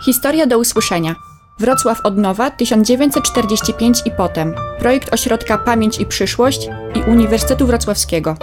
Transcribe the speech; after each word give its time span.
Historia 0.00 0.46
do 0.46 0.58
usłyszenia. 0.58 1.16
Wrocław 1.58 2.00
od 2.04 2.16
nowa 2.16 2.50
1945 2.50 4.02
i 4.06 4.10
potem. 4.10 4.54
Projekt 4.78 5.14
Ośrodka 5.14 5.58
Pamięć 5.58 6.00
i 6.00 6.06
Przyszłość 6.06 6.68
i 6.94 7.10
Uniwersytetu 7.10 7.66
Wrocławskiego. 7.66 8.36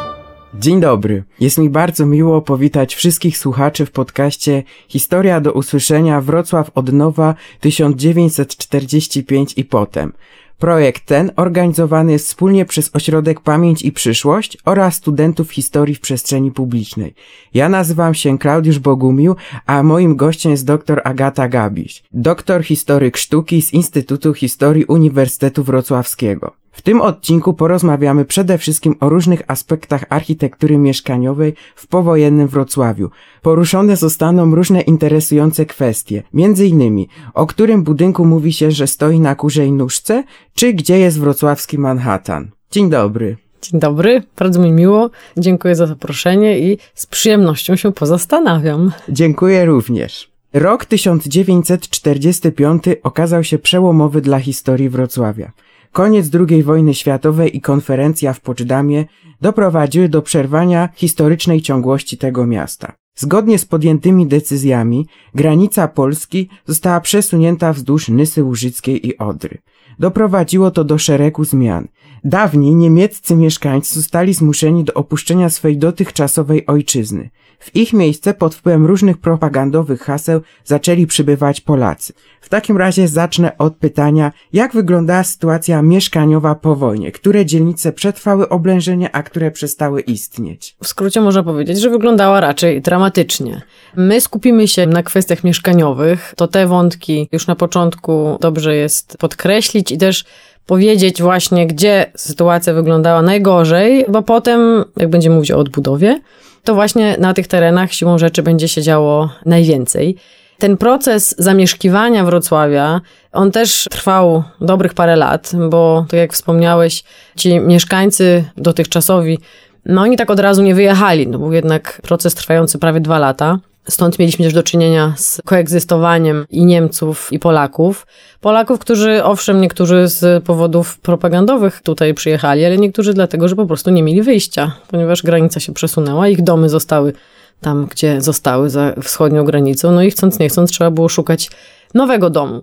Dzień 0.54 0.80
dobry. 0.80 1.24
Jest 1.40 1.58
mi 1.58 1.70
bardzo 1.70 2.06
miło 2.06 2.42
powitać 2.42 2.96
wszystkich 2.96 3.38
słuchaczy 3.38 3.86
w 3.86 3.92
podcaście 3.92 4.64
Historia 4.88 5.42
do 5.42 5.54
usłyszenia 5.54 6.22
Wrocław 6.22 6.72
od 6.76 6.94
nowa 6.94 7.36
1945 7.60 9.54
i 9.58 9.66
potem. 9.66 10.14
Projekt 10.58 11.06
ten 11.06 11.32
organizowany 11.36 12.12
jest 12.12 12.28
wspólnie 12.28 12.66
przez 12.66 12.96
Ośrodek 12.96 13.42
Pamięć 13.42 13.82
i 13.82 13.92
Przyszłość 13.92 14.58
oraz 14.66 14.96
studentów 14.96 15.52
historii 15.52 15.96
w 15.96 16.00
przestrzeni 16.00 16.52
publicznej. 16.52 17.14
Ja 17.54 17.70
nazywam 17.70 18.14
się 18.14 18.38
Klaudiusz 18.38 18.80
Bogumił, 18.80 19.36
a 19.66 19.84
moim 19.84 20.16
gościem 20.16 20.52
jest 20.52 20.66
dr 20.66 21.02
Agata 21.04 21.48
Gabiś, 21.48 22.04
doktor 22.12 22.64
historyk 22.64 23.18
sztuki 23.18 23.62
z 23.62 23.74
Instytutu 23.74 24.34
Historii 24.34 24.86
Uniwersytetu 24.86 25.64
Wrocławskiego. 25.64 26.52
W 26.78 26.82
tym 26.82 27.02
odcinku 27.02 27.54
porozmawiamy 27.54 28.26
przede 28.26 28.58
wszystkim 28.58 28.96
o 29.00 29.10
różnych 29.10 29.42
aspektach 29.48 30.06
architektury 30.10 30.78
mieszkaniowej 30.78 31.54
w 31.76 31.88
powojennym 31.88 32.48
Wrocławiu. 32.48 33.10
Poruszone 33.42 33.96
zostaną 33.96 34.56
różne 34.56 34.82
interesujące 34.82 35.66
kwestie, 35.66 36.24
między 36.34 36.68
innymi 36.68 37.08
o 37.34 37.46
którym 37.48 37.84
budynku 37.84 38.26
mówi 38.26 38.54
się, 38.54 38.72
że 38.72 38.88
stoi 38.88 39.20
na 39.20 39.36
kurzej 39.36 39.72
nóżce, 39.72 40.24
czy 40.54 40.74
gdzie 40.74 41.00
jest 41.00 41.20
wrocławski 41.20 41.78
Manhattan. 41.78 42.52
Dzień 42.72 42.90
dobry. 42.90 43.38
Dzień 43.62 43.80
dobry, 43.80 44.24
bardzo 44.40 44.60
mi 44.60 44.72
miło. 44.72 45.10
Dziękuję 45.38 45.76
za 45.76 45.88
zaproszenie 45.88 46.60
i 46.60 46.78
z 46.96 47.06
przyjemnością 47.06 47.76
się 47.76 47.92
pozastanawiam. 47.92 48.92
Dziękuję 49.10 49.66
również. 49.66 50.32
Rok 50.54 50.86
1945 50.86 52.84
okazał 53.04 53.44
się 53.44 53.60
przełomowy 53.60 54.22
dla 54.22 54.40
historii 54.40 54.90
Wrocławia. 54.90 55.52
Koniec 55.92 56.30
II 56.50 56.64
wojny 56.64 56.94
światowej 56.94 57.58
i 57.58 57.62
konferencja 57.62 58.34
w 58.34 58.42
Poczdamie 58.42 59.06
doprowadziły 59.42 60.10
do 60.10 60.22
przerwania 60.22 60.90
historycznej 60.96 61.62
ciągłości 61.62 62.18
tego 62.18 62.48
miasta. 62.48 62.94
Zgodnie 63.16 63.60
z 63.60 63.66
podjętymi 63.66 64.28
decyzjami, 64.28 65.08
granica 65.36 65.88
Polski 65.88 66.50
została 66.66 67.02
przesunięta 67.02 67.74
wzdłuż 67.74 68.10
Nysy 68.10 68.44
Łużyckiej 68.44 69.08
i 69.08 69.18
Odry. 69.18 69.58
Doprowadziło 70.00 70.72
to 70.72 70.84
do 70.84 70.98
szeregu 70.98 71.44
zmian. 71.46 71.88
Dawniej 72.24 72.76
niemieccy 72.76 73.36
mieszkańcy 73.36 73.96
zostali 73.96 74.34
zmuszeni 74.34 74.84
do 74.84 74.94
opuszczenia 74.94 75.50
swej 75.50 75.78
dotychczasowej 75.78 76.66
ojczyzny. 76.66 77.30
W 77.60 77.76
ich 77.76 77.94
miejsce 77.94 78.34
pod 78.34 78.56
wpływem 78.56 78.86
różnych 78.86 79.18
propagandowych 79.18 80.02
haseł 80.02 80.42
zaczęli 80.66 81.08
przybywać 81.08 81.62
Polacy. 81.62 82.14
W 82.42 82.50
takim 82.50 82.78
razie 82.78 83.08
zacznę 83.08 83.58
od 83.58 83.76
pytania, 83.76 84.32
jak 84.54 84.74
wyglądała 84.74 85.24
sytuacja 85.24 85.82
mieszkaniowa 85.82 86.56
po 86.56 86.76
wojnie? 86.76 87.12
Które 87.12 87.46
dzielnice 87.46 87.94
przetrwały 87.94 88.50
oblężenie, 88.50 89.16
a 89.16 89.24
które 89.24 89.52
przestały 89.52 90.02
istnieć? 90.02 90.76
W 90.84 90.88
skrócie 90.88 91.22
można 91.22 91.44
powiedzieć, 91.44 91.80
że 91.80 91.90
wyglądała 91.90 92.40
raczej 92.40 92.82
dramatycznie. 92.82 93.62
My 93.96 94.22
skupimy 94.22 94.68
się 94.68 94.88
na 94.88 95.04
kwestiach 95.04 95.44
mieszkaniowych. 95.44 96.34
To 96.36 96.48
te 96.48 96.68
wątki 96.68 97.30
już 97.32 97.48
na 97.48 97.56
początku 97.56 98.38
dobrze 98.42 98.76
jest 98.76 99.18
podkreślić 99.18 99.92
i 99.92 99.98
też 99.98 100.26
powiedzieć 100.66 101.22
właśnie, 101.22 101.68
gdzie 101.68 102.12
sytuacja 102.16 102.74
wyglądała 102.74 103.22
najgorzej, 103.22 104.06
bo 104.10 104.22
potem, 104.22 104.86
jak 104.98 105.10
będziemy 105.10 105.36
mówić 105.36 105.52
o 105.52 105.58
odbudowie, 105.58 106.20
to 106.68 106.76
właśnie 106.76 107.16
na 107.20 107.34
tych 107.34 107.48
terenach 107.48 107.94
siłą 107.94 108.18
rzeczy 108.18 108.44
będzie 108.44 108.68
się 108.68 108.82
działo 108.82 109.30
najwięcej. 109.46 110.16
Ten 110.58 110.78
proces 110.78 111.36
zamieszkiwania 111.38 112.26
Wrocławia, 112.26 113.02
on 113.32 113.52
też 113.52 113.88
trwał 113.92 114.44
dobrych 114.62 114.94
parę 114.94 115.16
lat, 115.16 115.52
bo 115.70 116.06
tak 116.10 116.20
jak 116.20 116.34
wspomniałeś, 116.34 117.04
ci 117.38 117.60
mieszkańcy 117.60 118.44
dotychczasowi, 118.58 119.40
no 119.86 120.02
oni 120.02 120.18
tak 120.18 120.30
od 120.30 120.40
razu 120.40 120.64
nie 120.64 120.76
wyjechali, 120.76 121.28
no 121.28 121.40
był 121.40 121.54
jednak 121.54 122.02
proces 122.02 122.36
trwający 122.36 122.80
prawie 122.80 123.00
dwa 123.00 123.20
lata. 123.20 123.60
Stąd 123.90 124.20
mieliśmy 124.20 124.46
też 124.46 124.54
do 124.54 124.64
czynienia 124.64 125.14
z 125.18 125.42
koegzystowaniem 125.46 126.46
i 126.50 126.66
Niemców, 126.66 127.34
i 127.34 127.40
Polaków. 127.40 128.08
Polaków, 128.42 128.80
którzy 128.80 129.24
owszem, 129.24 129.62
niektórzy 129.62 130.08
z 130.08 130.44
powodów 130.44 131.00
propagandowych 131.00 131.82
tutaj 131.82 132.14
przyjechali, 132.14 132.66
ale 132.66 132.78
niektórzy 132.78 133.14
dlatego, 133.14 133.48
że 133.48 133.56
po 133.56 133.66
prostu 133.66 133.90
nie 133.92 134.04
mieli 134.04 134.22
wyjścia, 134.22 134.72
ponieważ 134.88 135.24
granica 135.24 135.60
się 135.60 135.74
przesunęła, 135.74 136.28
ich 136.28 136.44
domy 136.44 136.70
zostały 136.70 137.14
tam, 137.62 137.88
gdzie 137.92 138.22
zostały 138.22 138.70
za 138.70 138.94
wschodnią 139.04 139.46
granicą, 139.46 139.92
no 139.92 140.04
i 140.04 140.12
chcąc 140.12 140.40
nie 140.40 140.50
chcąc 140.50 140.72
trzeba 140.72 140.92
było 140.92 141.10
szukać 141.10 141.50
nowego 141.94 142.30
domu. 142.30 142.62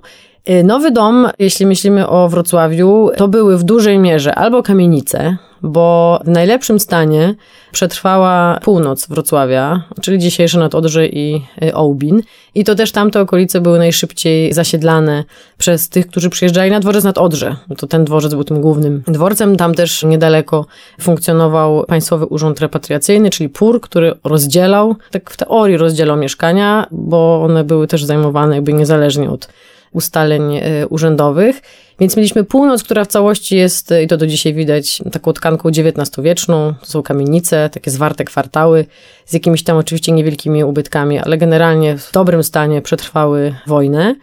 Y, 0.50 0.64
nowy 0.64 0.90
dom, 0.90 1.28
jeśli 1.38 1.66
myślimy 1.66 2.08
o 2.08 2.28
Wrocławiu, 2.28 3.10
to 3.16 3.28
były 3.28 3.58
w 3.58 3.62
dużej 3.62 3.98
mierze 3.98 4.34
albo 4.34 4.62
kamienice, 4.62 5.36
bo 5.64 6.20
w 6.24 6.28
najlepszym 6.28 6.80
stanie 6.80 7.34
przetrwała 7.72 8.58
północ 8.62 9.06
Wrocławia, 9.06 9.82
czyli 10.02 10.18
dzisiejsze 10.18 10.58
Nadodrze 10.58 11.06
i 11.06 11.42
y, 11.62 11.74
Ołbin. 11.74 12.22
I 12.54 12.64
to 12.64 12.74
też 12.74 12.92
tamte 12.92 13.20
okolice 13.20 13.60
były 13.60 13.78
najszybciej 13.78 14.52
zasiedlane 14.52 15.24
przez 15.58 15.88
tych, 15.88 16.06
którzy 16.06 16.30
przyjeżdżali 16.30 16.70
na 16.70 16.80
dworzec 16.80 17.04
Nadodrze. 17.04 17.56
To 17.78 17.86
ten 17.86 18.04
dworzec 18.04 18.34
był 18.34 18.44
tym 18.44 18.60
głównym 18.60 19.02
dworcem. 19.06 19.56
Tam 19.56 19.74
też 19.74 20.02
niedaleko 20.02 20.66
funkcjonował 21.00 21.84
Państwowy 21.84 22.26
Urząd 22.26 22.60
Repatriacyjny, 22.60 23.30
czyli 23.30 23.48
PUR, 23.48 23.80
który 23.80 24.14
rozdzielał, 24.24 24.96
tak 25.10 25.30
w 25.30 25.36
teorii 25.36 25.76
rozdzielał 25.76 26.16
mieszkania, 26.16 26.86
bo 26.90 27.42
one 27.42 27.64
były 27.64 27.86
też 27.86 28.04
zajmowane 28.04 28.54
jakby 28.54 28.72
niezależnie 28.72 29.30
od 29.30 29.48
ustaleń 29.94 30.56
e, 30.56 30.88
urzędowych. 30.88 31.62
Więc 32.00 32.16
mieliśmy 32.16 32.44
północ, 32.44 32.82
która 32.82 33.04
w 33.04 33.08
całości 33.08 33.56
jest, 33.56 33.94
i 34.04 34.06
to 34.06 34.16
do 34.16 34.26
dzisiaj 34.26 34.54
widać, 34.54 35.02
taką 35.12 35.32
tkanką 35.32 35.68
XIX-wieczną. 35.68 36.74
To 36.80 36.86
są 36.86 37.02
kamienice, 37.02 37.70
takie 37.72 37.90
zwarte 37.90 38.24
kwartały, 38.24 38.86
z 39.26 39.32
jakimiś 39.32 39.62
tam 39.62 39.76
oczywiście 39.76 40.12
niewielkimi 40.12 40.64
ubytkami, 40.64 41.18
ale 41.18 41.38
generalnie 41.38 41.98
w 41.98 42.12
dobrym 42.12 42.44
stanie 42.44 42.82
przetrwały 42.82 43.54
wojnę 43.66 44.14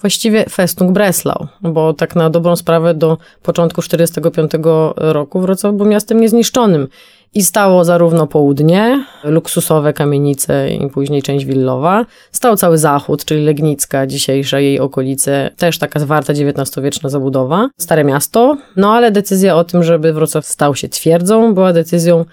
właściwie 0.00 0.44
Festung 0.44 0.92
Breslau, 0.92 1.46
bo 1.60 1.94
tak 1.94 2.16
na 2.16 2.30
dobrą 2.30 2.56
sprawę 2.56 2.94
do 2.94 3.18
początku 3.42 3.82
1945 3.82 4.64
roku 4.96 5.40
Wrocław 5.40 5.74
był 5.74 5.86
miastem 5.86 6.20
niezniszczonym. 6.20 6.88
I 7.36 7.44
stało 7.44 7.84
zarówno 7.84 8.26
południe, 8.26 9.04
luksusowe 9.24 9.92
kamienice 9.92 10.70
i 10.70 10.90
później 10.90 11.22
część 11.22 11.44
willowa. 11.44 12.06
Stał 12.32 12.56
cały 12.56 12.78
zachód, 12.78 13.24
czyli 13.24 13.44
Legnicka, 13.44 14.06
dzisiejsze 14.06 14.62
jej 14.62 14.80
okolice, 14.80 15.50
też 15.56 15.78
taka 15.78 16.00
zwarta 16.00 16.32
XIX-wieczna 16.32 17.08
zabudowa. 17.08 17.68
Stare 17.80 18.04
miasto, 18.04 18.56
no 18.76 18.92
ale 18.92 19.10
decyzja 19.10 19.56
o 19.56 19.64
tym, 19.64 19.82
żeby 19.82 20.12
Wrocław 20.12 20.46
stał 20.46 20.74
się 20.74 20.88
twierdzą, 20.88 21.54
była 21.54 21.72
decyzją 21.72 22.24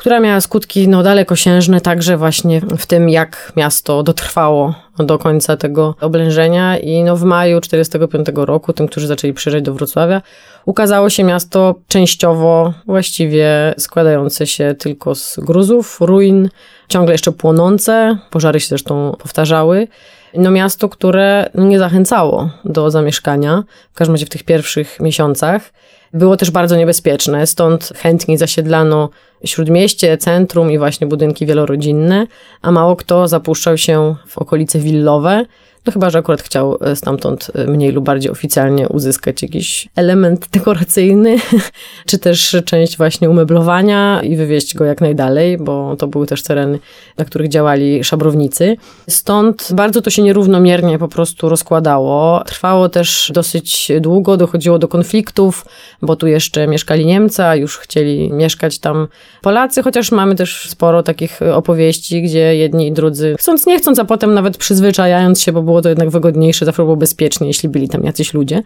która 0.00 0.20
miała 0.20 0.40
skutki 0.40 0.88
no, 0.88 1.02
dalekosiężne 1.02 1.80
także 1.80 2.16
właśnie 2.16 2.60
w 2.60 2.86
tym, 2.86 3.08
jak 3.08 3.52
miasto 3.56 4.02
dotrwało 4.02 4.74
do 4.98 5.18
końca 5.18 5.56
tego 5.56 5.94
oblężenia 6.00 6.78
i 6.78 7.02
no, 7.02 7.16
w 7.16 7.22
maju 7.22 7.60
1945 7.60 8.46
roku, 8.46 8.72
tym, 8.72 8.88
którzy 8.88 9.06
zaczęli 9.06 9.32
przyjeżdżać 9.32 9.64
do 9.64 9.74
Wrocławia, 9.74 10.22
ukazało 10.64 11.10
się 11.10 11.24
miasto 11.24 11.74
częściowo 11.88 12.72
właściwie 12.86 13.74
składające 13.78 14.46
się 14.46 14.74
tylko 14.78 15.14
z 15.14 15.36
gruzów, 15.40 16.00
ruin, 16.00 16.48
ciągle 16.88 17.14
jeszcze 17.14 17.32
płonące, 17.32 18.18
pożary 18.30 18.60
się 18.60 18.68
zresztą 18.68 19.16
powtarzały. 19.18 19.88
No 20.34 20.50
miasto, 20.50 20.88
które 20.88 21.50
nie 21.54 21.78
zachęcało 21.78 22.50
do 22.64 22.90
zamieszkania, 22.90 23.62
w 23.92 23.96
każdym 23.96 24.14
razie 24.14 24.26
w 24.26 24.30
tych 24.30 24.44
pierwszych 24.44 25.00
miesiącach. 25.00 25.72
Było 26.12 26.36
też 26.36 26.50
bardzo 26.50 26.76
niebezpieczne, 26.76 27.46
stąd 27.46 27.92
chętniej 27.96 28.38
zasiedlano 28.38 29.10
śródmieście, 29.44 30.18
centrum 30.18 30.70
i 30.70 30.78
właśnie 30.78 31.06
budynki 31.06 31.46
wielorodzinne, 31.46 32.26
a 32.62 32.70
mało 32.70 32.96
kto 32.96 33.28
zapuszczał 33.28 33.78
się 33.78 34.16
w 34.26 34.38
okolice 34.38 34.78
willowe, 34.78 35.44
no 35.86 35.92
chyba, 35.92 36.10
że 36.10 36.18
akurat 36.18 36.42
chciał 36.42 36.78
e, 36.80 36.96
stamtąd 36.96 37.50
e, 37.54 37.66
mniej 37.66 37.92
lub 37.92 38.04
bardziej 38.04 38.32
oficjalnie 38.32 38.88
uzyskać 38.88 39.42
jakiś 39.42 39.88
element 39.96 40.48
dekoracyjny, 40.52 41.36
czy 42.06 42.18
też 42.18 42.56
część 42.64 42.96
właśnie 42.96 43.30
umeblowania 43.30 44.22
i 44.22 44.36
wywieźć 44.36 44.74
go 44.74 44.84
jak 44.84 45.00
najdalej, 45.00 45.58
bo 45.58 45.96
to 45.96 46.06
były 46.06 46.26
też 46.26 46.42
tereny, 46.42 46.78
na 47.18 47.24
których 47.24 47.48
działali 47.48 48.04
szabrownicy. 48.04 48.76
Stąd 49.08 49.68
bardzo 49.72 50.02
to 50.02 50.10
się 50.10 50.22
nierównomiernie 50.22 50.98
po 50.98 51.08
prostu 51.08 51.48
rozkładało. 51.48 52.42
Trwało 52.46 52.88
też 52.88 53.30
dosyć 53.34 53.92
długo, 54.00 54.36
dochodziło 54.36 54.78
do 54.78 54.88
konfliktów, 54.88 55.66
bo 56.02 56.16
tu 56.16 56.26
jeszcze 56.26 56.66
mieszkali 56.66 57.06
Niemcy, 57.06 57.44
a 57.44 57.56
już 57.56 57.78
chcieli 57.78 58.32
mieszkać 58.32 58.78
tam 58.78 59.08
Polacy, 59.42 59.82
chociaż 59.82 60.12
mamy 60.12 60.34
też 60.34 60.68
sporo 60.70 61.02
takich 61.02 61.40
opowieści, 61.54 62.22
gdzie 62.22 62.56
jedni 62.56 62.86
i 62.86 62.92
drudzy 62.92 63.34
chcąc 63.38 63.66
nie 63.66 63.78
chcąc, 63.78 63.98
a 63.98 64.04
potem 64.04 64.34
nawet 64.34 64.56
przyzwyczajając 64.56 65.40
się, 65.40 65.52
bo 65.52 65.62
było 65.70 65.82
to 65.82 65.88
jednak 65.88 66.10
wygodniejsze, 66.10 66.64
zawsze 66.64 66.82
było 66.82 66.96
bezpiecznie, 66.96 67.46
jeśli 67.46 67.68
byli 67.68 67.88
tam 67.88 68.04
jacyś 68.04 68.34
ludzie. 68.34 68.62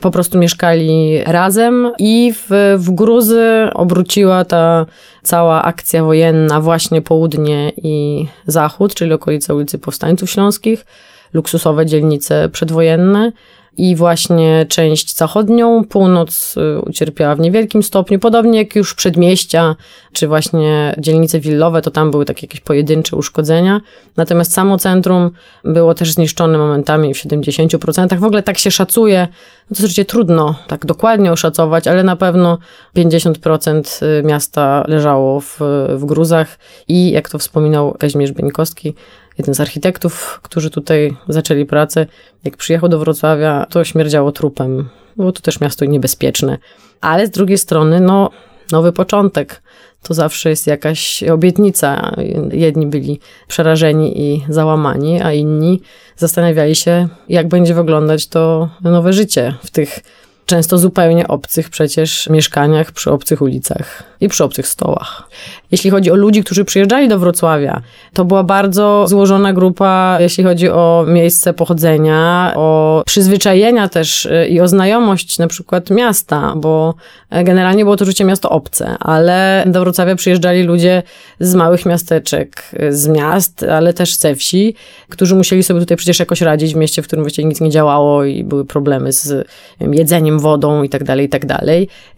Po 0.00 0.10
prostu 0.10 0.38
mieszkali 0.38 1.24
razem 1.24 1.92
i 1.98 2.32
w, 2.34 2.76
w 2.78 2.90
Gruzy 2.90 3.68
obróciła 3.74 4.44
ta 4.44 4.86
cała 5.22 5.62
akcja 5.62 6.04
wojenna 6.04 6.60
właśnie 6.60 7.02
południe 7.02 7.72
i 7.76 8.26
zachód, 8.46 8.94
czyli 8.94 9.12
okolice 9.12 9.54
ulicy 9.54 9.78
Powstańców 9.78 10.30
Śląskich 10.30 10.86
luksusowe 11.32 11.86
dzielnice 11.86 12.48
przedwojenne 12.48 13.32
i 13.76 13.96
właśnie 13.96 14.66
część 14.68 15.16
zachodnią, 15.16 15.84
północ 15.84 16.54
y, 16.56 16.80
ucierpiała 16.80 17.34
w 17.34 17.40
niewielkim 17.40 17.82
stopniu, 17.82 18.18
podobnie 18.18 18.58
jak 18.58 18.76
już 18.76 18.94
przedmieścia, 18.94 19.76
czy 20.12 20.28
właśnie 20.28 20.94
dzielnice 20.98 21.40
willowe, 21.40 21.82
to 21.82 21.90
tam 21.90 22.10
były 22.10 22.24
takie 22.24 22.46
jakieś 22.46 22.60
pojedyncze 22.60 23.16
uszkodzenia. 23.16 23.80
Natomiast 24.16 24.52
samo 24.52 24.78
centrum 24.78 25.30
było 25.64 25.94
też 25.94 26.12
zniszczone 26.12 26.58
momentami 26.58 27.14
w 27.14 27.16
70%. 27.16 28.18
W 28.18 28.24
ogóle 28.24 28.42
tak 28.42 28.58
się 28.58 28.70
szacuje, 28.70 29.28
no 29.70 29.76
to 29.76 29.80
oczywiście 29.80 30.04
trudno 30.04 30.54
tak 30.66 30.86
dokładnie 30.86 31.32
oszacować, 31.32 31.88
ale 31.88 32.02
na 32.02 32.16
pewno 32.16 32.58
50% 32.96 34.04
y, 34.04 34.22
miasta 34.22 34.84
leżało 34.88 35.40
w, 35.40 35.58
w 35.88 36.04
gruzach 36.04 36.58
i 36.88 37.10
jak 37.10 37.28
to 37.28 37.38
wspominał 37.38 37.96
Kazimierz 37.98 38.32
Bieńkowski, 38.32 38.94
jeden 39.38 39.54
z 39.54 39.60
architektów, 39.60 40.40
którzy 40.42 40.70
tutaj 40.70 41.16
zaczęli 41.28 41.66
pracę, 41.66 42.06
jak 42.44 42.56
przyjechał 42.56 42.88
do 42.88 42.98
Wrocławia, 42.98 43.66
to 43.70 43.84
śmierdziało 43.84 44.32
trupem. 44.32 44.88
Było 45.16 45.32
to 45.32 45.40
też 45.40 45.60
miasto 45.60 45.84
niebezpieczne. 45.84 46.58
Ale 47.00 47.26
z 47.26 47.30
drugiej 47.30 47.58
strony, 47.58 48.00
no, 48.00 48.30
nowy 48.72 48.92
początek. 48.92 49.62
To 50.02 50.14
zawsze 50.14 50.50
jest 50.50 50.66
jakaś 50.66 51.22
obietnica. 51.22 52.16
Jedni 52.52 52.86
byli 52.86 53.20
przerażeni 53.48 54.20
i 54.20 54.44
załamani, 54.48 55.22
a 55.22 55.32
inni 55.32 55.80
zastanawiali 56.16 56.74
się, 56.74 57.08
jak 57.28 57.48
będzie 57.48 57.74
wyglądać 57.74 58.26
to 58.28 58.68
nowe 58.82 59.12
życie 59.12 59.54
w 59.64 59.70
tych 59.70 60.00
często 60.46 60.78
zupełnie 60.78 61.28
obcych 61.28 61.70
przecież 61.70 62.28
mieszkaniach, 62.28 62.92
przy 62.92 63.10
obcych 63.10 63.42
ulicach 63.42 64.02
i 64.20 64.28
przy 64.28 64.44
obcych 64.44 64.68
stołach. 64.68 65.28
Jeśli 65.70 65.90
chodzi 65.90 66.10
o 66.10 66.14
ludzi, 66.14 66.44
którzy 66.44 66.64
przyjeżdżali 66.64 67.08
do 67.08 67.18
Wrocławia, 67.18 67.80
to 68.12 68.24
była 68.24 68.42
bardzo 68.42 69.04
złożona 69.08 69.52
grupa, 69.52 70.16
jeśli 70.20 70.44
chodzi 70.44 70.70
o 70.70 71.04
miejsce 71.08 71.54
pochodzenia, 71.54 72.52
o 72.56 73.02
przyzwyczajenia 73.06 73.88
też 73.88 74.26
y, 74.26 74.46
i 74.48 74.60
o 74.60 74.68
znajomość 74.68 75.38
na 75.38 75.46
przykład 75.46 75.90
miasta, 75.90 76.54
bo 76.56 76.94
generalnie 77.30 77.84
było 77.84 77.96
to 77.96 78.04
życie 78.04 78.24
miasto 78.24 78.50
obce, 78.50 78.96
ale 79.00 79.64
do 79.66 79.80
Wrocławia 79.80 80.14
przyjeżdżali 80.14 80.62
ludzie 80.62 81.02
z 81.40 81.54
małych 81.54 81.86
miasteczek, 81.86 82.62
z 82.90 83.08
miast, 83.08 83.62
ale 83.62 83.92
też 83.92 84.16
ze 84.16 84.34
wsi, 84.34 84.74
którzy 85.08 85.34
musieli 85.34 85.62
sobie 85.62 85.80
tutaj 85.80 85.96
przecież 85.96 86.18
jakoś 86.18 86.40
radzić 86.40 86.74
w 86.74 86.76
mieście, 86.76 87.02
w 87.02 87.06
którym 87.06 87.24
właściwie 87.24 87.48
nic 87.48 87.60
nie 87.60 87.70
działało 87.70 88.24
i 88.24 88.44
były 88.44 88.64
problemy 88.64 89.12
z 89.12 89.48
jedzeniem, 89.80 90.35
wodą 90.38 90.82
i 90.82 90.88
tak 90.88 91.04
dalej, 91.04 91.26
i 91.26 91.28
tak. 91.28 91.46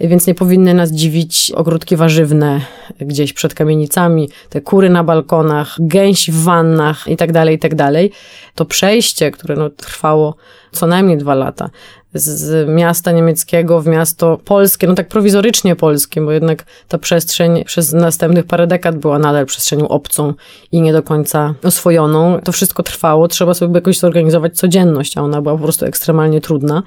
Więc 0.00 0.26
nie 0.26 0.34
powinny 0.34 0.74
nas 0.74 0.90
dziwić 0.90 1.52
ogródki 1.54 1.96
warzywne 1.96 2.60
gdzieś 3.00 3.32
przed 3.32 3.54
kamienicami, 3.54 4.28
te 4.50 4.60
kury 4.60 4.90
na 4.90 5.04
balkonach, 5.04 5.76
gęś 5.80 6.30
w 6.30 6.42
wannach 6.44 7.08
i 7.08 7.16
tak 7.16 7.32
dalej, 7.32 7.54
i 7.54 7.58
dalej. 7.76 8.12
To 8.54 8.64
przejście, 8.64 9.30
które 9.30 9.56
no, 9.56 9.70
trwało 9.70 10.36
co 10.72 10.86
najmniej 10.86 11.18
dwa 11.18 11.34
lata, 11.34 11.70
z 12.14 12.68
miasta 12.68 13.12
niemieckiego 13.12 13.80
w 13.80 13.86
miasto 13.86 14.38
polskie, 14.44 14.86
no 14.86 14.94
tak 14.94 15.08
prowizorycznie 15.08 15.76
polskie, 15.76 16.20
bo 16.20 16.32
jednak 16.32 16.64
ta 16.88 16.98
przestrzeń 16.98 17.64
przez 17.64 17.92
następnych 17.92 18.46
parę 18.46 18.66
dekad 18.66 18.96
była 18.96 19.18
nadal 19.18 19.46
przestrzenią 19.46 19.88
obcą 19.88 20.34
i 20.72 20.80
nie 20.80 20.92
do 20.92 21.02
końca 21.02 21.54
oswojoną. 21.64 22.40
To 22.44 22.52
wszystko 22.52 22.82
trwało, 22.82 23.28
trzeba 23.28 23.54
sobie 23.54 23.74
jakoś 23.74 23.98
zorganizować 23.98 24.56
codzienność, 24.56 25.18
a 25.18 25.22
ona 25.22 25.42
była 25.42 25.56
po 25.56 25.62
prostu 25.62 25.86
ekstremalnie 25.86 26.40
trudna. 26.40 26.82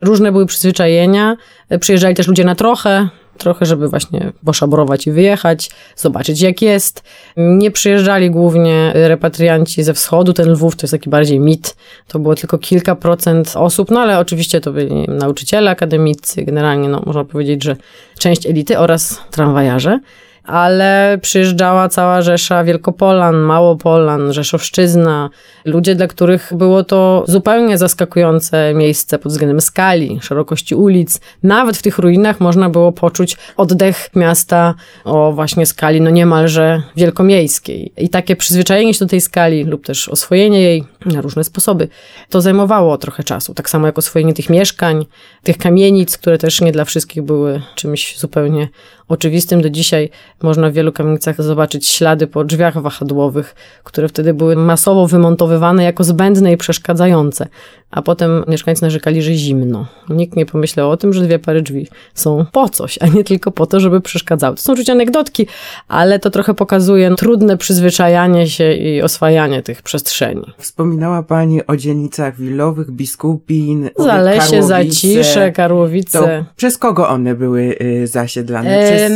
Różne 0.00 0.32
były 0.32 0.46
przyzwyczajenia, 0.46 1.36
przyjeżdżali 1.80 2.14
też 2.14 2.28
ludzie 2.28 2.44
na 2.44 2.54
trochę, 2.54 3.08
trochę, 3.38 3.66
żeby 3.66 3.88
właśnie 3.88 4.32
poszabrować 4.44 5.06
i 5.06 5.12
wyjechać, 5.12 5.70
zobaczyć 5.96 6.40
jak 6.40 6.62
jest. 6.62 7.02
Nie 7.36 7.70
przyjeżdżali 7.70 8.30
głównie 8.30 8.92
repatrianci 8.94 9.82
ze 9.82 9.94
wschodu, 9.94 10.32
ten 10.32 10.50
Lwów 10.50 10.76
to 10.76 10.84
jest 10.84 10.92
taki 10.92 11.10
bardziej 11.10 11.40
mit, 11.40 11.76
to 12.08 12.18
było 12.18 12.34
tylko 12.34 12.58
kilka 12.58 12.94
procent 12.94 13.52
osób, 13.56 13.90
no 13.90 14.00
ale 14.00 14.18
oczywiście 14.18 14.60
to 14.60 14.72
byli 14.72 14.94
nauczyciele 15.08 15.70
akademicy, 15.70 16.44
generalnie 16.44 16.88
no, 16.88 17.02
można 17.06 17.24
powiedzieć, 17.24 17.64
że 17.64 17.76
część 18.18 18.46
elity 18.46 18.78
oraz 18.78 19.20
tramwajarze 19.30 20.00
ale 20.46 21.18
przyjeżdżała 21.22 21.88
cała 21.88 22.22
Rzesza 22.22 22.64
Wielkopolan, 22.64 23.36
Małopolan, 23.36 24.32
Rzeszowszczyzna, 24.32 25.30
ludzie, 25.64 25.94
dla 25.94 26.06
których 26.06 26.52
było 26.54 26.84
to 26.84 27.24
zupełnie 27.28 27.78
zaskakujące 27.78 28.74
miejsce 28.74 29.18
pod 29.18 29.32
względem 29.32 29.60
skali, 29.60 30.18
szerokości 30.22 30.74
ulic. 30.74 31.20
Nawet 31.42 31.76
w 31.76 31.82
tych 31.82 31.98
ruinach 31.98 32.40
można 32.40 32.70
było 32.70 32.92
poczuć 32.92 33.36
oddech 33.56 34.10
miasta 34.14 34.74
o 35.04 35.32
właśnie 35.32 35.66
skali 35.66 36.00
no 36.00 36.10
niemalże 36.10 36.82
wielkomiejskiej. 36.96 37.92
I 37.98 38.08
takie 38.08 38.36
przyzwyczajenie 38.36 38.94
się 38.94 39.04
do 39.04 39.10
tej 39.10 39.20
skali 39.20 39.64
lub 39.64 39.86
też 39.86 40.08
oswojenie 40.08 40.62
jej 40.62 40.84
na 41.06 41.20
różne 41.20 41.44
sposoby, 41.44 41.88
to 42.30 42.40
zajmowało 42.40 42.98
trochę 42.98 43.24
czasu. 43.24 43.54
Tak 43.54 43.70
samo 43.70 43.86
jak 43.86 43.98
oswojenie 43.98 44.34
tych 44.34 44.50
mieszkań, 44.50 45.06
tych 45.42 45.58
kamienic, 45.58 46.18
które 46.18 46.38
też 46.38 46.60
nie 46.60 46.72
dla 46.72 46.84
wszystkich 46.84 47.22
były 47.22 47.62
czymś 47.74 48.18
zupełnie 48.18 48.68
oczywistym. 49.08 49.62
Do 49.62 49.70
dzisiaj 49.70 50.10
można 50.42 50.70
w 50.70 50.72
wielu 50.72 50.92
kamienicach 50.92 51.42
zobaczyć 51.42 51.86
ślady 51.88 52.26
po 52.26 52.44
drzwiach 52.44 52.82
wahadłowych, 52.82 53.54
które 53.84 54.08
wtedy 54.08 54.34
były 54.34 54.56
masowo 54.56 55.06
wymontowywane 55.06 55.84
jako 55.84 56.04
zbędne 56.04 56.52
i 56.52 56.56
przeszkadzające. 56.56 57.48
A 57.90 58.02
potem 58.02 58.44
mieszkańcy 58.48 58.82
narzekali, 58.82 59.22
że 59.22 59.34
zimno. 59.34 59.86
Nikt 60.08 60.36
nie 60.36 60.46
pomyślał 60.46 60.90
o 60.90 60.96
tym, 60.96 61.12
że 61.12 61.22
dwie 61.22 61.38
pary 61.38 61.62
drzwi 61.62 61.86
są 62.14 62.46
po 62.52 62.68
coś, 62.68 62.98
a 63.00 63.06
nie 63.06 63.24
tylko 63.24 63.50
po 63.50 63.66
to, 63.66 63.80
żeby 63.80 64.00
przeszkadzały. 64.00 64.56
To 64.56 64.62
są 64.62 64.72
oczywiście 64.72 64.92
anegdotki, 64.92 65.46
ale 65.88 66.18
to 66.18 66.30
trochę 66.30 66.54
pokazuje 66.54 67.14
trudne 67.14 67.56
przyzwyczajanie 67.56 68.48
się 68.48 68.72
i 68.72 69.02
oswajanie 69.02 69.62
tych 69.62 69.82
przestrzeni. 69.82 70.52
Wspominała 70.58 71.22
Pani 71.22 71.66
o 71.66 71.76
dzielnicach 71.76 72.36
willowych, 72.36 72.90
biskupin, 72.90 73.90
Zalesie, 73.96 74.62
Zacisze, 74.62 75.52
Karłowice. 75.52 76.18
To 76.18 76.26
przez 76.56 76.78
kogo 76.78 77.08
one 77.08 77.34
były 77.34 77.76
y, 77.80 78.06
zasiedlane? 78.06 78.78
Przez... 78.82 79.12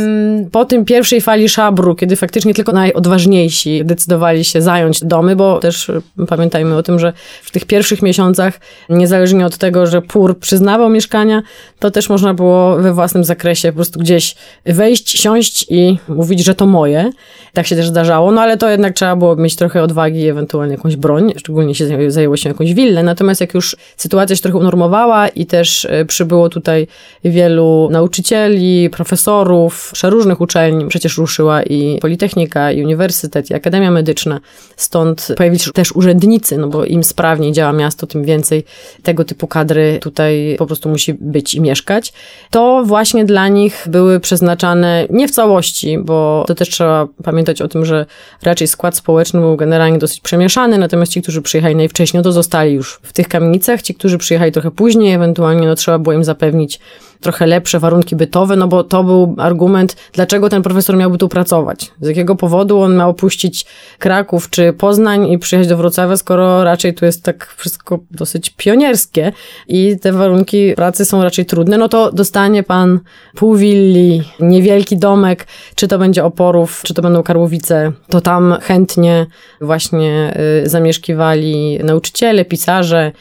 Po 0.51 0.65
tym 0.65 0.85
pierwszej 0.85 1.21
fali 1.21 1.49
szabru, 1.49 1.95
kiedy 1.95 2.15
faktycznie 2.15 2.53
tylko 2.53 2.71
najodważniejsi 2.71 3.85
decydowali 3.85 4.43
się 4.43 4.61
zająć 4.61 5.03
domy, 5.03 5.35
bo 5.35 5.59
też 5.59 5.91
pamiętajmy 6.27 6.77
o 6.77 6.83
tym, 6.83 6.99
że 6.99 7.13
w 7.43 7.51
tych 7.51 7.65
pierwszych 7.65 8.01
miesiącach 8.01 8.60
niezależnie 8.89 9.45
od 9.45 9.57
tego, 9.57 9.87
że 9.87 10.01
PUR 10.01 10.39
przyznawał 10.39 10.89
mieszkania, 10.89 11.41
to 11.79 11.91
też 11.91 12.09
można 12.09 12.33
było 12.33 12.75
we 12.77 12.93
własnym 12.93 13.23
zakresie 13.23 13.69
po 13.71 13.75
prostu 13.75 13.99
gdzieś 13.99 14.35
wejść, 14.65 15.19
siąść 15.19 15.65
i 15.69 15.99
mówić, 16.07 16.43
że 16.43 16.55
to 16.55 16.65
moje. 16.65 17.11
Tak 17.53 17.67
się 17.67 17.75
też 17.75 17.87
zdarzało, 17.87 18.31
no 18.31 18.41
ale 18.41 18.57
to 18.57 18.69
jednak 18.69 18.93
trzeba 18.93 19.15
było 19.15 19.35
mieć 19.35 19.55
trochę 19.55 19.83
odwagi, 19.83 20.27
ewentualnie 20.27 20.75
jakąś 20.75 20.95
broń, 20.95 21.33
szczególnie 21.37 21.75
się 21.75 22.11
zajęło 22.11 22.37
się 22.37 22.49
jakąś 22.49 22.73
willę. 22.73 23.03
Natomiast 23.03 23.41
jak 23.41 23.53
już 23.53 23.75
sytuacja 23.97 24.35
się 24.35 24.41
trochę 24.41 24.57
unormowała 24.57 25.27
i 25.27 25.45
też 25.45 25.85
e, 25.85 26.05
przybyło 26.05 26.49
tutaj 26.49 26.87
wielu 27.23 27.89
nauczycieli, 27.91 28.89
profesorów, 28.89 29.91
różnych 30.03 30.41
uczelni, 30.41 30.87
przecież 30.87 31.17
ruszyła 31.17 31.63
i 31.63 31.99
Politechnika, 32.01 32.71
i 32.71 32.83
Uniwersytet, 32.83 33.49
i 33.49 33.53
Akademia 33.53 33.91
Medyczna. 33.91 34.39
Stąd 34.75 35.27
pojawili 35.37 35.59
się 35.59 35.71
też 35.71 35.91
urzędnicy, 35.91 36.57
no 36.57 36.67
bo 36.67 36.85
im 36.85 37.03
sprawniej 37.03 37.51
działa 37.51 37.73
miasto, 37.73 38.07
tym 38.07 38.23
więcej 38.23 38.50
więcej 38.51 38.63
tego 39.03 39.23
typu 39.23 39.47
kadry 39.47 39.99
tutaj 40.01 40.55
po 40.57 40.65
prostu 40.65 40.89
musi 40.89 41.13
być 41.13 41.53
i 41.53 41.61
mieszkać, 41.61 42.13
to 42.49 42.83
właśnie 42.85 43.25
dla 43.25 43.47
nich 43.47 43.85
były 43.89 44.19
przeznaczane 44.19 45.05
nie 45.09 45.27
w 45.27 45.31
całości, 45.31 45.97
bo 45.97 46.43
to 46.47 46.55
też 46.55 46.69
trzeba 46.69 47.07
pamiętać 47.23 47.61
o 47.61 47.67
tym, 47.67 47.85
że 47.85 48.05
raczej 48.43 48.67
skład 48.67 48.95
społeczny 48.95 49.39
był 49.39 49.57
generalnie 49.57 49.97
dosyć 49.97 50.19
przemieszany, 50.19 50.77
natomiast 50.77 51.11
ci, 51.11 51.21
którzy 51.21 51.41
przyjechali 51.41 51.75
najwcześniej, 51.75 52.19
no 52.19 52.23
to 52.23 52.31
zostali 52.31 52.73
już 52.73 52.99
w 53.03 53.13
tych 53.13 53.27
kamienicach, 53.27 53.81
ci, 53.81 53.95
którzy 53.95 54.17
przyjechali 54.17 54.51
trochę 54.51 54.71
później, 54.71 55.13
ewentualnie 55.13 55.67
no 55.67 55.75
trzeba 55.75 55.99
było 55.99 56.13
im 56.13 56.23
zapewnić 56.23 56.79
trochę 57.21 57.47
lepsze 57.47 57.79
warunki 57.79 58.15
bytowe, 58.15 58.55
no 58.55 58.67
bo 58.67 58.83
to 58.83 59.03
był 59.03 59.35
argument, 59.37 59.95
dlaczego 60.13 60.49
ten 60.49 60.61
profesor 60.61 60.97
miałby 60.97 61.17
tu 61.17 61.29
pracować. 61.29 61.91
Z 62.01 62.07
jakiego 62.07 62.35
powodu 62.35 62.81
on 62.81 62.97
miał 62.97 63.09
opuścić 63.09 63.65
Kraków 63.99 64.49
czy 64.49 64.73
Poznań 64.73 65.31
i 65.31 65.39
przyjechać 65.39 65.67
do 65.67 65.77
Wrocławia, 65.77 66.17
skoro 66.17 66.63
raczej 66.63 66.93
tu 66.93 67.05
jest 67.05 67.23
tak 67.23 67.55
wszystko 67.57 67.99
dosyć 68.11 68.40
pionierskie 68.49 69.31
i 69.67 69.99
te 70.01 70.11
warunki 70.11 70.73
pracy 70.75 71.05
są 71.05 71.23
raczej 71.23 71.45
trudne, 71.45 71.77
no 71.77 71.89
to 71.89 72.11
dostanie 72.11 72.63
pan 72.63 72.99
pół 73.35 73.55
willi, 73.55 74.23
niewielki 74.39 74.97
domek, 74.97 75.47
czy 75.75 75.87
to 75.87 75.99
będzie 75.99 76.25
Oporów, 76.25 76.81
czy 76.83 76.93
to 76.93 77.01
będą 77.01 77.23
Karłowice, 77.23 77.91
to 78.07 78.21
tam 78.21 78.57
chętnie 78.61 79.25
właśnie 79.61 80.33
y, 80.65 80.69
zamieszkiwali 80.69 81.79
nauczyciele, 81.83 82.45
pisarze, 82.45 83.11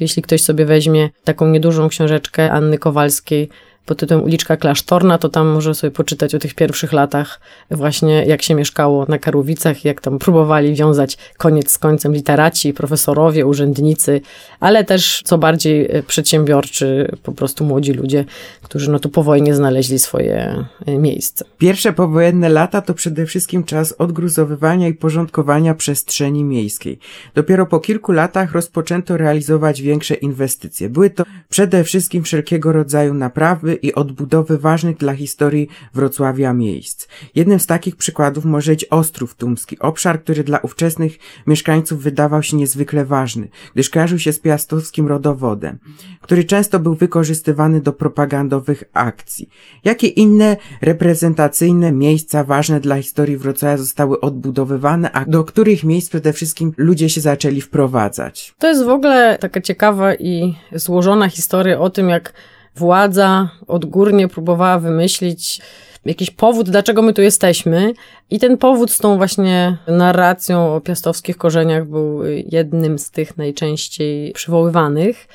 jeśli 0.00 0.22
ktoś 0.22 0.42
sobie 0.42 0.64
weźmie 0.64 1.10
taką 1.24 1.48
niedużą 1.48 1.88
książeczkę 1.88 2.52
Anny 2.52 2.78
Kowalskiej, 2.78 3.48
pod 3.88 3.98
tytułem 3.98 4.24
Uliczka 4.24 4.56
Klasztorna, 4.56 5.18
to 5.18 5.28
tam 5.28 5.48
może 5.48 5.74
sobie 5.74 5.90
poczytać 5.90 6.34
o 6.34 6.38
tych 6.38 6.54
pierwszych 6.54 6.92
latach 6.92 7.40
właśnie 7.70 8.24
jak 8.26 8.42
się 8.42 8.54
mieszkało 8.54 9.06
na 9.08 9.18
Karłowicach, 9.18 9.84
jak 9.84 10.00
tam 10.00 10.18
próbowali 10.18 10.74
wiązać 10.74 11.18
koniec 11.38 11.70
z 11.70 11.78
końcem 11.78 12.12
literaci, 12.12 12.72
profesorowie, 12.72 13.46
urzędnicy, 13.46 14.20
ale 14.60 14.84
też 14.84 15.22
co 15.24 15.38
bardziej 15.38 15.90
e, 15.90 16.02
przedsiębiorczy, 16.02 17.16
po 17.22 17.32
prostu 17.32 17.64
młodzi 17.64 17.92
ludzie, 17.92 18.24
którzy 18.62 18.90
no 18.90 18.98
tu 18.98 19.08
po 19.08 19.22
wojnie 19.22 19.54
znaleźli 19.54 19.98
swoje 19.98 20.64
e, 20.86 20.98
miejsce. 20.98 21.44
Pierwsze 21.58 21.92
powojenne 21.92 22.48
lata 22.48 22.82
to 22.82 22.94
przede 22.94 23.26
wszystkim 23.26 23.64
czas 23.64 23.92
odgruzowywania 23.92 24.88
i 24.88 24.94
porządkowania 24.94 25.74
przestrzeni 25.74 26.44
miejskiej. 26.44 26.98
Dopiero 27.34 27.66
po 27.66 27.80
kilku 27.80 28.12
latach 28.12 28.52
rozpoczęto 28.52 29.16
realizować 29.16 29.82
większe 29.82 30.14
inwestycje. 30.14 30.88
Były 30.88 31.10
to 31.10 31.24
przede 31.48 31.84
wszystkim 31.84 32.22
wszelkiego 32.22 32.72
rodzaju 32.72 33.14
naprawy 33.14 33.77
i 33.82 33.94
odbudowy 33.94 34.58
ważnych 34.58 34.96
dla 34.96 35.14
historii 35.14 35.68
Wrocławia 35.94 36.52
miejsc. 36.52 37.08
Jednym 37.34 37.60
z 37.60 37.66
takich 37.66 37.96
przykładów 37.96 38.44
może 38.44 38.72
być 38.78 38.84
Ostrów 38.84 39.34
Tumski, 39.34 39.78
obszar, 39.78 40.22
który 40.22 40.44
dla 40.44 40.58
ówczesnych 40.58 41.18
mieszkańców 41.46 42.02
wydawał 42.02 42.42
się 42.42 42.56
niezwykle 42.56 43.04
ważny, 43.04 43.48
gdyż 43.74 43.90
kojarzył 43.90 44.18
się 44.18 44.32
z 44.32 44.38
piastowskim 44.38 45.06
rodowodem, 45.06 45.78
który 46.20 46.44
często 46.44 46.78
był 46.78 46.94
wykorzystywany 46.94 47.80
do 47.80 47.92
propagandowych 47.92 48.84
akcji. 48.92 49.48
Jakie 49.84 50.06
inne 50.06 50.56
reprezentacyjne 50.82 51.92
miejsca 51.92 52.44
ważne 52.44 52.80
dla 52.80 52.96
historii 52.96 53.36
Wrocławia 53.36 53.76
zostały 53.76 54.20
odbudowywane, 54.20 55.12
a 55.12 55.24
do 55.24 55.44
których 55.44 55.84
miejsc 55.84 56.08
przede 56.08 56.32
wszystkim 56.32 56.72
ludzie 56.76 57.08
się 57.08 57.20
zaczęli 57.20 57.60
wprowadzać? 57.60 58.54
To 58.58 58.68
jest 58.68 58.84
w 58.84 58.88
ogóle 58.88 59.38
taka 59.40 59.60
ciekawa 59.60 60.14
i 60.14 60.54
złożona 60.72 61.28
historia 61.28 61.80
o 61.80 61.90
tym, 61.90 62.08
jak 62.08 62.32
władza 62.78 63.50
odgórnie 63.66 64.28
próbowała 64.28 64.78
wymyślić 64.78 65.60
jakiś 66.04 66.30
powód, 66.30 66.70
dlaczego 66.70 67.02
my 67.02 67.12
tu 67.12 67.22
jesteśmy. 67.22 67.92
I 68.30 68.38
ten 68.38 68.58
powód 68.58 68.90
z 68.90 68.98
tą 68.98 69.16
właśnie 69.16 69.76
narracją 69.86 70.74
o 70.74 70.80
piastowskich 70.80 71.36
korzeniach 71.36 71.86
był 71.86 72.24
jednym 72.52 72.98
z 72.98 73.10
tych 73.10 73.36
najczęściej 73.36 74.32
przywoływanych. 74.32 75.28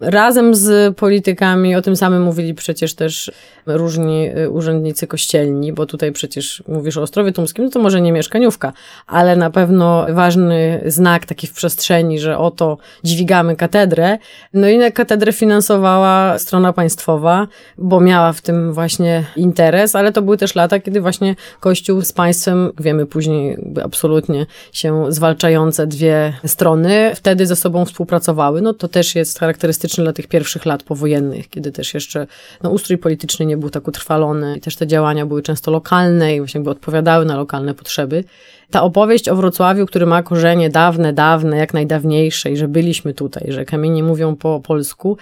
Razem 0.00 0.54
z 0.54 0.96
politykami, 0.96 1.76
o 1.76 1.82
tym 1.82 1.96
samym 1.96 2.22
mówili 2.22 2.54
przecież 2.54 2.94
też 2.94 3.32
różni 3.66 4.30
y, 4.38 4.50
urzędnicy 4.50 5.06
kościelni, 5.06 5.72
bo 5.72 5.86
tutaj 5.86 6.12
przecież 6.12 6.62
mówisz 6.68 6.96
o 6.96 7.02
Ostrowie 7.02 7.32
Tumskim, 7.32 7.64
no 7.64 7.70
to 7.70 7.80
może 7.80 8.00
nie 8.00 8.12
mieszkaniówka, 8.12 8.72
ale 9.06 9.36
na 9.36 9.50
pewno 9.50 10.06
ważny 10.10 10.82
znak 10.86 11.26
taki 11.26 11.46
w 11.46 11.52
przestrzeni, 11.52 12.18
że 12.18 12.38
oto 12.38 12.78
dźwigamy 13.04 13.56
katedrę. 13.56 14.18
No 14.54 14.68
i 14.68 14.92
katedrę 14.92 15.32
finansowała 15.32 16.38
strona 16.38 16.72
państwowa, 16.72 17.48
bo 17.78 18.00
miała 18.00 18.32
w 18.32 18.40
tym 18.40 18.72
właśnie 18.72 19.24
interes, 19.36 19.96
ale 19.96 20.12
to 20.12 20.22
były 20.22 20.36
też 20.36 20.54
lata, 20.54 20.80
kiedy 20.80 21.00
właśnie 21.00 21.36
Kościół 21.60 22.02
z 22.02 22.12
państwem, 22.12 22.72
wiemy 22.80 23.06
później 23.06 23.58
absolutnie 23.84 24.46
się 24.72 25.04
zwalczające 25.08 25.86
dwie 25.86 26.32
strony, 26.46 27.12
wtedy 27.14 27.46
ze 27.46 27.56
sobą 27.56 27.84
współpracowały. 27.84 28.62
No 28.62 28.74
to 28.74 28.88
też 28.88 29.14
jest 29.14 29.38
charakterystyczne 29.38 29.87
dla 29.96 30.12
tych 30.12 30.26
pierwszych 30.26 30.66
lat 30.66 30.82
powojennych, 30.82 31.48
kiedy 31.48 31.72
też 31.72 31.94
jeszcze 31.94 32.26
no, 32.62 32.70
ustrój 32.70 32.98
polityczny 32.98 33.46
nie 33.46 33.56
był 33.56 33.70
tak 33.70 33.88
utrwalony 33.88 34.56
i 34.56 34.60
też 34.60 34.76
te 34.76 34.86
działania 34.86 35.26
były 35.26 35.42
często 35.42 35.70
lokalne 35.70 36.36
i 36.36 36.38
właśnie 36.38 36.58
jakby 36.58 36.70
odpowiadały 36.70 37.24
na 37.24 37.36
lokalne 37.36 37.74
potrzeby. 37.74 38.24
Ta 38.70 38.82
opowieść 38.82 39.28
o 39.28 39.36
Wrocławiu, 39.36 39.86
który 39.86 40.06
ma 40.06 40.22
korzenie 40.22 40.70
dawne, 40.70 41.12
dawne, 41.12 41.56
jak 41.56 41.74
najdawniejsze 41.74 42.50
i 42.50 42.56
że 42.56 42.68
byliśmy 42.68 43.14
tutaj, 43.14 43.52
że 43.52 43.64
kamienie 43.64 44.02
mówią 44.02 44.36
po 44.36 44.60
polsku, 44.60 45.16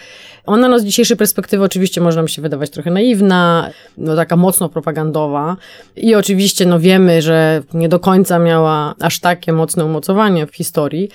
ona 0.47 0.69
no 0.69 0.79
z 0.79 0.85
dzisiejszej 0.85 1.17
perspektywy 1.17 1.65
oczywiście 1.65 2.01
może 2.01 2.17
nam 2.17 2.29
się 2.29 2.43
wydawać 2.43 2.71
trochę 2.71 2.91
naiwna, 2.91 3.71
no 3.99 4.17
taka 4.17 4.37
mocno 4.37 4.69
propagandowa 4.69 5.57
i 5.97 6.15
oczywiście 6.15 6.67
no 6.67 6.81
wiemy, 6.81 7.23
że 7.23 7.63
nie 7.75 7.89
do 7.89 8.01
końca 8.01 8.39
miała 8.39 8.95
aż 9.01 9.21
takie 9.21 9.53
mocne 9.53 9.85
umocowanie 9.85 10.47
w 10.47 10.55
historii, 10.55 11.09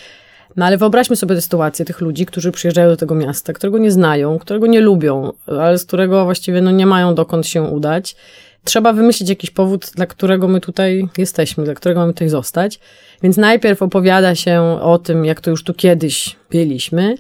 no 0.56 0.66
ale 0.66 0.78
wyobraźmy 0.78 1.16
sobie 1.16 1.36
tę 1.36 1.42
sytuację 1.42 1.86
tych 1.86 2.02
ludzi, 2.02 2.26
którzy 2.26 2.52
przyjeżdżają 2.52 2.90
do 2.90 2.98
tego 2.98 3.16
miasta, 3.16 3.54
którego 3.54 3.78
nie 3.78 3.92
znają, 3.92 4.40
którego 4.40 4.68
nie 4.68 4.82
lubią, 4.82 5.32
ale 5.48 5.78
z 5.78 5.86
którego 5.86 6.26
właściwie 6.26 6.62
no, 6.62 6.72
nie 6.72 6.86
mają 6.86 7.16
dokąd 7.16 7.48
się 7.48 7.62
udać. 7.62 8.16
Trzeba 8.64 8.94
wymyślić 8.94 9.30
jakiś 9.30 9.52
powód, 9.52 9.92
dla 9.96 10.06
którego 10.06 10.48
my 10.48 10.62
tutaj 10.62 11.10
jesteśmy, 11.18 11.64
dla 11.64 11.74
którego 11.74 12.00
mamy 12.00 12.14
tutaj 12.14 12.30
zostać. 12.30 12.80
Więc 13.24 13.38
najpierw 13.38 13.82
opowiada 13.82 14.36
się 14.36 14.62
o 14.82 14.98
tym, 14.98 15.26
jak 15.26 15.42
to 15.42 15.50
już 15.50 15.64
tu 15.64 15.74
kiedyś 15.74 16.36
byliśmy, 16.52 17.16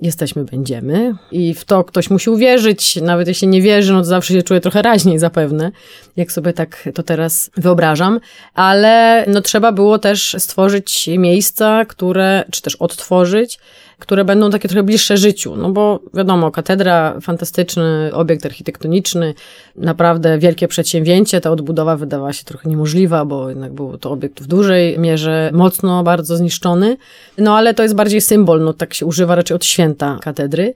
jesteśmy, 0.00 0.44
będziemy. 0.44 1.14
I 1.32 1.54
w 1.54 1.64
to 1.64 1.84
ktoś 1.84 2.10
musi 2.10 2.30
uwierzyć, 2.30 2.96
nawet 2.96 3.28
jeśli 3.28 3.48
nie 3.48 3.62
wierzy, 3.62 3.92
no 3.92 3.98
to 3.98 4.04
zawsze 4.04 4.34
się 4.34 4.42
czuje 4.42 4.60
trochę 4.60 4.82
raźniej 4.82 5.18
zapewne, 5.18 5.70
jak 6.16 6.32
sobie 6.32 6.52
tak 6.52 6.88
to 6.94 7.02
teraz 7.02 7.50
wyobrażam. 7.56 8.20
Ale 8.54 9.24
no 9.28 9.40
trzeba 9.40 9.72
było 9.72 9.98
też 9.98 10.36
stworzyć 10.38 11.08
miejsca, 11.18 11.84
które, 11.84 12.44
czy 12.50 12.62
też 12.62 12.76
odtworzyć, 12.76 13.58
które 13.98 14.24
będą 14.24 14.50
takie 14.50 14.68
trochę 14.68 14.82
bliższe 14.82 15.16
życiu. 15.16 15.56
No 15.56 15.70
bo 15.70 16.00
wiadomo, 16.14 16.50
katedra, 16.50 17.20
fantastyczny 17.20 18.10
obiekt 18.12 18.46
architektoniczny, 18.46 19.34
naprawdę 19.76 20.38
wielkie 20.38 20.68
przedsięwzięcie. 20.68 21.40
Ta 21.40 21.50
odbudowa 21.50 21.96
wydawała 21.96 22.32
się 22.32 22.44
trochę 22.44 22.68
niemożliwa, 22.68 23.24
bo 23.24 23.48
jednak 23.48 23.72
był 23.72 23.98
to 23.98 24.10
obiekt 24.10 24.40
w 24.40 24.46
dużej 24.46 24.98
mierze 24.98 25.50
mocno 25.52 26.02
bardzo 26.02 26.36
zniszczony. 26.36 26.96
No 27.38 27.56
ale 27.56 27.74
to 27.74 27.82
jest 27.82 27.94
bardziej 27.94 28.20
symbol, 28.20 28.64
no 28.64 28.72
tak 28.72 28.94
się 28.94 29.06
używa 29.06 29.34
raczej 29.34 29.54
od 29.54 29.64
święta 29.64 30.18
katedry. 30.22 30.74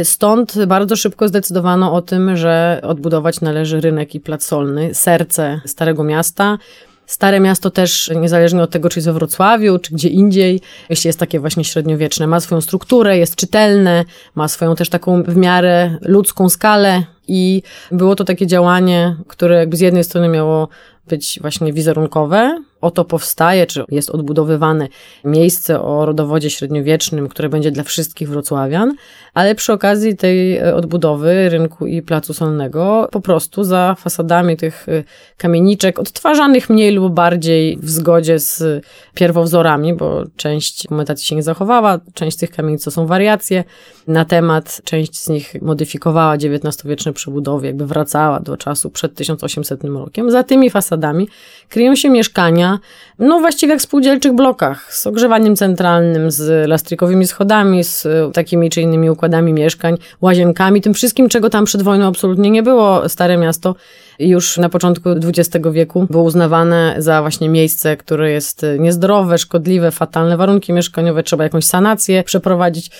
Y, 0.00 0.04
stąd 0.04 0.64
bardzo 0.66 0.96
szybko 0.96 1.28
zdecydowano 1.28 1.94
o 1.94 2.02
tym, 2.02 2.36
że 2.36 2.80
odbudować 2.82 3.40
należy 3.40 3.80
rynek 3.80 4.14
i 4.14 4.20
plac 4.20 4.44
solny, 4.44 4.94
serce 4.94 5.60
Starego 5.66 6.04
Miasta. 6.04 6.58
Stare 7.06 7.40
miasto 7.40 7.70
też, 7.70 8.10
niezależnie 8.16 8.62
od 8.62 8.70
tego, 8.70 8.88
czy 8.88 8.98
jest 8.98 9.06
we 9.06 9.12
Wrocławiu, 9.12 9.78
czy 9.78 9.94
gdzie 9.94 10.08
indziej, 10.08 10.60
jeśli 10.90 11.08
jest 11.08 11.18
takie 11.18 11.40
właśnie 11.40 11.64
średniowieczne, 11.64 12.26
ma 12.26 12.40
swoją 12.40 12.60
strukturę, 12.60 13.18
jest 13.18 13.36
czytelne, 13.36 14.04
ma 14.34 14.48
swoją 14.48 14.74
też 14.74 14.88
taką 14.88 15.22
w 15.22 15.36
miarę 15.36 15.98
ludzką 16.00 16.48
skalę 16.48 17.02
i 17.28 17.62
było 17.92 18.16
to 18.16 18.24
takie 18.24 18.46
działanie, 18.46 19.16
które 19.28 19.56
jakby 19.56 19.76
z 19.76 19.80
jednej 19.80 20.04
strony 20.04 20.28
miało 20.28 20.68
być 21.08 21.38
właśnie 21.42 21.72
wizerunkowe. 21.72 22.62
Oto 22.82 23.04
powstaje, 23.04 23.66
czy 23.66 23.84
jest 23.88 24.10
odbudowywane 24.10 24.88
miejsce 25.24 25.82
o 25.82 26.06
rodowodzie 26.06 26.50
średniowiecznym, 26.50 27.28
które 27.28 27.48
będzie 27.48 27.70
dla 27.70 27.82
wszystkich 27.82 28.28
wrocławian, 28.28 28.94
ale 29.34 29.54
przy 29.54 29.72
okazji 29.72 30.16
tej 30.16 30.56
e, 30.56 30.74
odbudowy 30.74 31.48
rynku 31.48 31.86
i 31.86 32.02
placu 32.02 32.34
solnego 32.34 33.08
po 33.12 33.20
prostu 33.20 33.64
za 33.64 33.96
fasadami 33.98 34.56
tych 34.56 34.88
e, 34.88 35.04
kamieniczek, 35.36 35.98
odtwarzanych 35.98 36.70
mniej 36.70 36.92
lub 36.92 37.14
bardziej 37.14 37.76
w 37.76 37.90
zgodzie 37.90 38.38
z 38.38 38.84
pierwowzorami, 39.14 39.94
bo 39.94 40.24
część 40.36 40.82
dokumentacji 40.82 41.26
się 41.26 41.36
nie 41.36 41.42
zachowała, 41.42 42.00
część 42.14 42.36
tych 42.36 42.50
kamienic 42.50 42.84
to 42.84 42.90
są 42.90 43.06
wariacje 43.06 43.64
na 44.06 44.24
temat, 44.24 44.80
część 44.84 45.18
z 45.18 45.28
nich 45.28 45.54
modyfikowała 45.62 46.34
XIX-wieczne 46.34 47.12
przebudowy, 47.12 47.66
jakby 47.66 47.86
wracała 47.86 48.40
do 48.40 48.56
czasu 48.56 48.90
przed 48.90 49.14
1800 49.14 49.84
rokiem. 49.84 50.30
Za 50.30 50.42
tymi 50.42 50.70
fasadami 50.70 51.28
kryją 51.68 51.96
się 51.96 52.10
mieszkania, 52.10 52.71
no 53.18 53.40
właściwie 53.40 53.72
jak 53.72 53.80
w 53.80 53.82
spółdzielczych 53.82 54.32
blokach, 54.32 54.94
z 54.94 55.06
ogrzewaniem 55.06 55.56
centralnym, 55.56 56.30
z 56.30 56.68
lastrikowymi 56.68 57.26
schodami, 57.26 57.84
z 57.84 58.06
takimi 58.34 58.70
czy 58.70 58.80
innymi 58.80 59.10
układami 59.10 59.52
mieszkań, 59.52 59.96
łazienkami, 60.20 60.80
tym 60.80 60.94
wszystkim, 60.94 61.28
czego 61.28 61.50
tam 61.50 61.64
przed 61.64 61.82
wojną 61.82 62.06
absolutnie 62.06 62.50
nie 62.50 62.62
było. 62.62 63.08
Stare 63.08 63.36
miasto 63.36 63.74
już 64.18 64.58
na 64.58 64.68
początku 64.68 65.10
XX 65.10 65.66
wieku 65.72 66.06
było 66.10 66.22
uznawane 66.22 66.94
za 66.98 67.20
właśnie 67.20 67.48
miejsce, 67.48 67.96
które 67.96 68.30
jest 68.30 68.66
niezdrowe, 68.78 69.38
szkodliwe, 69.38 69.90
fatalne 69.90 70.36
warunki 70.36 70.72
mieszkaniowe, 70.72 71.22
trzeba 71.22 71.44
jakąś 71.44 71.64
sanację 71.64 72.24
przeprowadzić. 72.24 72.90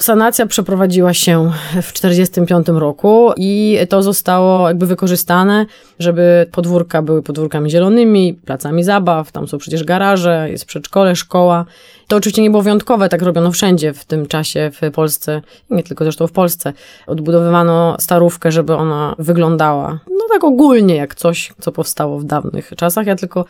Sanacja 0.00 0.46
przeprowadziła 0.46 1.14
się 1.14 1.50
w 1.82 1.92
1945 1.92 2.66
roku 2.68 3.32
i 3.36 3.78
to 3.88 4.02
zostało 4.02 4.68
jakby 4.68 4.86
wykorzystane, 4.86 5.66
żeby 5.98 6.46
podwórka 6.52 7.02
były 7.02 7.22
podwórkami 7.22 7.70
zielonymi, 7.70 8.34
placami 8.34 8.84
zabaw, 8.84 9.32
tam 9.32 9.48
są 9.48 9.58
przecież 9.58 9.84
garaże, 9.84 10.48
jest 10.50 10.64
przedszkole, 10.64 11.16
szkoła. 11.16 11.64
To 12.10 12.16
oczywiście 12.16 12.42
nie 12.42 12.50
było 12.50 12.62
wyjątkowe, 12.62 13.08
tak 13.08 13.22
robiono 13.22 13.52
wszędzie 13.52 13.92
w 13.92 14.04
tym 14.04 14.26
czasie 14.26 14.70
w 14.72 14.90
Polsce, 14.90 15.42
nie 15.70 15.82
tylko 15.82 16.04
zresztą 16.04 16.26
w 16.26 16.32
Polsce. 16.32 16.72
Odbudowywano 17.06 17.96
starówkę, 18.00 18.52
żeby 18.52 18.74
ona 18.74 19.14
wyglądała, 19.18 20.00
no 20.10 20.24
tak 20.32 20.44
ogólnie, 20.44 20.96
jak 20.96 21.14
coś, 21.14 21.52
co 21.60 21.72
powstało 21.72 22.18
w 22.18 22.24
dawnych 22.24 22.72
czasach. 22.76 23.06
Ja 23.06 23.16
tylko 23.16 23.44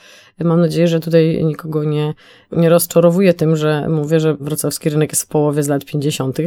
Mam 0.44 0.60
nadzieję, 0.60 0.88
że 0.88 1.00
tutaj 1.00 1.44
nikogo 1.44 1.84
nie, 1.84 2.14
nie 2.52 2.68
rozczarowuję 2.68 3.34
tym, 3.34 3.56
że 3.56 3.88
mówię, 3.88 4.20
że 4.20 4.34
wrocławski 4.34 4.90
rynek 4.90 5.12
jest 5.12 5.22
w 5.22 5.26
połowie 5.26 5.62
z 5.62 5.68
lat 5.68 5.84
50., 5.84 6.38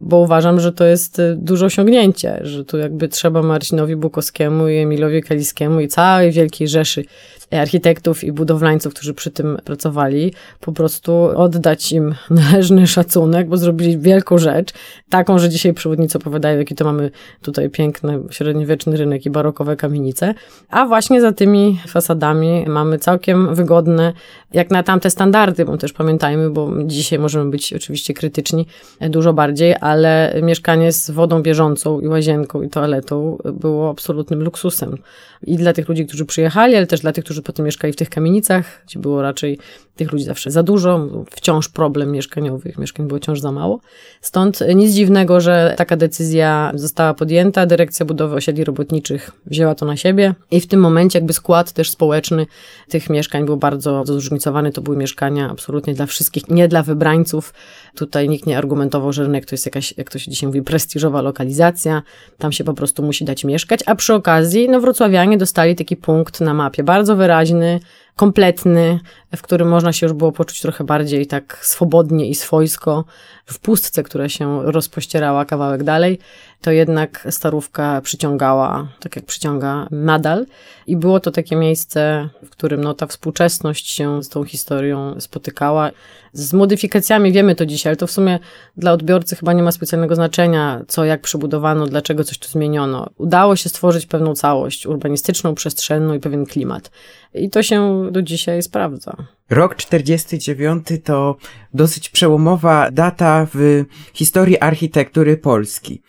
bo 0.00 0.18
uważam, 0.18 0.60
że 0.60 0.72
to 0.72 0.84
jest 0.84 1.18
y, 1.18 1.36
duże 1.36 1.66
osiągnięcie, 1.66 2.40
że 2.42 2.64
tu 2.64 2.78
jakby 2.78 3.08
trzeba 3.08 3.42
Marcinowi 3.42 3.96
Bukowskiemu 3.96 4.68
i 4.68 4.76
Emilowi 4.76 5.22
Kaliskiemu 5.22 5.80
i 5.80 5.88
całej 5.88 6.32
wielkiej 6.32 6.68
rzeszy 6.68 7.04
architektów 7.50 8.24
i 8.24 8.32
budowlańców, 8.32 8.94
którzy 8.94 9.14
przy 9.14 9.30
tym 9.30 9.58
pracowali, 9.64 10.32
po 10.60 10.72
prostu 10.72 11.12
oddać 11.56 11.92
im 11.92 12.14
należny 12.30 12.86
szacunek, 12.86 13.48
bo 13.48 13.56
zrobili 13.56 13.98
wielką 13.98 14.38
rzecz, 14.38 14.72
taką, 15.08 15.38
że 15.38 15.48
dzisiaj 15.48 15.74
przewodnicy 15.74 16.18
opowiadają, 16.18 16.58
jaki 16.58 16.74
to 16.74 16.84
mamy 16.84 17.10
tutaj 17.42 17.70
piękny 17.70 18.18
średniowieczny 18.30 18.96
rynek 18.96 19.26
i 19.26 19.30
barokowe 19.30 19.76
kamienice, 19.76 20.34
a 20.68 20.86
właśnie 20.86 21.20
za 21.20 21.32
tymi 21.32 21.80
fasadami 21.88 22.64
mamy 22.68 22.98
całkiem 22.98 23.54
wygodne, 23.54 24.12
jak 24.52 24.70
na 24.70 24.82
tamte 24.82 25.10
standardy, 25.10 25.64
bo 25.64 25.76
też 25.76 25.92
pamiętajmy, 25.92 26.50
bo 26.50 26.70
dzisiaj 26.84 27.18
możemy 27.18 27.50
być 27.50 27.72
oczywiście 27.72 28.14
krytyczni 28.14 28.66
dużo 29.00 29.32
bardziej, 29.32 29.74
ale 29.80 30.34
mieszkanie 30.42 30.92
z 30.92 31.10
wodą 31.10 31.42
bieżącą 31.42 32.00
i 32.00 32.08
łazienką 32.08 32.62
i 32.62 32.68
toaletą 32.68 33.38
było 33.52 33.90
absolutnym 33.90 34.42
luksusem. 34.42 34.96
I 35.42 35.56
dla 35.56 35.72
tych 35.72 35.88
ludzi, 35.88 36.06
którzy 36.06 36.24
przyjechali, 36.24 36.76
ale 36.76 36.86
też 36.86 37.00
dla 37.00 37.12
tych, 37.12 37.24
którzy 37.24 37.42
potem 37.42 37.66
mieszkali 37.66 37.92
w 37.92 37.96
tych 37.96 38.10
kamienicach, 38.10 38.82
gdzie 38.86 38.98
było 38.98 39.22
raczej 39.22 39.58
tych 39.96 40.12
ludzi 40.12 40.24
zawsze 40.24 40.50
za 40.50 40.62
dużo, 40.62 41.08
wciąż 41.46 41.68
problem 41.68 42.12
mieszkaniowych, 42.12 42.78
mieszkań 42.78 43.06
było 43.06 43.20
wciąż 43.20 43.40
za 43.40 43.52
mało. 43.52 43.80
Stąd 44.20 44.60
nic 44.74 44.92
dziwnego, 44.92 45.40
że 45.40 45.74
taka 45.76 45.96
decyzja 45.96 46.72
została 46.74 47.14
podjęta. 47.14 47.66
Dyrekcja 47.66 48.06
Budowy 48.06 48.36
Osiedli 48.36 48.64
Robotniczych 48.64 49.30
wzięła 49.46 49.74
to 49.74 49.86
na 49.86 49.96
siebie 49.96 50.34
i 50.50 50.60
w 50.60 50.66
tym 50.66 50.80
momencie 50.80 51.18
jakby 51.18 51.32
skład 51.32 51.72
też 51.72 51.90
społeczny 51.90 52.46
tych 52.88 53.10
mieszkań 53.10 53.44
był 53.44 53.56
bardzo 53.56 54.04
zróżnicowany. 54.04 54.72
To 54.72 54.80
były 54.80 54.96
mieszkania 54.96 55.50
absolutnie 55.50 55.94
dla 55.94 56.06
wszystkich, 56.06 56.48
nie 56.48 56.68
dla 56.68 56.82
wybrańców. 56.82 57.54
Tutaj 57.96 58.28
nikt 58.28 58.46
nie 58.46 58.58
argumentował, 58.58 59.12
że 59.12 59.22
rynek 59.22 59.46
to 59.46 59.54
jest 59.54 59.66
jakaś, 59.66 59.94
jak 59.96 60.10
to 60.10 60.18
się 60.18 60.30
dzisiaj 60.30 60.46
mówi, 60.46 60.62
prestiżowa 60.62 61.22
lokalizacja. 61.22 62.02
Tam 62.38 62.52
się 62.52 62.64
po 62.64 62.74
prostu 62.74 63.02
musi 63.02 63.24
dać 63.24 63.44
mieszkać. 63.44 63.80
A 63.86 63.94
przy 63.94 64.14
okazji, 64.14 64.68
no 64.68 64.80
wrocławianie 64.80 65.38
dostali 65.38 65.76
taki 65.76 65.96
punkt 65.96 66.40
na 66.40 66.54
mapie, 66.54 66.82
bardzo 66.82 67.16
wyraźny, 67.16 67.80
kompletny, 68.16 69.00
w 69.36 69.42
którym 69.42 69.68
można 69.68 69.92
się 69.92 70.06
już 70.06 70.12
było 70.12 70.32
poczuć 70.32 70.60
trochę 70.60 70.84
bardziej 70.84 71.26
tak 71.26 71.58
swobodnie 71.62 72.28
i 72.28 72.34
swojsko, 72.34 73.04
w 73.46 73.58
pustce, 73.58 74.02
która 74.02 74.28
się 74.28 74.62
rozpościerała 74.62 75.44
kawałek 75.44 75.82
dalej, 75.82 76.18
to 76.66 76.72
jednak 76.72 77.26
starówka 77.30 78.00
przyciągała, 78.00 78.88
tak 79.00 79.16
jak 79.16 79.24
przyciąga 79.24 79.88
nadal. 79.90 80.46
I 80.86 80.96
było 80.96 81.20
to 81.20 81.30
takie 81.30 81.56
miejsce, 81.56 82.28
w 82.44 82.50
którym 82.50 82.84
no, 82.84 82.94
ta 82.94 83.06
współczesność 83.06 83.90
się 83.90 84.22
z 84.22 84.28
tą 84.28 84.44
historią 84.44 85.20
spotykała. 85.20 85.90
Z 86.32 86.52
modyfikacjami 86.52 87.32
wiemy 87.32 87.54
to 87.54 87.66
dzisiaj, 87.66 87.90
ale 87.90 87.96
to 87.96 88.06
w 88.06 88.10
sumie 88.10 88.38
dla 88.76 88.92
odbiorcy 88.92 89.36
chyba 89.36 89.52
nie 89.52 89.62
ma 89.62 89.72
specjalnego 89.72 90.14
znaczenia, 90.14 90.82
co 90.88 91.04
jak 91.04 91.20
przebudowano, 91.20 91.86
dlaczego 91.86 92.24
coś 92.24 92.38
tu 92.38 92.48
zmieniono. 92.48 93.10
Udało 93.18 93.56
się 93.56 93.68
stworzyć 93.68 94.06
pewną 94.06 94.34
całość 94.34 94.86
urbanistyczną, 94.86 95.54
przestrzenną 95.54 96.14
i 96.14 96.20
pewien 96.20 96.46
klimat. 96.46 96.90
I 97.34 97.50
to 97.50 97.62
się 97.62 98.08
do 98.10 98.22
dzisiaj 98.22 98.62
sprawdza. 98.62 99.16
Rok 99.50 99.74
49 99.76 100.86
to 101.04 101.36
dosyć 101.74 102.08
przełomowa 102.08 102.90
data 102.90 103.46
w 103.54 103.84
historii 104.14 104.58
architektury 104.58 105.36
Polski. 105.36 106.02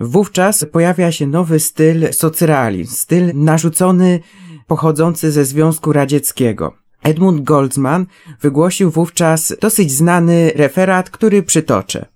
Wówczas 0.00 0.64
pojawia 0.72 1.12
się 1.12 1.26
nowy 1.26 1.60
styl 1.60 2.12
socrealizm, 2.12 2.94
styl 2.94 3.30
narzucony 3.34 4.20
pochodzący 4.66 5.32
ze 5.32 5.44
Związku 5.44 5.92
Radzieckiego. 5.92 6.74
Edmund 7.02 7.42
Goldsman 7.42 8.06
wygłosił 8.40 8.90
wówczas 8.90 9.56
dosyć 9.60 9.92
znany 9.92 10.52
referat, 10.54 11.10
który 11.10 11.42
przytoczę. 11.42 12.06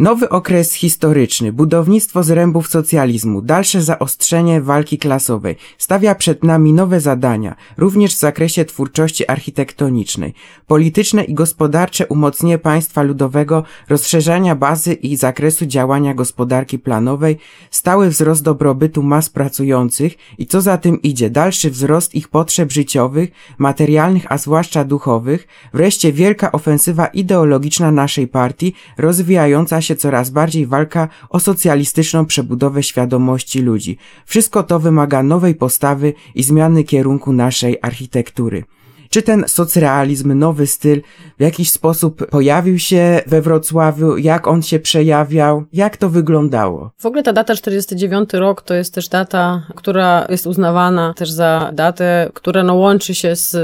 Nowy 0.00 0.28
okres 0.28 0.72
historyczny, 0.72 1.52
budownictwo 1.52 2.22
zrębów 2.22 2.68
socjalizmu, 2.68 3.42
dalsze 3.42 3.82
zaostrzenie 3.82 4.60
walki 4.60 4.98
klasowej. 4.98 5.56
Stawia 5.78 6.14
przed 6.14 6.44
nami 6.44 6.72
nowe 6.72 7.00
zadania, 7.00 7.56
również 7.76 8.14
w 8.14 8.18
zakresie 8.18 8.64
twórczości 8.64 9.28
architektonicznej, 9.28 10.34
polityczne 10.66 11.24
i 11.24 11.34
gospodarcze 11.34 12.06
umocnienie 12.06 12.58
państwa 12.58 13.02
ludowego, 13.02 13.64
rozszerzania 13.88 14.54
bazy 14.54 14.92
i 14.92 15.16
zakresu 15.16 15.66
działania 15.66 16.14
gospodarki 16.14 16.78
planowej, 16.78 17.38
stały 17.70 18.08
wzrost 18.08 18.42
dobrobytu 18.42 19.02
mas 19.02 19.30
pracujących 19.30 20.14
i 20.38 20.46
co 20.46 20.60
za 20.60 20.78
tym 20.78 21.02
idzie, 21.02 21.30
dalszy 21.30 21.70
wzrost 21.70 22.14
ich 22.14 22.28
potrzeb 22.28 22.72
życiowych, 22.72 23.30
materialnych, 23.58 24.32
a 24.32 24.38
zwłaszcza 24.38 24.84
duchowych, 24.84 25.46
wreszcie 25.74 26.12
wielka 26.12 26.52
ofensywa 26.52 27.06
ideologiczna 27.06 27.90
naszej 27.90 28.28
partii, 28.28 28.74
rozwijająca 28.98 29.80
się 29.80 29.89
się 29.90 29.96
coraz 29.96 30.30
bardziej 30.30 30.66
walka 30.66 31.08
o 31.30 31.40
socjalistyczną 31.40 32.26
przebudowę 32.26 32.82
świadomości 32.82 33.62
ludzi. 33.62 33.98
Wszystko 34.26 34.62
to 34.62 34.78
wymaga 34.78 35.22
nowej 35.22 35.54
postawy 35.54 36.12
i 36.34 36.42
zmiany 36.42 36.84
kierunku 36.84 37.32
naszej 37.32 37.78
architektury. 37.82 38.64
Czy 39.10 39.22
ten 39.22 39.44
socrealizm, 39.46 40.38
nowy 40.38 40.66
styl 40.66 41.02
w 41.38 41.42
jakiś 41.42 41.70
sposób 41.70 42.26
pojawił 42.26 42.78
się 42.78 43.20
we 43.26 43.42
Wrocławiu? 43.42 44.16
Jak 44.16 44.46
on 44.46 44.62
się 44.62 44.78
przejawiał? 44.78 45.64
Jak 45.72 45.96
to 45.96 46.08
wyglądało? 46.08 46.90
W 46.98 47.06
ogóle 47.06 47.22
ta 47.22 47.32
data 47.32 47.54
49 47.54 48.32
rok 48.32 48.62
to 48.62 48.74
jest 48.74 48.94
też 48.94 49.08
data, 49.08 49.66
która 49.76 50.26
jest 50.28 50.46
uznawana 50.46 51.14
też 51.14 51.30
za 51.30 51.70
datę, 51.74 52.30
która 52.34 52.62
no 52.62 52.74
łączy 52.74 53.14
się 53.14 53.36
z 53.36 53.56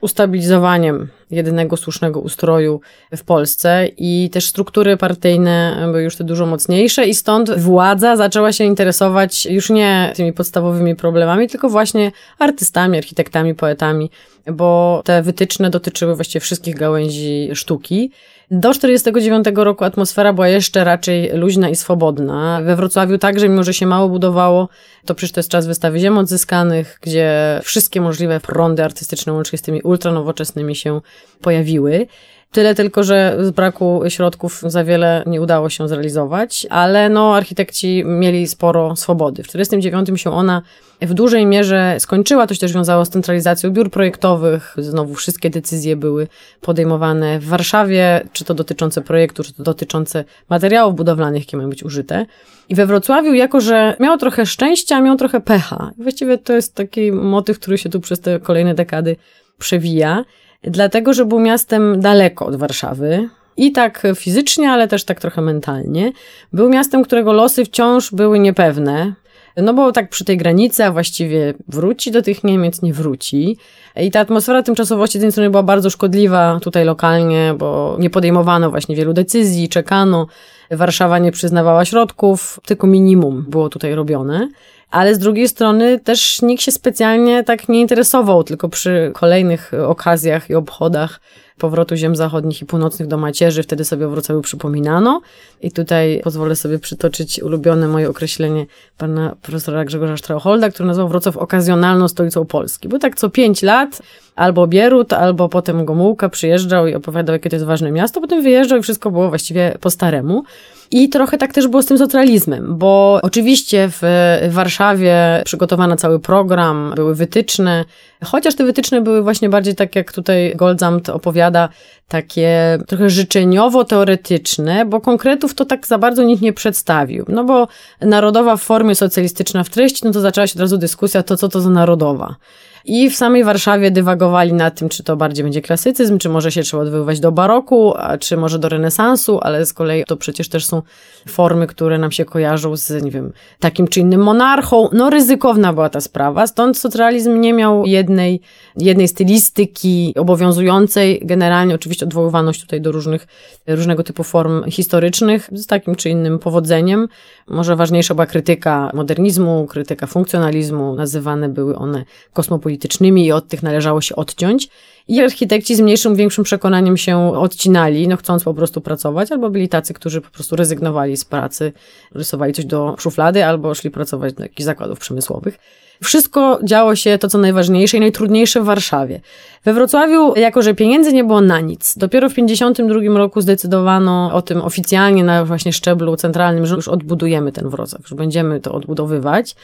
ustabilizowaniem 0.00 1.08
jedynego 1.30 1.76
słusznego 1.76 2.20
ustroju 2.20 2.80
w 3.16 3.24
Polsce 3.24 3.88
i 3.96 4.30
też 4.32 4.46
struktury 4.46 4.96
partyjne 4.96 5.76
były 5.86 6.02
już 6.02 6.16
te 6.16 6.24
dużo 6.24 6.46
mocniejsze 6.46 7.06
i 7.06 7.14
stąd 7.14 7.58
władza 7.58 8.16
zaczęła 8.16 8.52
się 8.52 8.64
interesować 8.64 9.46
już 9.46 9.70
nie 9.70 10.12
tymi 10.16 10.32
podstawowymi 10.32 10.96
problemami, 10.96 11.48
tylko 11.48 11.68
właśnie 11.68 12.12
artystami, 12.38 12.98
architektami, 12.98 13.54
poetami, 13.54 14.10
bo 14.52 15.02
te 15.04 15.22
wytyczne 15.22 15.70
dotyczyły 15.70 16.14
właściwie 16.14 16.40
wszystkich 16.40 16.76
gałęzi 16.76 17.50
sztuki. 17.54 18.10
Do 18.50 18.74
49 18.74 19.46
roku 19.54 19.84
atmosfera 19.84 20.32
była 20.32 20.48
jeszcze 20.48 20.84
raczej 20.84 21.30
luźna 21.32 21.68
i 21.68 21.76
swobodna. 21.76 22.60
We 22.64 22.76
Wrocławiu 22.76 23.18
także, 23.18 23.48
mimo 23.48 23.64
że 23.64 23.74
się 23.74 23.86
mało 23.86 24.08
budowało, 24.08 24.68
to 25.04 25.14
przecież 25.14 25.32
to 25.32 25.38
jest 25.38 25.50
czas 25.50 25.66
wystawy 25.66 25.98
ziem 25.98 26.18
odzyskanych, 26.18 26.98
gdzie 27.02 27.60
wszystkie 27.62 28.00
możliwe 28.00 28.40
prądy 28.40 28.84
artystyczne, 28.84 29.32
łącznie 29.32 29.58
z 29.58 29.62
tymi 29.62 29.82
ultranowoczesnymi 29.82 30.76
się 30.76 31.00
pojawiły. 31.40 32.06
Tyle 32.52 32.74
tylko, 32.74 33.04
że 33.04 33.36
z 33.40 33.50
braku 33.50 34.02
środków 34.08 34.62
za 34.66 34.84
wiele 34.84 35.22
nie 35.26 35.40
udało 35.40 35.70
się 35.70 35.88
zrealizować, 35.88 36.66
ale 36.70 37.08
no, 37.08 37.36
architekci 37.36 38.04
mieli 38.06 38.46
sporo 38.46 38.96
swobody. 38.96 39.42
W 39.42 39.46
1949 39.46 40.22
się 40.22 40.30
ona 40.30 40.62
w 41.00 41.14
dużej 41.14 41.46
mierze 41.46 41.96
skończyła. 41.98 42.46
To 42.46 42.54
się 42.54 42.60
też 42.60 42.72
wiązało 42.72 43.04
z 43.04 43.08
centralizacją 43.08 43.70
biur 43.70 43.90
projektowych. 43.90 44.74
Znowu 44.78 45.14
wszystkie 45.14 45.50
decyzje 45.50 45.96
były 45.96 46.28
podejmowane 46.60 47.40
w 47.40 47.44
Warszawie, 47.44 48.28
czy 48.32 48.44
to 48.44 48.54
dotyczące 48.54 49.02
projektu, 49.02 49.44
czy 49.44 49.52
to 49.52 49.62
dotyczące 49.62 50.24
materiałów 50.48 50.94
budowlanych, 50.94 51.42
jakie 51.42 51.56
mają 51.56 51.70
być 51.70 51.82
użyte. 51.82 52.26
I 52.68 52.74
we 52.74 52.86
Wrocławiu, 52.86 53.34
jako 53.34 53.60
że 53.60 53.96
miało 54.00 54.16
trochę 54.16 54.46
szczęścia, 54.46 55.00
miało 55.00 55.16
trochę 55.16 55.40
pecha. 55.40 55.90
Właściwie 55.98 56.38
to 56.38 56.52
jest 56.52 56.74
taki 56.74 57.12
motyw, 57.12 57.58
który 57.58 57.78
się 57.78 57.88
tu 57.88 58.00
przez 58.00 58.20
te 58.20 58.40
kolejne 58.40 58.74
dekady 58.74 59.16
przewija 59.58 60.24
dlatego 60.62 61.12
że 61.12 61.24
był 61.24 61.40
miastem 61.40 62.00
daleko 62.00 62.46
od 62.46 62.56
Warszawy. 62.56 63.28
I 63.56 63.72
tak 63.72 64.02
fizycznie, 64.16 64.70
ale 64.70 64.88
też 64.88 65.04
tak 65.04 65.20
trochę 65.20 65.42
mentalnie. 65.42 66.12
Był 66.52 66.68
miastem, 66.68 67.04
którego 67.04 67.32
losy 67.32 67.64
wciąż 67.64 68.12
były 68.12 68.38
niepewne. 68.38 69.14
No 69.56 69.74
bo 69.74 69.92
tak 69.92 70.10
przy 70.10 70.24
tej 70.24 70.36
granicy, 70.36 70.84
a 70.84 70.92
właściwie 70.92 71.54
wróci 71.68 72.10
do 72.10 72.22
tych 72.22 72.44
Niemiec, 72.44 72.82
nie 72.82 72.92
wróci. 72.92 73.56
I 73.96 74.10
ta 74.10 74.20
atmosfera 74.20 74.62
tymczasowości 74.62 75.12
z 75.12 75.14
jednej 75.14 75.32
strony 75.32 75.50
była 75.50 75.62
bardzo 75.62 75.90
szkodliwa 75.90 76.60
tutaj 76.62 76.84
lokalnie, 76.84 77.54
bo 77.58 77.96
nie 77.98 78.10
podejmowano 78.10 78.70
właśnie 78.70 78.96
wielu 78.96 79.12
decyzji, 79.12 79.68
czekano. 79.68 80.26
Warszawa 80.70 81.18
nie 81.18 81.32
przyznawała 81.32 81.84
środków, 81.84 82.60
tylko 82.66 82.86
minimum 82.86 83.44
było 83.48 83.68
tutaj 83.68 83.94
robione 83.94 84.48
ale 84.90 85.14
z 85.14 85.18
drugiej 85.18 85.48
strony 85.48 86.00
też 86.00 86.42
nikt 86.42 86.62
się 86.62 86.72
specjalnie 86.72 87.44
tak 87.44 87.68
nie 87.68 87.80
interesował, 87.80 88.44
tylko 88.44 88.68
przy 88.68 89.12
kolejnych 89.14 89.72
okazjach 89.86 90.50
i 90.50 90.54
obchodach 90.54 91.20
powrotu 91.58 91.96
ziem 91.96 92.16
zachodnich 92.16 92.62
i 92.62 92.66
północnych 92.66 93.08
do 93.08 93.16
macierzy, 93.16 93.62
wtedy 93.62 93.84
sobie 93.84 94.06
o 94.06 94.10
Wrocławiu 94.10 94.42
przypominano. 94.42 95.20
I 95.62 95.70
tutaj 95.70 96.20
pozwolę 96.24 96.56
sobie 96.56 96.78
przytoczyć 96.78 97.42
ulubione 97.42 97.88
moje 97.88 98.10
określenie 98.10 98.66
pana 98.98 99.36
profesora 99.42 99.84
Grzegorza 99.84 100.16
Straucholda, 100.16 100.70
który 100.70 100.86
nazwał 100.86 101.08
Wrocław 101.08 101.36
okazjonalną 101.36 102.08
stolicą 102.08 102.44
Polski. 102.44 102.88
Bo 102.88 102.98
tak 102.98 103.16
co 103.16 103.30
pięć 103.30 103.62
lat 103.62 104.02
albo 104.36 104.66
Bierut, 104.66 105.12
albo 105.12 105.48
potem 105.48 105.84
Gomułka 105.84 106.28
przyjeżdżał 106.28 106.86
i 106.86 106.94
opowiadał, 106.94 107.32
jakie 107.32 107.50
to 107.50 107.56
jest 107.56 107.66
ważne 107.66 107.92
miasto, 107.92 108.20
potem 108.20 108.42
wyjeżdżał 108.42 108.78
i 108.78 108.82
wszystko 108.82 109.10
było 109.10 109.28
właściwie 109.28 109.78
po 109.80 109.90
staremu. 109.90 110.44
I 110.90 111.08
trochę 111.08 111.38
tak 111.38 111.52
też 111.52 111.68
było 111.68 111.82
z 111.82 111.86
tym 111.86 111.98
socjalizmem, 111.98 112.78
bo 112.78 113.20
oczywiście 113.22 113.88
w 113.90 114.02
Warszawie 114.50 115.42
przygotowano 115.44 115.96
cały 115.96 116.20
program, 116.20 116.92
były 116.96 117.14
wytyczne, 117.14 117.84
Chociaż 118.24 118.54
te 118.54 118.64
wytyczne 118.64 119.00
były 119.00 119.22
właśnie 119.22 119.48
bardziej 119.48 119.74
tak, 119.74 119.96
jak 119.96 120.12
tutaj 120.12 120.52
Goldsamt 120.56 121.08
opowiada, 121.08 121.68
takie 122.08 122.78
trochę 122.86 123.10
życzeniowo-teoretyczne, 123.10 124.84
bo 124.86 125.00
konkretów 125.00 125.54
to 125.54 125.64
tak 125.64 125.86
za 125.86 125.98
bardzo 125.98 126.22
nikt 126.22 126.42
nie 126.42 126.52
przedstawił. 126.52 127.24
No 127.28 127.44
bo 127.44 127.68
narodowa 128.00 128.56
w 128.56 128.62
formie 128.62 128.94
socjalistyczna 128.94 129.64
w 129.64 129.70
treści, 129.70 130.00
no 130.04 130.12
to 130.12 130.20
zaczęła 130.20 130.46
się 130.46 130.54
od 130.54 130.60
razu 130.60 130.78
dyskusja, 130.78 131.22
to 131.22 131.36
co 131.36 131.48
to 131.48 131.60
za 131.60 131.70
narodowa. 131.70 132.36
I 132.84 133.10
w 133.10 133.16
samej 133.16 133.44
Warszawie 133.44 133.90
dywagowali 133.90 134.52
nad 134.52 134.78
tym, 134.78 134.88
czy 134.88 135.02
to 135.02 135.16
bardziej 135.16 135.44
będzie 135.44 135.62
klasycyzm, 135.62 136.18
czy 136.18 136.28
może 136.28 136.52
się 136.52 136.62
trzeba 136.62 136.82
odwoływać 136.82 137.20
do 137.20 137.32
baroku, 137.32 137.94
a 137.96 138.18
czy 138.18 138.36
może 138.36 138.58
do 138.58 138.68
renesansu, 138.68 139.38
ale 139.42 139.66
z 139.66 139.72
kolei 139.72 140.04
to 140.04 140.16
przecież 140.16 140.48
też 140.48 140.66
są 140.66 140.82
formy, 141.28 141.66
które 141.66 141.98
nam 141.98 142.12
się 142.12 142.24
kojarzą 142.24 142.76
z, 142.76 143.02
nie 143.02 143.10
wiem, 143.10 143.32
takim 143.58 143.88
czy 143.88 144.00
innym 144.00 144.20
monarchą. 144.20 144.88
No 144.92 145.10
ryzykowna 145.10 145.72
była 145.72 145.88
ta 145.88 146.00
sprawa, 146.00 146.46
stąd 146.46 146.78
socrealizm 146.78 147.40
nie 147.40 147.52
miał 147.52 147.86
jednej, 147.86 148.40
jednej 148.78 149.08
stylistyki 149.08 150.14
obowiązującej. 150.16 151.20
Generalnie 151.24 151.74
oczywiście 151.74 152.06
odwoływano 152.06 152.52
się 152.52 152.60
tutaj 152.60 152.80
do 152.80 152.92
różnych, 152.92 153.26
różnego 153.66 154.02
typu 154.02 154.24
form 154.24 154.70
historycznych 154.70 155.50
z 155.52 155.66
takim 155.66 155.94
czy 155.94 156.10
innym 156.10 156.38
powodzeniem. 156.38 157.08
Może 157.48 157.76
ważniejsza 157.76 158.14
była 158.14 158.26
krytyka 158.26 158.90
modernizmu, 158.94 159.66
krytyka 159.66 160.06
funkcjonalizmu, 160.06 160.94
nazywane 160.94 161.48
były 161.48 161.76
one 161.76 162.04
kosmopolitycznymi 162.32 162.78
politycznymi 162.78 163.26
i 163.26 163.32
od 163.32 163.48
tych 163.48 163.62
należało 163.62 164.00
się 164.00 164.16
odciąć. 164.16 164.68
I 165.08 165.20
architekci 165.20 165.76
z 165.76 165.80
mniejszym, 165.80 166.16
większym 166.16 166.44
przekonaniem 166.44 166.96
się 166.96 167.38
odcinali, 167.38 168.08
no 168.08 168.16
chcąc 168.16 168.44
po 168.44 168.54
prostu 168.54 168.80
pracować, 168.80 169.32
albo 169.32 169.50
byli 169.50 169.68
tacy, 169.68 169.94
którzy 169.94 170.20
po 170.20 170.30
prostu 170.30 170.56
rezygnowali 170.56 171.16
z 171.16 171.24
pracy, 171.24 171.72
rysowali 172.14 172.52
coś 172.52 172.64
do 172.64 172.96
szuflady, 172.98 173.44
albo 173.44 173.74
szli 173.74 173.90
pracować 173.90 174.34
do 174.34 174.42
jakichś 174.42 174.64
zakładów 174.64 174.98
przemysłowych. 174.98 175.58
Wszystko 176.02 176.58
działo 176.64 176.96
się 176.96 177.18
to, 177.18 177.28
co 177.28 177.38
najważniejsze 177.38 177.96
i 177.96 178.00
najtrudniejsze 178.00 178.60
w 178.60 178.64
Warszawie. 178.64 179.20
We 179.64 179.72
Wrocławiu, 179.74 180.34
jako 180.36 180.62
że 180.62 180.74
pieniędzy 180.74 181.12
nie 181.12 181.24
było 181.24 181.40
na 181.40 181.60
nic, 181.60 181.98
dopiero 181.98 182.28
w 182.28 182.32
1952 182.32 183.18
roku 183.18 183.40
zdecydowano 183.40 184.30
o 184.32 184.42
tym 184.42 184.62
oficjalnie 184.62 185.24
na 185.24 185.44
właśnie 185.44 185.72
szczeblu 185.72 186.16
centralnym, 186.16 186.66
że 186.66 186.74
już 186.74 186.88
odbudujemy 186.88 187.52
ten 187.52 187.68
Wrocław, 187.68 188.08
że 188.08 188.14
będziemy 188.14 188.60
to 188.60 188.72
odbudowywać 188.72 189.54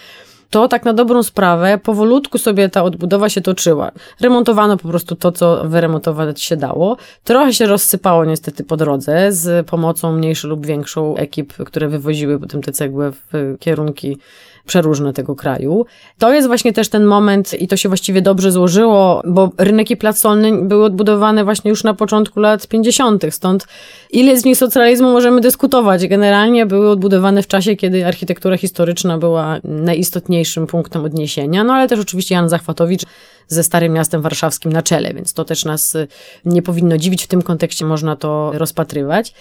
to 0.54 0.68
tak 0.68 0.84
na 0.84 0.92
dobrą 0.92 1.22
sprawę 1.22 1.78
powolutku 1.78 2.38
sobie 2.38 2.68
ta 2.68 2.84
odbudowa 2.84 3.28
się 3.28 3.40
toczyła. 3.40 3.92
Remontowano 4.20 4.76
po 4.76 4.88
prostu 4.88 5.16
to, 5.16 5.32
co 5.32 5.68
wyremontować 5.68 6.42
się 6.42 6.56
dało. 6.56 6.96
Trochę 7.24 7.52
się 7.52 7.66
rozsypało 7.66 8.24
niestety 8.24 8.64
po 8.64 8.76
drodze 8.76 9.32
z 9.32 9.66
pomocą 9.66 10.12
mniejszą 10.12 10.48
lub 10.48 10.66
większą 10.66 11.16
ekip, 11.16 11.52
które 11.52 11.88
wywoziły 11.88 12.40
potem 12.40 12.62
te 12.62 12.72
cegły 12.72 13.12
w 13.12 13.56
kierunki 13.60 14.18
przeróżne 14.66 15.12
tego 15.12 15.36
kraju. 15.36 15.86
To 16.18 16.32
jest 16.32 16.48
właśnie 16.48 16.72
też 16.72 16.88
ten 16.88 17.04
moment 17.04 17.60
i 17.60 17.68
to 17.68 17.76
się 17.76 17.88
właściwie 17.88 18.22
dobrze 18.22 18.52
złożyło, 18.52 19.22
bo 19.24 19.50
rynek 19.58 19.90
i 19.90 19.96
plac 19.96 20.18
solny 20.18 20.62
były 20.62 20.84
odbudowane 20.84 21.44
właśnie 21.44 21.68
już 21.68 21.84
na 21.84 21.94
początku 21.94 22.40
lat 22.40 22.66
50., 22.66 23.24
stąd 23.30 23.66
ile 24.10 24.38
z 24.38 24.44
nich 24.44 24.56
socjalizmu 24.56 25.12
możemy 25.12 25.40
dyskutować. 25.40 26.06
Generalnie 26.06 26.66
były 26.66 26.90
odbudowane 26.90 27.42
w 27.42 27.46
czasie, 27.46 27.76
kiedy 27.76 28.06
architektura 28.06 28.56
historyczna 28.56 29.18
była 29.18 29.58
najistotniejszym 29.64 30.66
punktem 30.66 31.04
odniesienia, 31.04 31.64
no 31.64 31.72
ale 31.72 31.88
też 31.88 32.00
oczywiście 32.00 32.34
Jan 32.34 32.48
Zachwatowicz 32.48 33.02
ze 33.48 33.62
Starym 33.62 33.92
Miastem 33.92 34.22
Warszawskim 34.22 34.72
na 34.72 34.82
czele, 34.82 35.14
więc 35.14 35.34
to 35.34 35.44
też 35.44 35.64
nas 35.64 35.96
nie 36.44 36.62
powinno 36.62 36.98
dziwić, 36.98 37.24
w 37.24 37.28
tym 37.28 37.42
kontekście 37.42 37.84
można 37.84 38.16
to 38.16 38.52
rozpatrywać. 38.54 39.34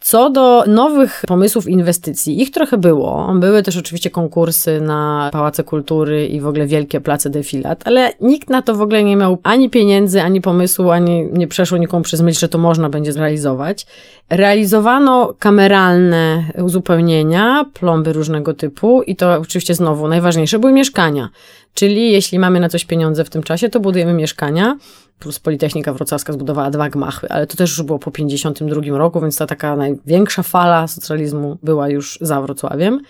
Co 0.00 0.30
do 0.30 0.64
nowych 0.66 1.22
pomysłów 1.26 1.68
inwestycji, 1.68 2.42
ich 2.42 2.50
trochę 2.50 2.78
było. 2.78 3.32
Były 3.34 3.62
też 3.62 3.76
oczywiście 3.76 4.10
konkursy 4.10 4.80
na 4.80 5.30
pałace 5.32 5.64
kultury 5.64 6.26
i 6.26 6.40
w 6.40 6.46
ogóle 6.46 6.66
wielkie 6.66 7.00
place 7.00 7.30
defilat, 7.30 7.82
ale 7.86 8.12
nikt 8.20 8.50
na 8.50 8.62
to 8.62 8.74
w 8.74 8.82
ogóle 8.82 9.04
nie 9.04 9.16
miał 9.16 9.38
ani 9.42 9.70
pieniędzy, 9.70 10.22
ani 10.22 10.40
pomysłu, 10.40 10.90
ani 10.90 11.28
nie 11.32 11.48
przeszło 11.48 11.78
nikomu 11.78 12.02
przez 12.02 12.20
myśl, 12.20 12.40
że 12.40 12.48
to 12.48 12.58
można 12.58 12.90
będzie 12.90 13.12
zrealizować. 13.12 13.86
Realizowano 14.30 15.34
kameralne 15.38 16.44
uzupełnienia, 16.64 17.64
plomby 17.74 18.12
różnego 18.12 18.54
typu 18.54 19.02
i 19.02 19.16
to 19.16 19.40
oczywiście 19.40 19.74
znowu 19.74 20.08
najważniejsze 20.08 20.58
były 20.58 20.72
mieszkania. 20.72 21.28
Czyli 21.74 22.12
jeśli 22.12 22.38
mamy 22.38 22.60
na 22.60 22.68
coś 22.68 22.84
pieniądze 22.84 23.24
w 23.24 23.30
tym 23.30 23.42
czasie, 23.42 23.68
to 23.68 23.80
budujemy 23.80 24.12
mieszkania 24.12 24.76
plus 25.18 25.38
Politechnika 25.38 25.92
Wrocławska 25.92 26.32
zbudowała 26.32 26.70
dwa 26.70 26.90
gmachy, 26.90 27.28
ale 27.28 27.46
to 27.46 27.56
też 27.56 27.70
już 27.70 27.82
było 27.82 27.98
po 27.98 28.10
52 28.10 28.98
roku, 28.98 29.20
więc 29.20 29.36
ta 29.36 29.46
taka 29.46 29.76
największa 29.76 30.42
fala 30.42 30.86
socjalizmu 30.86 31.58
była 31.62 31.88
już 31.88 32.18
za 32.20 32.42
Wrocławiem. 32.42 33.00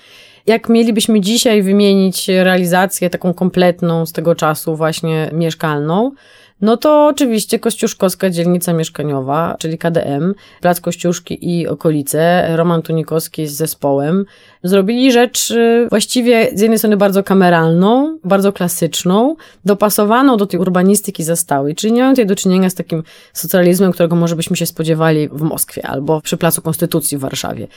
Jak 0.46 0.68
mielibyśmy 0.68 1.20
dzisiaj 1.20 1.62
wymienić 1.62 2.28
realizację 2.28 3.10
taką 3.10 3.34
kompletną 3.34 4.06
z 4.06 4.12
tego 4.12 4.34
czasu 4.34 4.76
właśnie 4.76 5.30
mieszkalną, 5.32 6.12
no 6.60 6.76
to 6.76 7.06
oczywiście 7.06 7.58
Kościuszkowska 7.58 8.30
dzielnica 8.30 8.72
mieszkaniowa, 8.72 9.56
czyli 9.58 9.78
KDM, 9.78 10.34
Plac 10.60 10.80
Kościuszki 10.80 11.50
i 11.50 11.68
okolice, 11.68 12.48
Roman 12.56 12.82
Tunikowski 12.82 13.46
z 13.46 13.52
zespołem, 13.52 14.24
zrobili 14.62 15.12
rzecz 15.12 15.50
y, 15.50 15.86
właściwie 15.90 16.50
z 16.54 16.60
jednej 16.60 16.78
strony 16.78 16.96
bardzo 16.96 17.22
kameralną, 17.22 18.18
bardzo 18.24 18.52
klasyczną, 18.52 19.36
dopasowaną 19.64 20.36
do 20.36 20.46
tej 20.46 20.60
urbanistyki 20.60 21.24
zastałej, 21.24 21.74
czyli 21.74 21.92
nie 21.92 22.02
mają 22.02 22.12
tutaj 22.12 22.26
do 22.26 22.36
czynienia 22.36 22.70
z 22.70 22.74
takim 22.74 23.02
socjalizmem, 23.32 23.92
którego 23.92 24.16
może 24.16 24.36
byśmy 24.36 24.56
się 24.56 24.66
spodziewali 24.66 25.28
w 25.28 25.42
Moskwie 25.42 25.86
albo 25.86 26.20
przy 26.20 26.36
Placu 26.36 26.62
Konstytucji 26.62 27.18
w 27.18 27.20
Warszawie. 27.20 27.68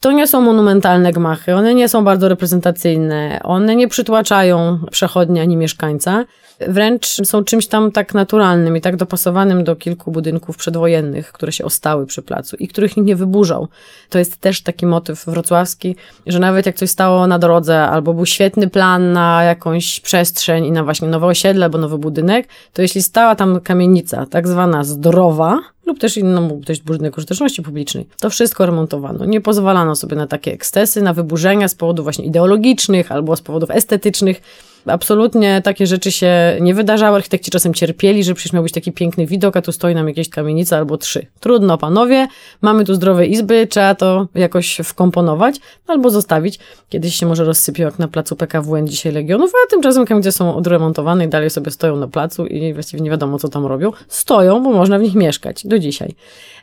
To 0.00 0.12
nie 0.12 0.26
są 0.26 0.40
monumentalne 0.40 1.12
gmachy, 1.12 1.54
one 1.54 1.74
nie 1.74 1.88
są 1.88 2.04
bardzo 2.04 2.28
reprezentacyjne, 2.28 3.40
one 3.42 3.76
nie 3.76 3.88
przytłaczają 3.88 4.78
przechodnia 4.90 5.42
ani 5.42 5.56
mieszkańca, 5.56 6.24
wręcz 6.60 7.06
są 7.06 7.44
czymś 7.44 7.66
tam 7.66 7.92
tak 7.92 8.14
naturalnym 8.14 8.76
i 8.76 8.80
tak 8.80 8.96
dopasowanym 8.96 9.64
do 9.64 9.76
kilku 9.76 10.10
budynków 10.10 10.56
przedwojennych, 10.56 11.32
które 11.32 11.52
się 11.52 11.64
ostały 11.64 12.06
przy 12.06 12.22
placu 12.22 12.56
i 12.56 12.68
których 12.68 12.96
nikt 12.96 13.06
nie 13.06 13.16
wyburzał. 13.16 13.68
To 14.10 14.18
jest 14.18 14.36
też 14.36 14.62
taki 14.62 14.86
motyw 14.86 15.24
wrocławski, 15.26 15.96
że 16.26 16.38
nawet 16.38 16.66
jak 16.66 16.76
coś 16.76 16.90
stało 16.90 17.26
na 17.26 17.38
drodze, 17.38 17.82
albo 17.82 18.14
był 18.14 18.26
świetny 18.26 18.68
plan 18.68 19.12
na 19.12 19.42
jakąś 19.42 20.00
przestrzeń 20.00 20.66
i 20.66 20.72
na 20.72 20.84
właśnie 20.84 21.08
nowe 21.08 21.26
osiedle 21.26 21.64
albo 21.64 21.78
nowy 21.78 21.98
budynek, 21.98 22.48
to 22.72 22.82
jeśli 22.82 23.02
stała 23.02 23.34
tam 23.34 23.60
kamienica, 23.60 24.26
tak 24.26 24.48
zwana 24.48 24.84
zdrowa, 24.84 25.60
lub 25.86 25.98
też 25.98 26.16
inną, 26.16 26.48
być 26.48 26.82
budynek 26.82 27.18
użyteczności 27.18 27.62
publicznej. 27.62 28.06
To 28.20 28.30
wszystko 28.30 28.66
remontowano. 28.66 29.24
Nie 29.24 29.40
pozwalano 29.40 29.96
sobie 29.96 30.16
na 30.16 30.26
takie 30.26 30.52
ekscesy, 30.52 31.02
na 31.02 31.14
wyburzenia 31.14 31.68
z 31.68 31.74
powodów 31.74 32.04
właśnie 32.04 32.24
ideologicznych 32.24 33.12
albo 33.12 33.36
z 33.36 33.40
powodów 33.40 33.70
estetycznych. 33.70 34.42
Absolutnie 34.86 35.62
takie 35.64 35.86
rzeczy 35.86 36.12
się 36.12 36.58
nie 36.60 36.74
wydarzały. 36.74 37.16
Architekci 37.16 37.50
czasem 37.50 37.74
cierpieli, 37.74 38.24
że 38.24 38.34
przecież 38.34 38.52
miał 38.52 38.62
być 38.62 38.72
taki 38.72 38.92
piękny 38.92 39.26
widok, 39.26 39.56
a 39.56 39.62
tu 39.62 39.72
stoi 39.72 39.94
nam 39.94 40.08
jakieś 40.08 40.28
kamienica 40.28 40.76
albo 40.76 40.98
trzy. 40.98 41.26
Trudno, 41.40 41.78
panowie, 41.78 42.28
mamy 42.62 42.84
tu 42.84 42.94
zdrowe 42.94 43.26
izby, 43.26 43.66
trzeba 43.66 43.94
to 43.94 44.28
jakoś 44.34 44.80
wkomponować 44.84 45.56
albo 45.86 46.10
zostawić. 46.10 46.58
Kiedyś 46.88 47.14
się 47.14 47.26
może 47.26 47.44
rozsypie 47.44 47.82
jak 47.82 47.98
na 47.98 48.08
placu 48.08 48.36
PKWN 48.36 48.88
dzisiaj 48.88 49.12
Legionów, 49.12 49.52
a 49.64 49.70
tymczasem 49.70 50.06
kamienice 50.06 50.32
są 50.32 50.56
odremontowane 50.56 51.24
i 51.24 51.28
dalej 51.28 51.50
sobie 51.50 51.70
stoją 51.70 51.96
na 51.96 52.08
placu 52.08 52.46
i 52.46 52.74
właściwie 52.74 53.02
nie 53.02 53.10
wiadomo, 53.10 53.38
co 53.38 53.48
tam 53.48 53.66
robią. 53.66 53.92
Stoją, 54.08 54.62
bo 54.62 54.72
można 54.72 54.98
w 54.98 55.02
nich 55.02 55.14
mieszkać 55.14 55.66
do 55.66 55.78
dzisiaj. 55.78 56.14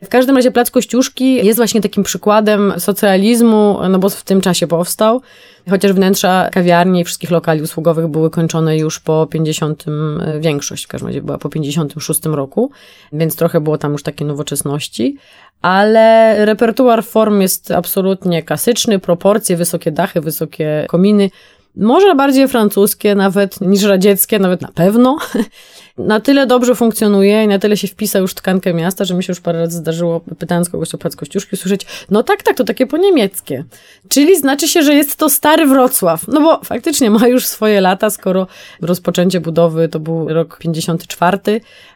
W 0.03 0.07
każdym 0.07 0.35
razie 0.35 0.51
Plac 0.51 0.71
Kościuszki 0.71 1.35
jest 1.35 1.57
właśnie 1.57 1.81
takim 1.81 2.03
przykładem 2.03 2.73
socjalizmu, 2.77 3.79
no 3.89 3.99
bo 3.99 4.09
w 4.09 4.23
tym 4.23 4.41
czasie 4.41 4.67
powstał. 4.67 5.21
Chociaż 5.69 5.93
wnętrza 5.93 6.49
kawiarni 6.51 7.01
i 7.01 7.03
wszystkich 7.03 7.31
lokali 7.31 7.61
usługowych 7.61 8.07
były 8.07 8.29
kończone 8.29 8.77
już 8.77 8.99
po 8.99 9.27
50, 9.31 9.85
e, 9.87 10.39
większość 10.39 10.85
w 10.85 10.87
każdym 10.87 11.07
razie 11.07 11.21
była 11.21 11.37
po 11.37 11.49
56 11.49 12.25
roku, 12.25 12.71
więc 13.13 13.35
trochę 13.35 13.61
było 13.61 13.77
tam 13.77 13.91
już 13.91 14.03
takiej 14.03 14.27
nowoczesności. 14.27 15.17
Ale 15.61 16.35
repertuar 16.45 17.03
form 17.03 17.41
jest 17.41 17.71
absolutnie 17.71 18.43
klasyczny, 18.43 18.99
proporcje, 18.99 19.57
wysokie 19.57 19.91
dachy, 19.91 20.21
wysokie 20.21 20.85
kominy, 20.89 21.29
może 21.75 22.15
bardziej 22.15 22.47
francuskie 22.47 23.15
nawet 23.15 23.61
niż 23.61 23.83
radzieckie, 23.83 24.39
nawet 24.39 24.61
na 24.61 24.67
pewno. 24.67 25.17
na 26.07 26.19
tyle 26.19 26.47
dobrze 26.47 26.75
funkcjonuje 26.75 27.43
i 27.43 27.47
na 27.47 27.59
tyle 27.59 27.77
się 27.77 27.87
wpisa 27.87 28.19
już 28.19 28.33
tkankę 28.33 28.73
miasta, 28.73 29.05
że 29.05 29.13
mi 29.13 29.23
się 29.23 29.31
już 29.31 29.39
parę 29.39 29.59
razy 29.59 29.77
zdarzyło, 29.77 30.21
pytając 30.39 30.69
kogoś 30.69 30.95
o 30.95 30.97
plac 30.97 31.15
Kościuszki, 31.15 31.57
słyszeć, 31.57 31.85
no 32.09 32.23
tak, 32.23 32.43
tak, 32.43 32.57
to 32.57 32.63
takie 32.63 32.87
po 32.87 32.97
niemieckie. 32.97 33.63
Czyli 34.09 34.37
znaczy 34.37 34.67
się, 34.67 34.83
że 34.83 34.93
jest 34.93 35.15
to 35.15 35.29
stary 35.29 35.65
Wrocław. 35.65 36.27
No 36.27 36.41
bo 36.41 36.61
faktycznie 36.63 37.09
ma 37.09 37.27
już 37.27 37.45
swoje 37.45 37.81
lata, 37.81 38.09
skoro 38.09 38.47
rozpoczęcie 38.81 39.41
budowy 39.41 39.89
to 39.89 39.99
był 39.99 40.27
rok 40.29 40.57
54, 40.57 41.39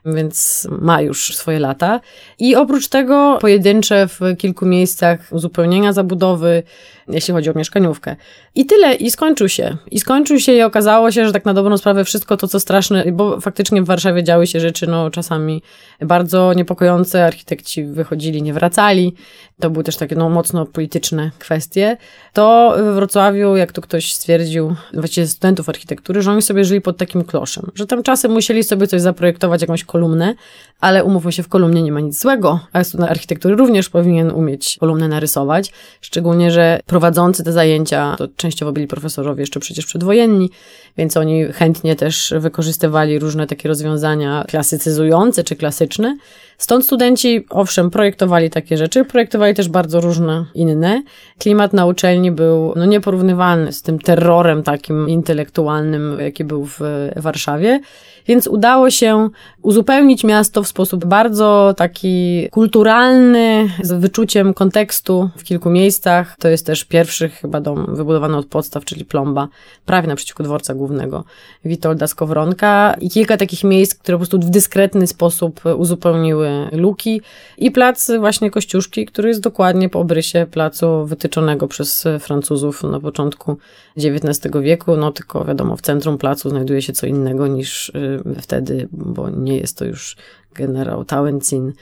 więc 0.06 0.68
ma 0.80 1.02
już 1.02 1.36
swoje 1.36 1.60
lata. 1.60 2.00
I 2.40 2.56
oprócz 2.56 2.88
tego 2.88 3.38
pojedyncze 3.42 4.08
w 4.08 4.20
kilku 4.38 4.66
miejscach 4.66 5.20
uzupełnienia 5.32 5.94
zabudowy, 5.94 6.64
jeśli 7.08 7.34
chodzi 7.34 7.50
o 7.50 7.54
mieszkaniówkę. 7.56 8.16
I 8.56 8.66
tyle, 8.66 8.94
i 8.94 9.12
skończył 9.12 9.50
się. 9.50 9.78
I 9.92 10.00
skończył 10.00 10.40
się 10.40 10.54
i 10.54 10.62
okazało 10.62 11.12
się, 11.12 11.26
że 11.26 11.32
tak 11.32 11.46
na 11.46 11.54
dobrą 11.54 11.78
sprawę 11.78 12.06
wszystko 12.06 12.38
to, 12.38 12.48
co 12.48 12.60
straszne, 12.60 13.12
bo 13.12 13.42
faktycznie 13.42 13.82
w 13.82 13.86
Warszawie 13.86 14.24
działy 14.24 14.48
się 14.48 14.60
rzeczy, 14.60 14.88
no 14.88 15.10
czasami 15.10 15.62
bardzo 16.02 16.54
niepokojące, 16.54 17.26
architekci 17.26 17.84
wychodzili, 17.84 18.42
nie 18.42 18.54
wracali. 18.54 19.16
To 19.60 19.70
były 19.70 19.84
też 19.84 19.98
takie 19.98 20.16
no, 20.16 20.30
mocno 20.30 20.66
polityczne 20.66 21.32
kwestie. 21.40 21.98
To 22.34 22.74
we 22.78 22.94
Wrocławiu, 22.94 23.56
jak 23.56 23.72
to 23.72 23.82
ktoś 23.82 24.14
stwierdził, 24.14 24.76
właściwie 24.94 25.28
studentów 25.28 25.70
architektury, 25.70 26.22
że 26.22 26.32
oni 26.32 26.42
sobie 26.42 26.66
żyli 26.66 26.82
pod 26.82 26.98
takim 26.98 27.24
kloszem, 27.24 27.72
że 27.76 27.88
tam 27.88 28.04
czasem 28.04 28.32
musieli 28.32 28.64
sobie 28.64 28.88
coś 28.88 29.02
zaprojektować, 29.02 29.62
jakąś 29.62 29.84
kolumnę, 29.84 30.36
ale 30.80 31.04
umówmy 31.04 31.32
się, 31.32 31.44
w 31.44 31.48
kolumnie 31.48 31.84
nie 31.84 31.92
ma 31.92 32.00
nic 32.00 32.22
złego, 32.22 32.60
a 32.74 32.84
student 32.84 33.12
architektury 33.12 33.56
również 33.56 33.90
powinien 33.90 34.32
umieć 34.32 34.78
kolumnę 34.80 35.08
narysować, 35.08 35.72
szczególnie, 36.02 36.52
że 36.52 36.80
prowadzący 36.96 37.44
te 37.44 37.52
zajęcia 37.52 38.16
to 38.18 38.28
częściowo 38.36 38.72
byli 38.72 38.88
profesorowie 38.88 39.42
jeszcze 39.42 39.60
przecież 39.60 39.86
przedwojenni, 39.86 40.50
więc 40.98 41.18
oni 41.18 41.46
chętnie 41.54 41.96
też 41.96 42.34
wykorzystywali 42.40 43.20
różne 43.20 43.48
takie 43.48 43.70
rozwiązania 43.70 44.46
klasycyzujące 44.48 45.44
czy 45.44 45.56
klasyczne. 45.56 46.18
Stąd 46.58 46.86
studenci, 46.86 47.46
owszem, 47.50 47.90
projektowali 47.90 48.50
takie 48.50 48.78
rzeczy, 48.78 49.06
projektowali 49.06 49.54
też 49.54 49.70
bardzo 49.70 50.02
różne 50.02 50.46
inne. 50.54 51.04
Klimat 51.40 51.74
na 51.74 51.86
uczelni 51.86 52.32
był 52.32 52.74
no, 52.76 52.86
nieporównywalny 52.86 53.74
z 53.74 53.82
tym 53.82 54.00
terrorem 54.00 54.64
takim 54.64 55.10
intelektualnym, 55.10 56.18
jaki 56.20 56.44
był 56.44 56.66
w 56.66 56.80
Warszawie. 57.16 57.80
Więc 58.28 58.48
udało 58.48 58.90
się 58.90 59.30
uzupełnić 59.62 60.24
miasto 60.24 60.64
w 60.64 60.68
sposób 60.68 61.06
bardzo 61.06 61.74
taki 61.78 62.48
kulturalny, 62.52 63.70
z 63.82 63.92
wyczuciem 63.92 64.54
kontekstu 64.54 65.30
w 65.38 65.44
kilku 65.44 65.70
miejscach. 65.70 66.36
To 66.40 66.48
jest 66.48 66.66
też 66.66 66.84
pierwszy 66.84 67.30
chyba 67.30 67.62
dom 67.62 67.96
wybudowany 67.96 68.38
od 68.38 68.46
podstaw, 68.46 68.86
czyli 68.86 69.06
plomba, 69.06 69.48
prawie 69.86 70.08
naprzeciwko 70.08 70.44
dworca 70.44 70.74
głównego 70.74 71.24
Witolda 71.66 72.08
Skowronka. 72.08 72.96
I 73.02 73.10
kilka 73.10 73.38
takich 73.38 73.64
miejsc, 73.64 73.96
które 73.96 74.16
po 74.16 74.20
prostu 74.20 74.40
w 74.40 74.50
dyskretny 74.50 75.08
sposób 75.08 75.62
uzupełniły 75.78 76.50
luki. 76.72 77.22
I 77.58 77.72
plac 77.72 78.12
właśnie 78.20 78.52
Kościuszki, 78.52 79.06
który 79.06 79.30
jest 79.30 79.42
dokładnie 79.42 79.90
po 79.90 80.00
obrysie 80.00 80.46
placu 80.52 81.06
wytyczonego 81.06 81.68
przez 81.68 82.04
Francuzów 82.20 82.84
na 82.84 83.00
początku 83.00 83.58
XIX 83.98 84.54
wieku, 84.62 84.98
no 84.98 85.12
tylko 85.12 85.46
wiadomo, 85.46 85.78
w 85.78 85.82
centrum 85.82 86.18
placu 86.18 86.50
znajduje 86.50 86.82
się 86.82 86.94
co 86.94 87.08
innego 87.08 87.48
niż 87.48 87.90
y, 87.90 88.15
wtedy, 88.42 88.88
bo 88.92 89.30
nie 89.30 89.58
jest 89.58 89.78
to 89.78 89.86
już 89.86 90.18
generał 90.54 91.06
Tałęcin. 91.06 91.74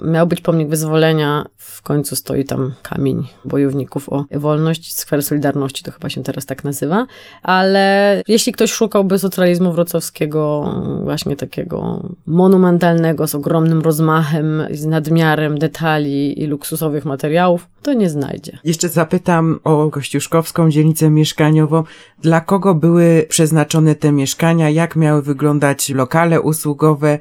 Miał 0.00 0.26
być 0.26 0.40
pomnik 0.40 0.68
wyzwolenia, 0.68 1.46
w 1.56 1.82
końcu 1.82 2.16
stoi 2.16 2.44
tam 2.44 2.72
kamień 2.82 3.28
bojowników 3.44 4.08
o 4.08 4.24
wolność, 4.30 4.94
skwer 4.94 5.22
Solidarności, 5.22 5.84
to 5.84 5.92
chyba 5.92 6.08
się 6.08 6.22
teraz 6.22 6.46
tak 6.46 6.64
nazywa, 6.64 7.06
ale 7.42 8.22
jeśli 8.28 8.52
ktoś 8.52 8.72
szukałby 8.72 9.18
socjalizmu 9.18 9.72
wrocławskiego, 9.72 10.74
właśnie 11.04 11.36
takiego 11.36 12.02
monumentalnego, 12.26 13.26
z 13.26 13.34
ogromnym 13.34 13.80
rozmachem, 13.80 14.62
z 14.70 14.86
nadmiarem 14.86 15.58
detali 15.58 16.42
i 16.42 16.46
luksusowych 16.46 17.04
materiałów, 17.04 17.68
to 17.82 17.92
nie 17.92 18.10
znajdzie. 18.10 18.58
Jeszcze 18.64 18.88
zapytam 18.88 19.60
o 19.64 19.90
Kościuszkowską 19.90 20.70
dzielnicę 20.70 21.10
mieszkaniową. 21.10 21.84
Dla 22.22 22.40
kogo 22.40 22.74
były 22.74 23.26
przeznaczone 23.28 23.94
te 23.94 24.12
mieszkania? 24.12 24.70
Jak 24.70 24.96
miały 24.96 25.22
wyglądać 25.22 25.90
lokale 25.90 26.40
usługowe? 26.40 27.18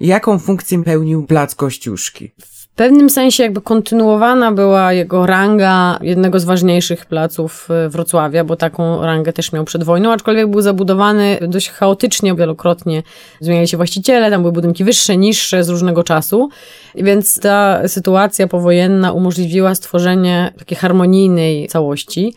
Jaką 0.00 0.38
funkcję 0.38 0.84
pełnił 0.84 1.26
plac 1.26 1.54
Kościuszki? 1.54 2.30
W 2.74 2.76
pewnym 2.76 3.10
sensie 3.10 3.42
jakby 3.42 3.60
kontynuowana 3.60 4.52
była 4.52 4.92
jego 4.92 5.26
ranga 5.26 5.98
jednego 6.02 6.40
z 6.40 6.44
ważniejszych 6.44 7.06
placów 7.06 7.68
e, 7.70 7.88
Wrocławia, 7.88 8.44
bo 8.44 8.56
taką 8.56 9.02
rangę 9.02 9.32
też 9.32 9.52
miał 9.52 9.64
przed 9.64 9.84
wojną, 9.84 10.12
aczkolwiek 10.12 10.50
był 10.50 10.60
zabudowany 10.60 11.38
dość 11.48 11.70
chaotycznie, 11.70 12.34
wielokrotnie 12.34 13.02
zmieniali 13.40 13.68
się 13.68 13.76
właściciele, 13.76 14.30
tam 14.30 14.40
były 14.40 14.52
budynki 14.52 14.84
wyższe, 14.84 15.16
niższe 15.16 15.64
z 15.64 15.68
różnego 15.68 16.04
czasu, 16.04 16.48
więc 16.94 17.40
ta 17.40 17.88
sytuacja 17.88 18.46
powojenna 18.46 19.12
umożliwiła 19.12 19.74
stworzenie 19.74 20.52
takiej 20.58 20.78
harmonijnej 20.78 21.68
całości. 21.68 22.34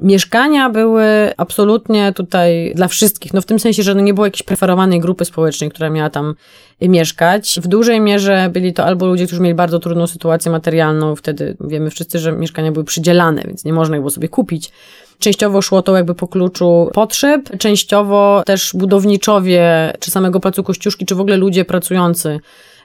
Mieszkania 0.00 0.70
były 0.70 1.04
absolutnie 1.36 2.12
tutaj 2.12 2.72
dla 2.74 2.88
wszystkich, 2.88 3.34
no 3.34 3.40
w 3.40 3.46
tym 3.46 3.58
sensie, 3.58 3.82
że 3.82 3.94
nie 3.94 4.14
było 4.14 4.26
jakiejś 4.26 4.42
preferowanej 4.42 5.00
grupy 5.00 5.24
społecznej, 5.24 5.70
która 5.70 5.90
miała 5.90 6.10
tam 6.10 6.34
mieszkać. 6.80 7.60
W 7.62 7.66
dużej 7.66 8.00
mierze 8.00 8.50
byli 8.52 8.74
to 8.74 8.84
albo 8.84 9.06
ludzie, 9.06 9.26
którzy 9.26 9.42
mieli 9.42 9.54
bardzo 9.54 9.78
trudną 9.78 10.06
sytuację 10.06 10.52
materialną, 10.52 11.16
wtedy 11.16 11.56
wiemy 11.60 11.90
wszyscy, 11.90 12.18
że 12.18 12.32
mieszkania 12.32 12.72
były 12.72 12.84
przydzielane, 12.84 13.42
więc 13.46 13.64
nie 13.64 13.72
można 13.72 13.96
ich 13.96 14.00
było 14.00 14.10
sobie 14.10 14.28
kupić. 14.28 14.70
Częściowo 15.18 15.62
szło 15.62 15.82
to 15.82 15.96
jakby 15.96 16.14
po 16.14 16.28
kluczu 16.28 16.90
potrzeb, 16.94 17.58
częściowo 17.58 18.42
też 18.46 18.70
budowniczowie, 18.74 19.92
czy 20.00 20.10
samego 20.10 20.40
placu 20.40 20.62
Kościuszki, 20.62 21.06
czy 21.06 21.14
w 21.14 21.20
ogóle 21.20 21.36
ludzie 21.36 21.64
pracujący 21.64 22.40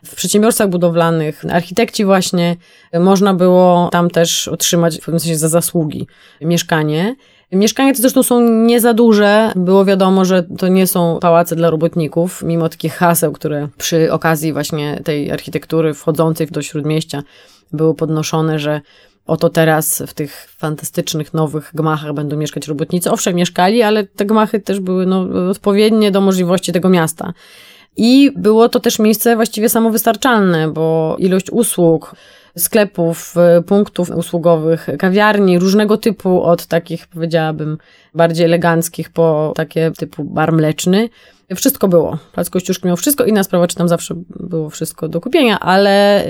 w 0.05 0.15
przedsiębiorstwach 0.15 0.69
budowlanych, 0.69 1.45
architekci 1.51 2.05
właśnie, 2.05 2.55
można 2.99 3.33
było 3.33 3.89
tam 3.91 4.09
też 4.09 4.47
otrzymać 4.47 4.97
w 4.97 4.99
pewnym 4.99 5.19
sensie 5.19 5.37
za 5.37 5.49
zasługi 5.49 6.07
mieszkanie. 6.41 7.15
Mieszkania 7.51 7.93
te 7.93 8.01
zresztą 8.01 8.23
są 8.23 8.49
nie 8.49 8.79
za 8.79 8.93
duże. 8.93 9.51
Było 9.55 9.85
wiadomo, 9.85 10.25
że 10.25 10.43
to 10.43 10.67
nie 10.67 10.87
są 10.87 11.17
pałace 11.21 11.55
dla 11.55 11.69
robotników, 11.69 12.43
mimo 12.43 12.69
takich 12.69 12.93
haseł, 12.93 13.31
które 13.31 13.67
przy 13.77 14.11
okazji 14.11 14.53
właśnie 14.53 15.01
tej 15.03 15.31
architektury 15.31 15.93
wchodzącej 15.93 16.47
do 16.47 16.61
śródmieścia 16.61 17.23
były 17.73 17.95
podnoszone, 17.95 18.59
że 18.59 18.81
oto 19.25 19.49
teraz 19.49 20.03
w 20.07 20.13
tych 20.13 20.47
fantastycznych 20.57 21.33
nowych 21.33 21.71
gmachach 21.73 22.13
będą 22.13 22.37
mieszkać 22.37 22.67
robotnicy. 22.67 23.11
Owszem, 23.11 23.35
mieszkali, 23.35 23.81
ale 23.81 24.03
te 24.03 24.25
gmachy 24.25 24.59
też 24.59 24.79
były 24.79 25.05
no, 25.05 25.49
odpowiednie 25.49 26.11
do 26.11 26.21
możliwości 26.21 26.71
tego 26.71 26.89
miasta. 26.89 27.33
I 27.97 28.31
było 28.35 28.69
to 28.69 28.79
też 28.79 28.99
miejsce 28.99 29.35
właściwie 29.35 29.69
samowystarczalne, 29.69 30.67
bo 30.67 31.15
ilość 31.19 31.51
usług, 31.51 32.15
sklepów, 32.57 33.35
punktów 33.67 34.09
usługowych, 34.09 34.87
kawiarni 34.99 35.59
różnego 35.59 35.97
typu, 35.97 36.43
od 36.43 36.65
takich 36.65 37.07
powiedziałabym 37.07 37.77
bardziej 38.13 38.45
eleganckich 38.45 39.09
po 39.09 39.53
takie 39.55 39.91
typu 39.91 40.23
bar 40.23 40.53
mleczny, 40.53 41.09
wszystko 41.55 41.87
było. 41.87 42.17
Plac 42.31 42.49
Kościuszki 42.49 42.87
miał 42.87 42.97
wszystko. 42.97 43.25
Inna 43.25 43.43
sprawa, 43.43 43.67
czy 43.67 43.75
tam 43.75 43.87
zawsze 43.87 44.15
było 44.29 44.69
wszystko 44.69 45.07
do 45.07 45.21
kupienia, 45.21 45.59
ale 45.59 46.25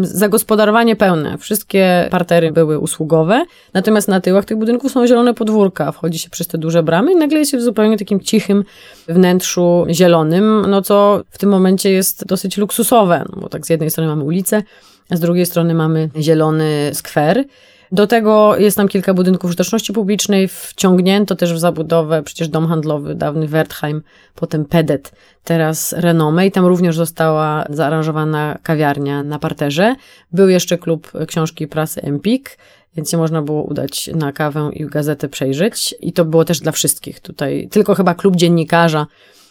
zagospodarowanie 0.00 0.96
pełne. 0.96 1.38
Wszystkie 1.38 2.08
partery 2.10 2.52
były 2.52 2.78
usługowe, 2.78 3.44
natomiast 3.74 4.08
na 4.08 4.20
tyłach 4.20 4.44
tych 4.44 4.56
budynków 4.56 4.92
są 4.92 5.06
zielone 5.06 5.34
podwórka. 5.34 5.92
Wchodzi 5.92 6.18
się 6.18 6.30
przez 6.30 6.46
te 6.46 6.58
duże 6.58 6.82
bramy 6.82 7.12
i 7.12 7.16
nagle 7.16 7.38
jest 7.38 7.50
się 7.50 7.58
w 7.58 7.62
zupełnie 7.62 7.98
takim 7.98 8.20
cichym 8.20 8.64
wnętrzu 9.08 9.86
zielonym, 9.90 10.66
no 10.68 10.82
co 10.82 11.22
w 11.30 11.38
tym 11.38 11.50
momencie 11.50 11.90
jest 11.90 12.26
dosyć 12.26 12.56
luksusowe, 12.56 13.24
no 13.32 13.40
bo 13.40 13.48
tak 13.48 13.66
z 13.66 13.70
jednej 13.70 13.90
strony 13.90 14.10
mamy 14.10 14.24
ulicę, 14.24 14.62
a 15.10 15.16
z 15.16 15.20
drugiej 15.20 15.46
strony 15.46 15.74
mamy 15.74 16.10
zielony 16.20 16.90
skwer. 16.92 17.44
Do 17.92 18.06
tego 18.06 18.56
jest 18.56 18.76
tam 18.76 18.88
kilka 18.88 19.14
budynków 19.14 19.48
użyteczności 19.48 19.92
publicznej, 19.92 20.48
wciągnięto 20.48 21.36
też 21.36 21.54
w 21.54 21.58
zabudowę 21.58 22.22
przecież 22.22 22.48
dom 22.48 22.68
handlowy, 22.68 23.14
dawny 23.14 23.48
Wertheim, 23.48 24.02
potem 24.34 24.64
Pedet, 24.64 25.12
teraz 25.44 25.92
Renome 25.92 26.46
i 26.46 26.50
tam 26.50 26.66
również 26.66 26.96
została 26.96 27.64
zaaranżowana 27.70 28.58
kawiarnia 28.62 29.22
na 29.22 29.38
parterze. 29.38 29.96
Był 30.32 30.48
jeszcze 30.48 30.78
klub 30.78 31.12
książki 31.26 31.64
i 31.64 31.68
prasy 31.68 32.02
Empik, 32.02 32.58
więc 32.96 33.10
się 33.10 33.16
można 33.16 33.42
było 33.42 33.62
udać 33.62 34.10
na 34.14 34.32
kawę 34.32 34.70
i 34.72 34.86
gazetę 34.86 35.28
przejrzeć 35.28 35.94
i 36.00 36.12
to 36.12 36.24
było 36.24 36.44
też 36.44 36.60
dla 36.60 36.72
wszystkich 36.72 37.20
tutaj. 37.20 37.68
Tylko 37.70 37.94
chyba 37.94 38.14
klub 38.14 38.36
dziennikarza 38.36 39.06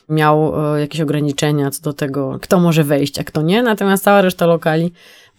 miał 0.09 0.53
e, 0.75 0.79
jakieś 0.79 1.01
ograniczenia 1.01 1.71
co 1.71 1.81
do 1.81 1.93
tego, 1.93 2.39
kto 2.41 2.59
może 2.59 2.83
wejść, 2.83 3.19
a 3.19 3.23
kto 3.23 3.41
nie, 3.41 3.63
natomiast 3.63 4.03
cała 4.03 4.21
reszta 4.21 4.45
lokali 4.45 4.91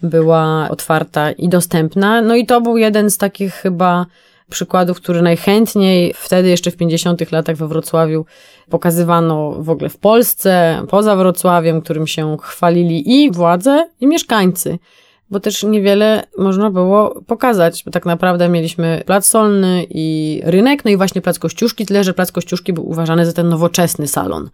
była 0.03 0.69
otwarta 0.71 1.33
i 1.33 1.49
dostępna. 1.49 2.23
No 2.23 2.37
i 2.37 2.47
to 2.47 2.61
był 2.61 2.77
jeden 2.77 3.11
z 3.11 3.19
takich 3.19 3.55
chyba 3.55 4.07
przykładów, 4.51 5.01
który 5.01 5.23
najchętniej 5.23 6.15
wtedy 6.17 6.49
jeszcze 6.49 6.71
w 6.71 6.77
50 6.77 7.33
latach 7.33 7.57
we 7.57 7.69
Wrocławiu 7.69 8.27
pokazywano 8.71 9.53
w 9.53 9.71
ogóle 9.71 9.89
w 9.89 9.99
Polsce, 9.99 10.83
poza 10.89 11.17
Wrocławiem, 11.17 11.81
którym 11.81 12.07
się 12.07 12.37
chwalili 12.43 13.25
i 13.25 13.31
władze, 13.31 13.87
i 14.01 14.07
mieszkańcy. 14.07 14.79
Bo 15.31 15.41
też 15.41 15.63
niewiele 15.63 16.23
można 16.39 16.71
było 16.71 17.23
pokazać, 17.27 17.83
bo 17.85 17.91
tak 17.91 18.07
naprawdę 18.07 18.49
mieliśmy 18.49 19.03
plac 19.07 19.27
solny 19.27 19.87
i 19.91 20.41
rynek, 20.45 20.85
no 20.85 20.91
i 20.91 20.97
właśnie 20.97 21.23
plac 21.23 21.39
Kościuszki, 21.39 21.87
tyle 21.87 22.05
że 22.05 22.15
plac 22.15 22.33
Kościuszki 22.33 22.73
był 22.73 22.89
uważany 22.89 23.27
za 23.27 23.33
ten 23.33 23.49
nowoczesny 23.49 24.09
salon. 24.09 24.51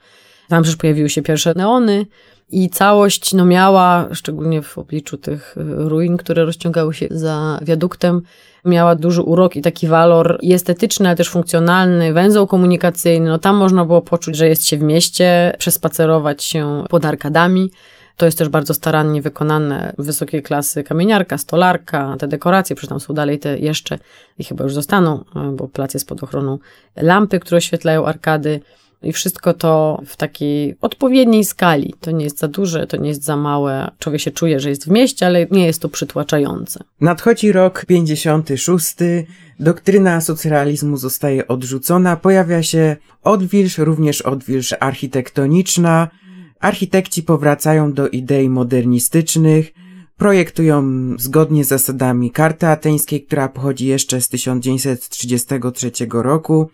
Tam 0.48 0.62
przecież 0.62 0.76
pojawiły 0.76 1.10
się 1.10 1.22
pierwsze 1.22 1.52
neony, 1.56 2.06
i 2.52 2.70
całość 2.70 3.34
no, 3.34 3.44
miała, 3.44 4.08
szczególnie 4.12 4.62
w 4.62 4.78
obliczu 4.78 5.16
tych 5.16 5.56
y, 5.56 5.64
ruin, 5.88 6.16
które 6.16 6.44
rozciągały 6.44 6.94
się 6.94 7.06
za 7.10 7.58
wiaduktem, 7.62 8.22
miała 8.64 8.94
duży 8.94 9.22
urok 9.22 9.56
i 9.56 9.62
taki 9.62 9.88
walor 9.88 10.38
estetyczny, 10.54 11.08
ale 11.08 11.16
też 11.16 11.28
funkcjonalny, 11.28 12.12
węzeł 12.12 12.46
komunikacyjny. 12.46 13.30
No, 13.30 13.38
tam 13.38 13.56
można 13.56 13.84
było 13.84 14.02
poczuć, 14.02 14.36
że 14.36 14.48
jest 14.48 14.66
się 14.66 14.76
w 14.76 14.82
mieście, 14.82 15.54
przespacerować 15.58 16.44
się 16.44 16.84
pod 16.90 17.04
arkadami. 17.04 17.70
To 18.16 18.26
jest 18.26 18.38
też 18.38 18.48
bardzo 18.48 18.74
starannie 18.74 19.22
wykonane, 19.22 19.92
wysokiej 19.98 20.42
klasy 20.42 20.84
kamieniarka, 20.84 21.38
stolarka, 21.38 22.16
te 22.18 22.28
dekoracje, 22.28 22.76
przecież 22.76 22.88
tam 22.88 23.00
są 23.00 23.14
dalej 23.14 23.38
te 23.38 23.58
jeszcze 23.58 23.98
i 24.38 24.44
chyba 24.44 24.64
już 24.64 24.74
zostaną, 24.74 25.24
bo 25.52 25.68
plac 25.68 25.94
jest 25.94 26.08
pod 26.08 26.22
ochroną 26.22 26.58
lampy, 26.96 27.40
które 27.40 27.58
oświetlają 27.58 28.06
arkady 28.06 28.60
I 29.02 29.12
wszystko 29.12 29.54
to 29.54 30.02
w 30.06 30.16
takiej 30.16 30.76
odpowiedniej 30.80 31.44
skali. 31.44 31.94
To 32.00 32.10
nie 32.10 32.24
jest 32.24 32.38
za 32.38 32.48
duże, 32.48 32.86
to 32.86 32.96
nie 32.96 33.08
jest 33.08 33.24
za 33.24 33.36
małe. 33.36 33.90
Człowiek 33.98 34.20
się 34.20 34.30
czuje, 34.30 34.60
że 34.60 34.68
jest 34.68 34.84
w 34.84 34.90
mieście, 34.90 35.26
ale 35.26 35.46
nie 35.50 35.66
jest 35.66 35.82
to 35.82 35.88
przytłaczające. 35.88 36.80
Nadchodzi 37.00 37.52
rok 37.52 37.84
56. 37.86 38.94
Doktryna 39.60 40.20
socrealizmu 40.20 40.96
zostaje 40.96 41.48
odrzucona. 41.48 42.16
Pojawia 42.16 42.62
się 42.62 42.96
odwilż, 43.22 43.78
również 43.78 44.22
odwilż 44.22 44.74
architektoniczna. 44.80 46.08
Architekci 46.60 47.22
powracają 47.22 47.92
do 47.92 48.08
idei 48.08 48.48
modernistycznych. 48.48 49.72
Projektują 50.16 50.82
zgodnie 51.18 51.64
z 51.64 51.68
zasadami 51.68 52.30
karty 52.30 52.66
ateńskiej, 52.66 53.22
która 53.22 53.48
pochodzi 53.48 53.86
jeszcze 53.86 54.20
z 54.20 54.28
1933 54.28 55.90
roku. 56.12 56.70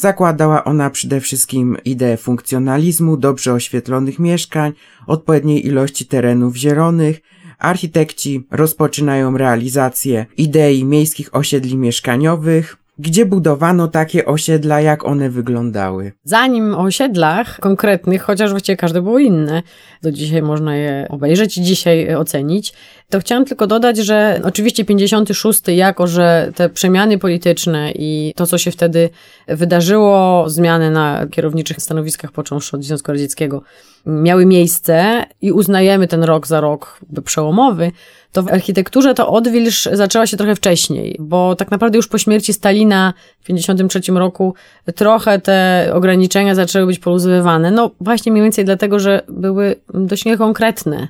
Zakładała 0.00 0.64
ona 0.64 0.90
przede 0.90 1.20
wszystkim 1.20 1.76
ideę 1.84 2.16
funkcjonalizmu, 2.16 3.16
dobrze 3.16 3.52
oświetlonych 3.52 4.18
mieszkań, 4.18 4.72
odpowiedniej 5.06 5.66
ilości 5.66 6.06
terenów 6.06 6.56
zielonych. 6.56 7.20
Architekci 7.58 8.46
rozpoczynają 8.50 9.36
realizację 9.36 10.26
idei 10.36 10.84
miejskich 10.84 11.34
osiedli 11.34 11.76
mieszkaniowych, 11.76 12.76
gdzie 13.00 13.26
budowano 13.26 13.88
takie 13.88 14.26
osiedla, 14.26 14.80
jak 14.80 15.04
one 15.04 15.30
wyglądały. 15.30 16.12
Zanim 16.24 16.74
o 16.74 16.78
osiedlach 16.78 17.60
konkretnych, 17.60 18.22
chociaż 18.22 18.50
właściwie 18.50 18.76
każde 18.76 19.02
było 19.02 19.18
inne, 19.18 19.62
do 20.02 20.12
dzisiaj 20.12 20.42
można 20.42 20.76
je 20.76 21.06
obejrzeć 21.08 21.58
i 21.58 21.62
dzisiaj 21.62 22.14
ocenić, 22.14 22.72
to 23.08 23.20
chciałam 23.20 23.44
tylko 23.44 23.66
dodać, 23.66 23.96
że 23.96 24.40
oczywiście 24.44 24.84
56, 24.84 25.62
jako 25.66 26.06
że 26.06 26.52
te 26.54 26.68
przemiany 26.68 27.18
polityczne 27.18 27.92
i 27.94 28.32
to, 28.36 28.46
co 28.46 28.58
się 28.58 28.70
wtedy 28.70 29.10
wydarzyło, 29.48 30.44
zmiany 30.50 30.90
na 30.90 31.26
kierowniczych 31.30 31.80
stanowiskach, 31.80 32.32
począwszy 32.32 32.76
od 32.76 32.84
Związku 32.84 33.12
Radzieckiego, 33.12 33.62
miały 34.06 34.46
miejsce 34.46 35.24
i 35.40 35.52
uznajemy 35.52 36.08
ten 36.08 36.24
rok 36.24 36.46
za 36.46 36.60
rok 36.60 37.00
przełomowy, 37.24 37.92
to 38.32 38.42
w 38.42 38.48
architekturze 38.48 39.14
to 39.14 39.28
odwilż 39.28 39.88
zaczęła 39.92 40.26
się 40.26 40.36
trochę 40.36 40.54
wcześniej, 40.54 41.16
bo 41.20 41.56
tak 41.56 41.70
naprawdę 41.70 41.96
już 41.96 42.08
po 42.08 42.18
śmierci 42.18 42.52
Stalina 42.52 43.14
w 43.40 43.44
1953 43.44 44.12
roku 44.12 44.54
trochę 44.94 45.38
te 45.40 45.90
ograniczenia 45.94 46.54
zaczęły 46.54 46.86
być 46.86 46.98
poluzowywane. 46.98 47.70
No 47.70 47.90
właśnie 48.00 48.32
mniej 48.32 48.44
więcej 48.44 48.64
dlatego, 48.64 48.98
że 48.98 49.22
były 49.28 49.76
dość 49.94 50.24
niekonkretne 50.24 51.08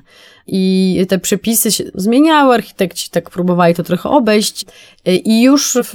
i 0.53 1.05
te 1.09 1.19
przepisy 1.19 1.71
się 1.71 1.83
zmieniały, 1.95 2.53
architekci 2.53 3.09
tak 3.09 3.29
próbowali 3.29 3.75
to 3.75 3.83
trochę 3.83 4.09
obejść. 4.09 4.65
I 5.05 5.41
już 5.41 5.77
w 5.83 5.93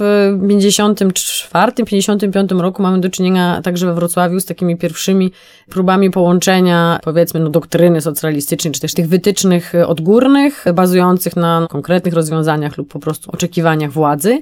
54, 0.49 1.71
55 1.85 2.51
roku 2.51 2.81
mamy 2.81 3.01
do 3.01 3.09
czynienia 3.09 3.61
także 3.63 3.85
we 3.85 3.93
Wrocławiu 3.93 4.39
z 4.39 4.45
takimi 4.45 4.77
pierwszymi 4.77 5.31
próbami 5.69 6.11
połączenia 6.11 6.99
powiedzmy 7.03 7.39
no, 7.39 7.49
doktryny 7.49 8.01
socjalistycznej, 8.01 8.73
czy 8.73 8.81
też 8.81 8.93
tych 8.93 9.07
wytycznych 9.07 9.73
odgórnych, 9.87 10.65
bazujących 10.73 11.35
na 11.35 11.67
konkretnych 11.69 12.13
rozwiązaniach 12.13 12.77
lub 12.77 12.91
po 12.91 12.99
prostu 12.99 13.31
oczekiwaniach 13.31 13.91
władzy, 13.91 14.41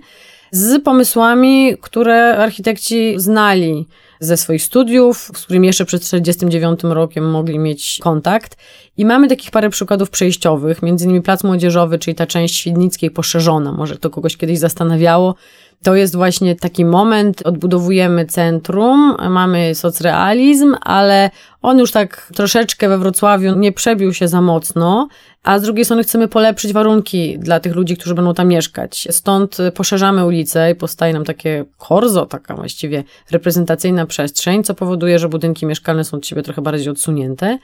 z 0.51 0.83
pomysłami, 0.83 1.77
które 1.81 2.37
architekci 2.37 3.13
znali 3.17 3.85
ze 4.25 4.37
swoich 4.37 4.63
studiów, 4.63 5.31
z 5.35 5.41
którymi 5.41 5.67
jeszcze 5.67 5.85
przed 5.85 6.01
1949 6.01 6.95
rokiem 6.95 7.31
mogli 7.31 7.59
mieć 7.59 7.99
kontakt. 8.01 8.57
I 8.97 9.05
mamy 9.05 9.27
takich 9.27 9.51
parę 9.51 9.69
przykładów 9.69 10.09
przejściowych, 10.09 10.81
między 10.81 11.05
innymi 11.05 11.21
Plac 11.21 11.43
Młodzieżowy, 11.43 11.99
czyli 11.99 12.15
ta 12.15 12.27
część 12.27 12.55
Świdnickiej 12.55 13.11
poszerzona, 13.11 13.71
może 13.71 13.97
to 13.97 14.09
kogoś 14.09 14.37
kiedyś 14.37 14.59
zastanawiało. 14.59 15.35
To 15.83 15.95
jest 15.95 16.15
właśnie 16.15 16.55
taki 16.55 16.85
moment, 16.85 17.41
odbudowujemy 17.41 18.25
centrum, 18.25 19.15
mamy 19.29 19.75
socrealizm, 19.75 20.75
ale 20.81 21.29
on 21.65 21.79
już 21.79 21.91
tak 21.91 22.31
troszeczkę 22.35 22.89
we 22.89 22.97
Wrocławiu 22.97 23.55
nie 23.55 23.71
przebił 23.71 24.13
się 24.13 24.27
za 24.27 24.41
mocno, 24.41 25.07
a 25.43 25.59
z 25.59 25.61
drugiej 25.61 25.85
strony 25.85 26.03
chcemy 26.03 26.27
polepszyć 26.27 26.73
warunki 26.73 27.39
dla 27.39 27.59
tych 27.59 27.75
ludzi, 27.75 27.97
którzy 27.97 28.15
będą 28.15 28.33
tam 28.33 28.47
mieszkać. 28.47 29.07
Stąd 29.11 29.57
poszerzamy 29.73 30.25
ulicę 30.25 30.71
i 30.71 30.75
powstaje 30.75 31.13
nam 31.13 31.25
takie 31.25 31.65
korzo, 31.77 32.25
taka 32.25 32.55
właściwie 32.55 33.03
reprezentacyjna 33.31 34.05
przestrzeń, 34.05 34.63
co 34.63 34.73
powoduje, 34.73 35.19
że 35.19 35.29
budynki 35.29 35.65
mieszkalne 35.65 36.03
są 36.03 36.17
od 36.17 36.27
siebie 36.27 36.43
trochę 36.43 36.61
bardziej 36.61 36.89
odsunięte. 36.89 37.57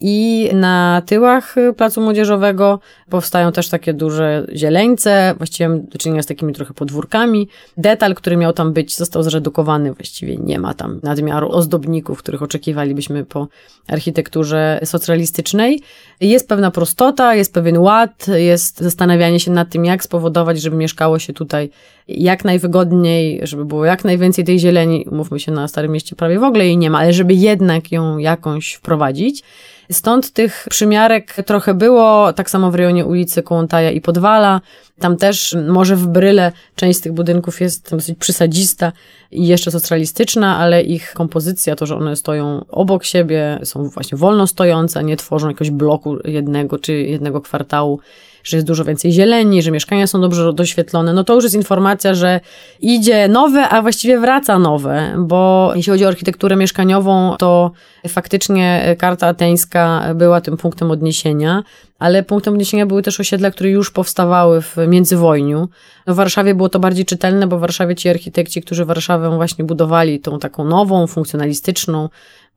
I 0.00 0.48
na 0.52 1.02
tyłach 1.06 1.54
placu 1.76 2.00
młodzieżowego 2.00 2.80
powstają 3.10 3.52
też 3.52 3.68
takie 3.68 3.94
duże 3.94 4.46
zieleńce, 4.54 5.34
właściwie 5.36 5.68
do 5.68 5.98
czynienia 5.98 6.22
z 6.22 6.26
takimi 6.26 6.52
trochę 6.52 6.74
podwórkami. 6.74 7.48
Detal, 7.76 8.14
który 8.14 8.36
miał 8.36 8.52
tam 8.52 8.72
być, 8.72 8.96
został 8.96 9.22
zredukowany, 9.22 9.92
właściwie 9.92 10.36
nie 10.36 10.58
ma 10.58 10.74
tam 10.74 11.00
nadmiaru 11.02 11.50
ozdobników, 11.50 12.18
których 12.18 12.42
oczekiwalibyśmy 12.42 13.24
po 13.24 13.47
architekturze 13.88 14.80
socjalistycznej. 14.84 15.80
Jest 16.20 16.48
pewna 16.48 16.70
prostota, 16.70 17.34
jest 17.34 17.54
pewien 17.54 17.78
ład, 17.78 18.26
jest 18.34 18.80
zastanawianie 18.80 19.40
się 19.40 19.50
nad 19.50 19.70
tym, 19.70 19.84
jak 19.84 20.04
spowodować, 20.04 20.60
żeby 20.60 20.76
mieszkało 20.76 21.18
się 21.18 21.32
tutaj 21.32 21.70
jak 22.08 22.44
najwygodniej, 22.44 23.40
żeby 23.42 23.64
było 23.64 23.84
jak 23.84 24.04
najwięcej 24.04 24.44
tej 24.44 24.58
zieleni. 24.58 25.06
Mówmy 25.10 25.40
się, 25.40 25.52
na 25.52 25.68
Starym 25.68 25.92
Mieście 25.92 26.16
prawie 26.16 26.38
w 26.38 26.42
ogóle 26.42 26.66
jej 26.66 26.78
nie 26.78 26.90
ma, 26.90 26.98
ale 26.98 27.12
żeby 27.12 27.34
jednak 27.34 27.92
ją 27.92 28.18
jakąś 28.18 28.72
wprowadzić. 28.72 29.42
Stąd 29.90 30.32
tych 30.32 30.66
przymiarek 30.70 31.34
trochę 31.46 31.74
było, 31.74 32.32
tak 32.32 32.50
samo 32.50 32.70
w 32.70 32.74
rejonie 32.74 33.06
ulicy 33.06 33.42
Kołątaja 33.42 33.90
i 33.90 34.00
Podwala. 34.00 34.60
Tam 34.98 35.16
też 35.16 35.56
może 35.68 35.96
w 35.96 36.06
Bryle 36.06 36.52
część 36.76 36.98
z 36.98 37.02
tych 37.02 37.12
budynków 37.12 37.60
jest 37.60 37.90
dosyć 37.90 38.18
przysadzista 38.18 38.92
i 39.30 39.46
jeszcze 39.46 39.70
socjalistyczna, 39.70 40.56
ale 40.56 40.82
ich 40.82 41.12
kompozycja, 41.12 41.76
to, 41.76 41.86
że 41.86 41.96
one 41.96 42.16
stoją 42.16 42.64
obok 42.68 43.04
siebie, 43.04 43.58
są 43.64 43.88
właśnie 43.88 44.18
wolno 44.18 44.46
stojące, 44.46 45.04
nie 45.04 45.16
tworzą 45.16 45.48
jakiegoś 45.48 45.70
bloku 45.70 46.16
jednego 46.24 46.78
czy 46.78 46.92
jednego 46.92 47.40
kwartału, 47.40 48.00
że 48.48 48.56
jest 48.56 48.66
dużo 48.66 48.84
więcej 48.84 49.12
zieleni, 49.12 49.62
że 49.62 49.70
mieszkania 49.70 50.06
są 50.06 50.20
dobrze 50.20 50.52
doświetlone, 50.52 51.12
no 51.12 51.24
to 51.24 51.34
już 51.34 51.44
jest 51.44 51.56
informacja, 51.56 52.14
że 52.14 52.40
idzie 52.80 53.28
nowe, 53.28 53.68
a 53.68 53.82
właściwie 53.82 54.18
wraca 54.18 54.58
nowe, 54.58 55.14
bo 55.18 55.72
jeśli 55.74 55.90
chodzi 55.90 56.04
o 56.04 56.08
architekturę 56.08 56.56
mieszkaniową, 56.56 57.36
to 57.38 57.72
faktycznie 58.08 58.96
karta 58.98 59.26
ateńska 59.26 60.02
była 60.14 60.40
tym 60.40 60.56
punktem 60.56 60.90
odniesienia, 60.90 61.62
ale 61.98 62.22
punktem 62.22 62.54
odniesienia 62.54 62.86
były 62.86 63.02
też 63.02 63.20
osiedla, 63.20 63.50
które 63.50 63.70
już 63.70 63.90
powstawały 63.90 64.62
w 64.62 64.76
międzywojniu. 64.88 65.68
No 66.06 66.14
w 66.14 66.16
Warszawie 66.16 66.54
było 66.54 66.68
to 66.68 66.78
bardziej 66.78 67.04
czytelne, 67.04 67.46
bo 67.46 67.58
w 67.58 67.60
Warszawie 67.60 67.94
ci 67.94 68.08
architekci, 68.08 68.62
którzy 68.62 68.84
Warszawę 68.84 69.36
właśnie 69.36 69.64
budowali, 69.64 70.20
tą 70.20 70.38
taką 70.38 70.64
nową, 70.64 71.06
funkcjonalistyczną, 71.06 72.08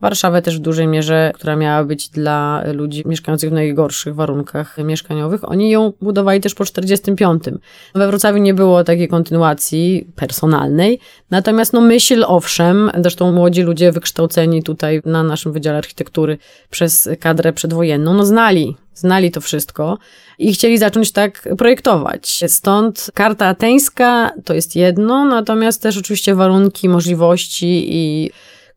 Warszawę 0.01 0.41
też 0.41 0.57
w 0.57 0.61
dużej 0.61 0.87
mierze, 0.87 1.31
która 1.35 1.55
miała 1.55 1.83
być 1.83 2.09
dla 2.09 2.63
ludzi 2.73 3.03
mieszkających 3.05 3.49
w 3.49 3.53
najgorszych 3.53 4.15
warunkach 4.15 4.77
mieszkaniowych. 4.77 5.49
Oni 5.49 5.69
ją 5.69 5.93
budowali 6.01 6.41
też 6.41 6.55
po 6.55 6.65
45. 6.65 7.43
We 7.95 8.07
Wrocławiu 8.07 8.37
nie 8.37 8.53
było 8.53 8.83
takiej 8.83 9.07
kontynuacji 9.07 10.07
personalnej, 10.15 10.99
natomiast 11.31 11.73
no 11.73 11.81
myśl 11.81 12.23
owszem, 12.27 12.91
zresztą 13.01 13.31
młodzi 13.31 13.61
ludzie 13.61 13.91
wykształceni 13.91 14.63
tutaj 14.63 15.01
na 15.05 15.23
naszym 15.23 15.51
Wydziale 15.51 15.77
Architektury 15.77 16.37
przez 16.69 17.09
kadrę 17.19 17.53
przedwojenną, 17.53 18.13
no 18.13 18.25
znali 18.25 18.75
znali 18.93 19.31
to 19.31 19.41
wszystko 19.41 19.97
i 20.39 20.53
chcieli 20.53 20.77
zacząć 20.77 21.11
tak 21.11 21.49
projektować. 21.57 22.43
Stąd 22.47 23.11
karta 23.13 23.45
ateńska 23.45 24.31
to 24.45 24.53
jest 24.53 24.75
jedno, 24.75 25.25
natomiast 25.25 25.81
też 25.81 25.97
oczywiście 25.97 26.35
warunki, 26.35 26.89
możliwości 26.89 27.85
i 27.95 28.31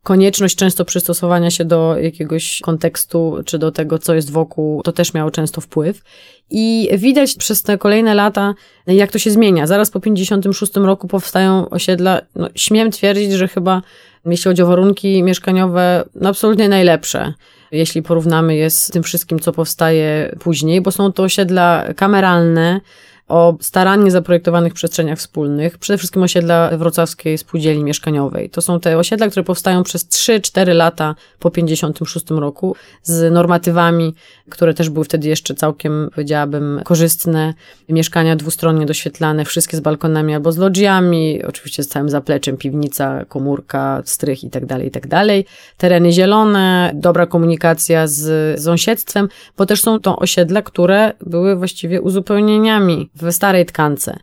konieczność 0.05 0.55
często 0.55 0.85
przystosowania 0.85 1.51
się 1.51 1.65
do 1.65 1.97
jakiegoś 1.97 2.59
kontekstu, 2.63 3.37
czy 3.45 3.59
do 3.59 3.71
tego, 3.71 3.99
co 3.99 4.13
jest 4.13 4.31
wokół, 4.31 4.81
to 4.83 4.91
też 4.91 5.13
miało 5.13 5.31
często 5.31 5.61
wpływ. 5.61 6.01
I 6.49 6.89
widać 6.97 7.35
przez 7.35 7.61
te 7.61 7.77
kolejne 7.77 8.15
lata, 8.15 8.53
jak 8.87 9.11
to 9.11 9.19
się 9.19 9.31
zmienia. 9.31 9.67
Zaraz 9.67 9.91
po 9.91 9.99
56 9.99 10.75
roku 10.75 11.07
powstają 11.07 11.69
osiedla, 11.69 12.21
no, 12.35 12.49
śmiem 12.55 12.91
twierdzić, 12.91 13.31
że 13.31 13.47
chyba, 13.47 13.81
jeśli 14.25 14.49
chodzi 14.49 14.61
o 14.61 14.67
warunki 14.67 15.23
mieszkaniowe, 15.23 16.03
no 16.15 16.29
absolutnie 16.29 16.69
najlepsze 16.69 17.33
jeśli 17.71 18.03
porównamy 18.03 18.55
je 18.55 18.69
z 18.69 18.87
tym 18.87 19.03
wszystkim, 19.03 19.39
co 19.39 19.51
powstaje 19.51 20.35
później, 20.39 20.81
bo 20.81 20.91
są 20.91 21.11
to 21.11 21.23
osiedla 21.23 21.85
kameralne, 21.95 22.81
o 23.27 23.57
starannie 23.59 24.11
zaprojektowanych 24.11 24.73
przestrzeniach 24.73 25.17
wspólnych, 25.17 25.77
przede 25.77 25.97
wszystkim 25.97 26.23
osiedla 26.23 26.77
wrocławskiej 26.77 27.37
spółdzielni 27.37 27.83
mieszkaniowej. 27.83 28.49
To 28.49 28.61
są 28.61 28.79
te 28.79 28.97
osiedla, 28.97 29.27
które 29.29 29.43
powstają 29.43 29.83
przez 29.83 30.09
3-4 30.09 30.75
lata 30.75 31.15
po 31.39 31.51
56 31.51 32.29
roku 32.29 32.75
z 33.03 33.33
normatywami, 33.33 34.13
które 34.49 34.73
też 34.73 34.89
były 34.89 35.05
wtedy 35.05 35.27
jeszcze 35.27 35.55
całkiem, 35.55 36.09
powiedziałabym, 36.15 36.81
korzystne. 36.83 37.53
Mieszkania 37.89 38.35
dwustronnie 38.35 38.85
doświetlane, 38.85 39.45
wszystkie 39.45 39.77
z 39.77 39.79
balkonami 39.79 40.33
albo 40.33 40.51
z 40.51 40.57
lodżiami, 40.57 41.43
oczywiście 41.43 41.83
z 41.83 41.87
całym 41.87 42.09
zapleczem, 42.09 42.57
piwnica, 42.57 43.25
komórka, 43.25 44.01
strych 44.05 44.43
tak 44.49 44.65
tak 44.91 45.07
dalej. 45.07 45.45
Tereny 45.77 46.11
zielone, 46.11 46.91
dobra 46.93 47.25
komunikacja 47.25 48.07
z 48.07 48.61
sąsiedztwem, 48.61 49.27
bo 49.57 49.65
też 49.65 49.81
są 49.81 49.99
to 49.99 50.19
osiedla, 50.19 50.61
które 50.61 51.13
były 51.21 51.55
właściwie 51.55 52.01
uzupełnieniami 52.01 53.09
w 53.15 53.31
starej 53.31 53.65
tkance. 53.65 54.19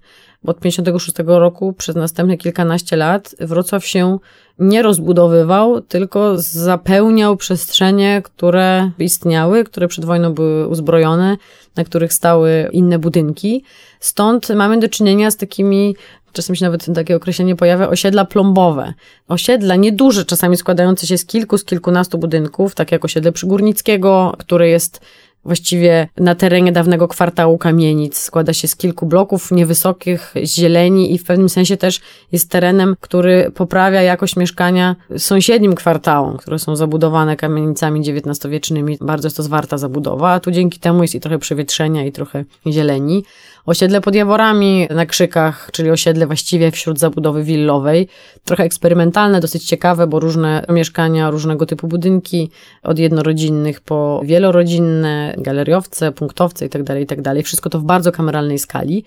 Od 0.47 0.61
56 0.61 1.17
roku 1.27 1.73
przez 1.73 1.97
następne 1.97 2.37
kilkanaście 2.37 2.97
lat 2.97 3.35
Wrocław 3.41 3.87
się 3.87 4.19
nie 4.59 4.83
rozbudowywał, 4.83 5.81
tylko 5.81 6.39
zapełniał 6.39 7.37
przestrzenie, 7.37 8.23
które 8.25 8.91
istniały, 8.99 9.65
które 9.65 9.89
przed 9.89 10.05
wojną 10.05 10.35
były 10.35 10.69
uzbrojone, 10.69 11.37
na 11.77 11.85
których 11.85 12.13
stały 12.13 12.69
inne 12.73 12.99
budynki. 12.99 13.65
Stąd 14.01 14.49
mamy 14.49 14.81
do 14.81 14.89
czynienia 14.89 15.31
z 15.31 15.37
takimi 15.37 15.95
czasem 16.33 16.57
się 16.57 16.65
nawet 16.65 16.95
takie 16.95 17.17
określenie 17.17 17.57
pojawia, 17.57 17.89
osiedla 17.89 18.25
plombowe. 18.25 18.95
Osiedla 19.29 19.77
nieduże, 19.77 20.25
czasami 20.25 20.57
składające 20.57 21.07
się 21.07 21.19
z 21.19 21.27
kilku, 21.27 21.59
z 21.59 21.65
kilkunastu 21.65 22.19
budynków, 22.19 22.75
tak 22.75 22.93
jak 22.93 23.05
osiedle 23.05 23.33
Przygórnickiego, 23.33 24.35
które 24.39 24.69
jest 24.69 25.01
właściwie 25.45 26.09
na 26.17 26.35
terenie 26.35 26.73
dawnego 26.73 27.09
kwartału 27.09 27.59
kamienic. 27.59 28.19
Składa 28.19 28.53
się 28.53 28.69
z 28.69 28.77
kilku 28.77 29.07
bloków 29.07 29.51
niewysokich, 29.51 30.35
zieleni 30.45 31.15
i 31.15 31.19
w 31.19 31.25
pewnym 31.25 31.49
sensie 31.49 31.77
też 31.77 32.01
jest 32.33 32.51
terenem, 32.51 32.97
który 33.01 33.51
poprawia 33.55 34.03
jakość 34.03 34.37
mieszkania 34.37 34.97
sąsiednim 35.19 35.75
kwartałom, 35.75 36.37
które 36.37 36.59
są 36.59 36.77
zabudowane 36.77 37.37
kamienicami 37.37 38.01
XIX-wiecznymi. 38.01 38.99
Bardzo 39.01 39.27
jest 39.27 39.37
to 39.37 39.43
zwarta 39.43 39.79
zabudowa, 39.79 40.33
a 40.33 40.41
tu 40.41 40.51
dzięki 40.51 40.81
temu 40.81 41.03
jest 41.03 41.15
i 41.15 41.21
trochę 41.21 41.39
przewietrzenia 41.39 42.05
i 42.05 42.13
trochę 42.13 42.45
zieleni. 42.67 43.25
Osiedle 43.67 44.01
pod 44.01 44.15
Jaworami 44.15 44.87
na 44.91 45.07
Krzykach, 45.07 45.71
czyli 45.73 45.91
osiedle 45.91 46.27
właściwie 46.27 46.71
wśród 46.71 46.99
zabudowy 46.99 47.45
willowej. 47.45 48.09
Trochę 48.45 48.65
eksperymentalne, 48.65 49.41
dosyć 49.41 49.65
ciekawe, 49.65 50.07
bo 50.07 50.21
różne 50.21 50.65
mieszkania, 50.69 51.31
różnego 51.31 51.67
typu 51.67 51.89
budynki, 51.89 52.51
od 52.83 52.99
jednorodzinnych 52.99 53.81
po 53.81 54.21
wielorodzinne, 54.25 55.35
galeriowce, 55.39 56.13
punktowce 56.13 56.65
itd., 56.65 56.85
tak 56.85 56.99
itd. 56.99 57.35
Tak 57.35 57.45
Wszystko 57.45 57.71
to 57.71 57.79
w 57.79 57.85
bardzo 57.85 58.13
kameralnej 58.13 58.59
skali. 58.59 59.05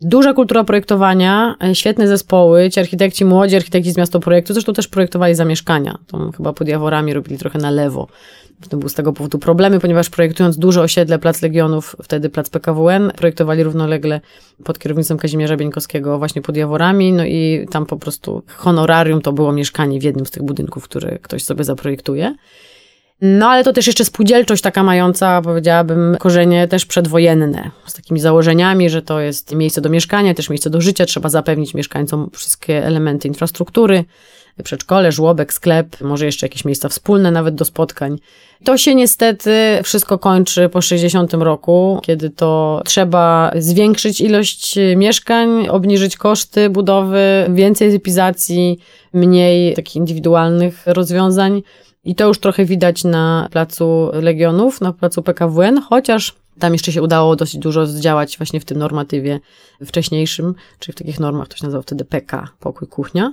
Duża 0.00 0.32
kultura 0.32 0.64
projektowania, 0.64 1.56
świetne 1.72 2.08
zespoły, 2.08 2.70
ci 2.70 2.80
architekci 2.80 3.24
młodzi, 3.24 3.56
architekci 3.56 3.92
z 3.92 3.96
miastoprojektu, 3.96 4.52
zresztą 4.52 4.72
też 4.72 4.88
projektowali 4.88 5.34
zamieszkania. 5.34 5.98
To 6.06 6.30
chyba 6.36 6.52
pod 6.52 6.68
Jaworami 6.68 7.12
robili 7.12 7.38
trochę 7.38 7.58
na 7.58 7.70
lewo. 7.70 8.06
To 8.68 8.76
był 8.76 8.88
z 8.88 8.94
tego 8.94 9.12
powodu 9.12 9.38
problemy, 9.38 9.80
ponieważ 9.80 10.10
projektując 10.10 10.58
duże 10.58 10.82
osiedle 10.82 11.18
Plac 11.18 11.42
Legionów, 11.42 11.96
wtedy 12.02 12.30
Plac 12.30 12.50
PKWN, 12.50 13.12
projektowali 13.16 13.62
równolegle 13.62 14.20
pod 14.64 14.78
kierownictwem 14.78 15.18
Kazimierza 15.18 15.56
Bieńkowskiego 15.56 16.18
właśnie 16.18 16.42
pod 16.42 16.56
Jaworami, 16.56 17.12
no 17.12 17.24
i 17.24 17.66
tam 17.70 17.86
po 17.86 17.96
prostu 17.96 18.42
honorarium 18.56 19.20
to 19.20 19.32
było 19.32 19.52
mieszkanie 19.52 20.00
w 20.00 20.02
jednym 20.02 20.26
z 20.26 20.30
tych 20.30 20.42
budynków, 20.42 20.84
które 20.84 21.18
ktoś 21.18 21.44
sobie 21.44 21.64
zaprojektuje. 21.64 22.34
No 23.20 23.48
ale 23.48 23.64
to 23.64 23.72
też 23.72 23.86
jeszcze 23.86 24.04
spółdzielczość 24.04 24.62
taka 24.62 24.82
mająca, 24.82 25.42
powiedziałabym, 25.42 26.16
korzenie 26.18 26.68
też 26.68 26.86
przedwojenne, 26.86 27.70
z 27.86 27.94
takimi 27.94 28.20
założeniami, 28.20 28.90
że 28.90 29.02
to 29.02 29.20
jest 29.20 29.54
miejsce 29.54 29.80
do 29.80 29.88
mieszkania, 29.88 30.34
też 30.34 30.50
miejsce 30.50 30.70
do 30.70 30.80
życia, 30.80 31.06
trzeba 31.06 31.28
zapewnić 31.28 31.74
mieszkańcom 31.74 32.30
wszystkie 32.32 32.86
elementy 32.86 33.28
infrastruktury, 33.28 34.04
przedszkole, 34.64 35.12
żłobek, 35.12 35.52
sklep, 35.52 36.00
może 36.00 36.26
jeszcze 36.26 36.46
jakieś 36.46 36.64
miejsca 36.64 36.88
wspólne 36.88 37.30
nawet 37.30 37.54
do 37.54 37.64
spotkań. 37.64 38.18
To 38.64 38.78
się 38.78 38.94
niestety 38.94 39.80
wszystko 39.82 40.18
kończy 40.18 40.68
po 40.68 40.82
60 40.82 41.34
roku, 41.34 42.00
kiedy 42.02 42.30
to 42.30 42.82
trzeba 42.84 43.52
zwiększyć 43.56 44.20
ilość 44.20 44.78
mieszkań, 44.96 45.68
obniżyć 45.68 46.16
koszty 46.16 46.70
budowy, 46.70 47.46
więcej 47.48 47.94
epizacji, 47.94 48.78
mniej 49.12 49.74
takich 49.74 49.96
indywidualnych 49.96 50.82
rozwiązań. 50.86 51.62
I 52.04 52.14
to 52.14 52.28
już 52.28 52.38
trochę 52.38 52.64
widać 52.64 53.04
na 53.04 53.48
placu 53.52 54.10
Legionów, 54.12 54.80
na 54.80 54.92
placu 54.92 55.22
PKWN, 55.22 55.80
chociaż 55.80 56.34
tam 56.58 56.72
jeszcze 56.72 56.92
się 56.92 57.02
udało 57.02 57.36
dosyć 57.36 57.58
dużo 57.58 57.86
zdziałać 57.86 58.38
właśnie 58.38 58.60
w 58.60 58.64
tym 58.64 58.78
normatywie 58.78 59.40
wcześniejszym, 59.86 60.54
czyli 60.78 60.92
w 60.92 60.98
takich 60.98 61.20
normach, 61.20 61.48
to 61.48 61.56
się 61.56 61.64
nazywa 61.64 61.82
wtedy 61.82 62.04
PK, 62.04 62.48
pokój, 62.60 62.88
kuchnia. 62.88 63.32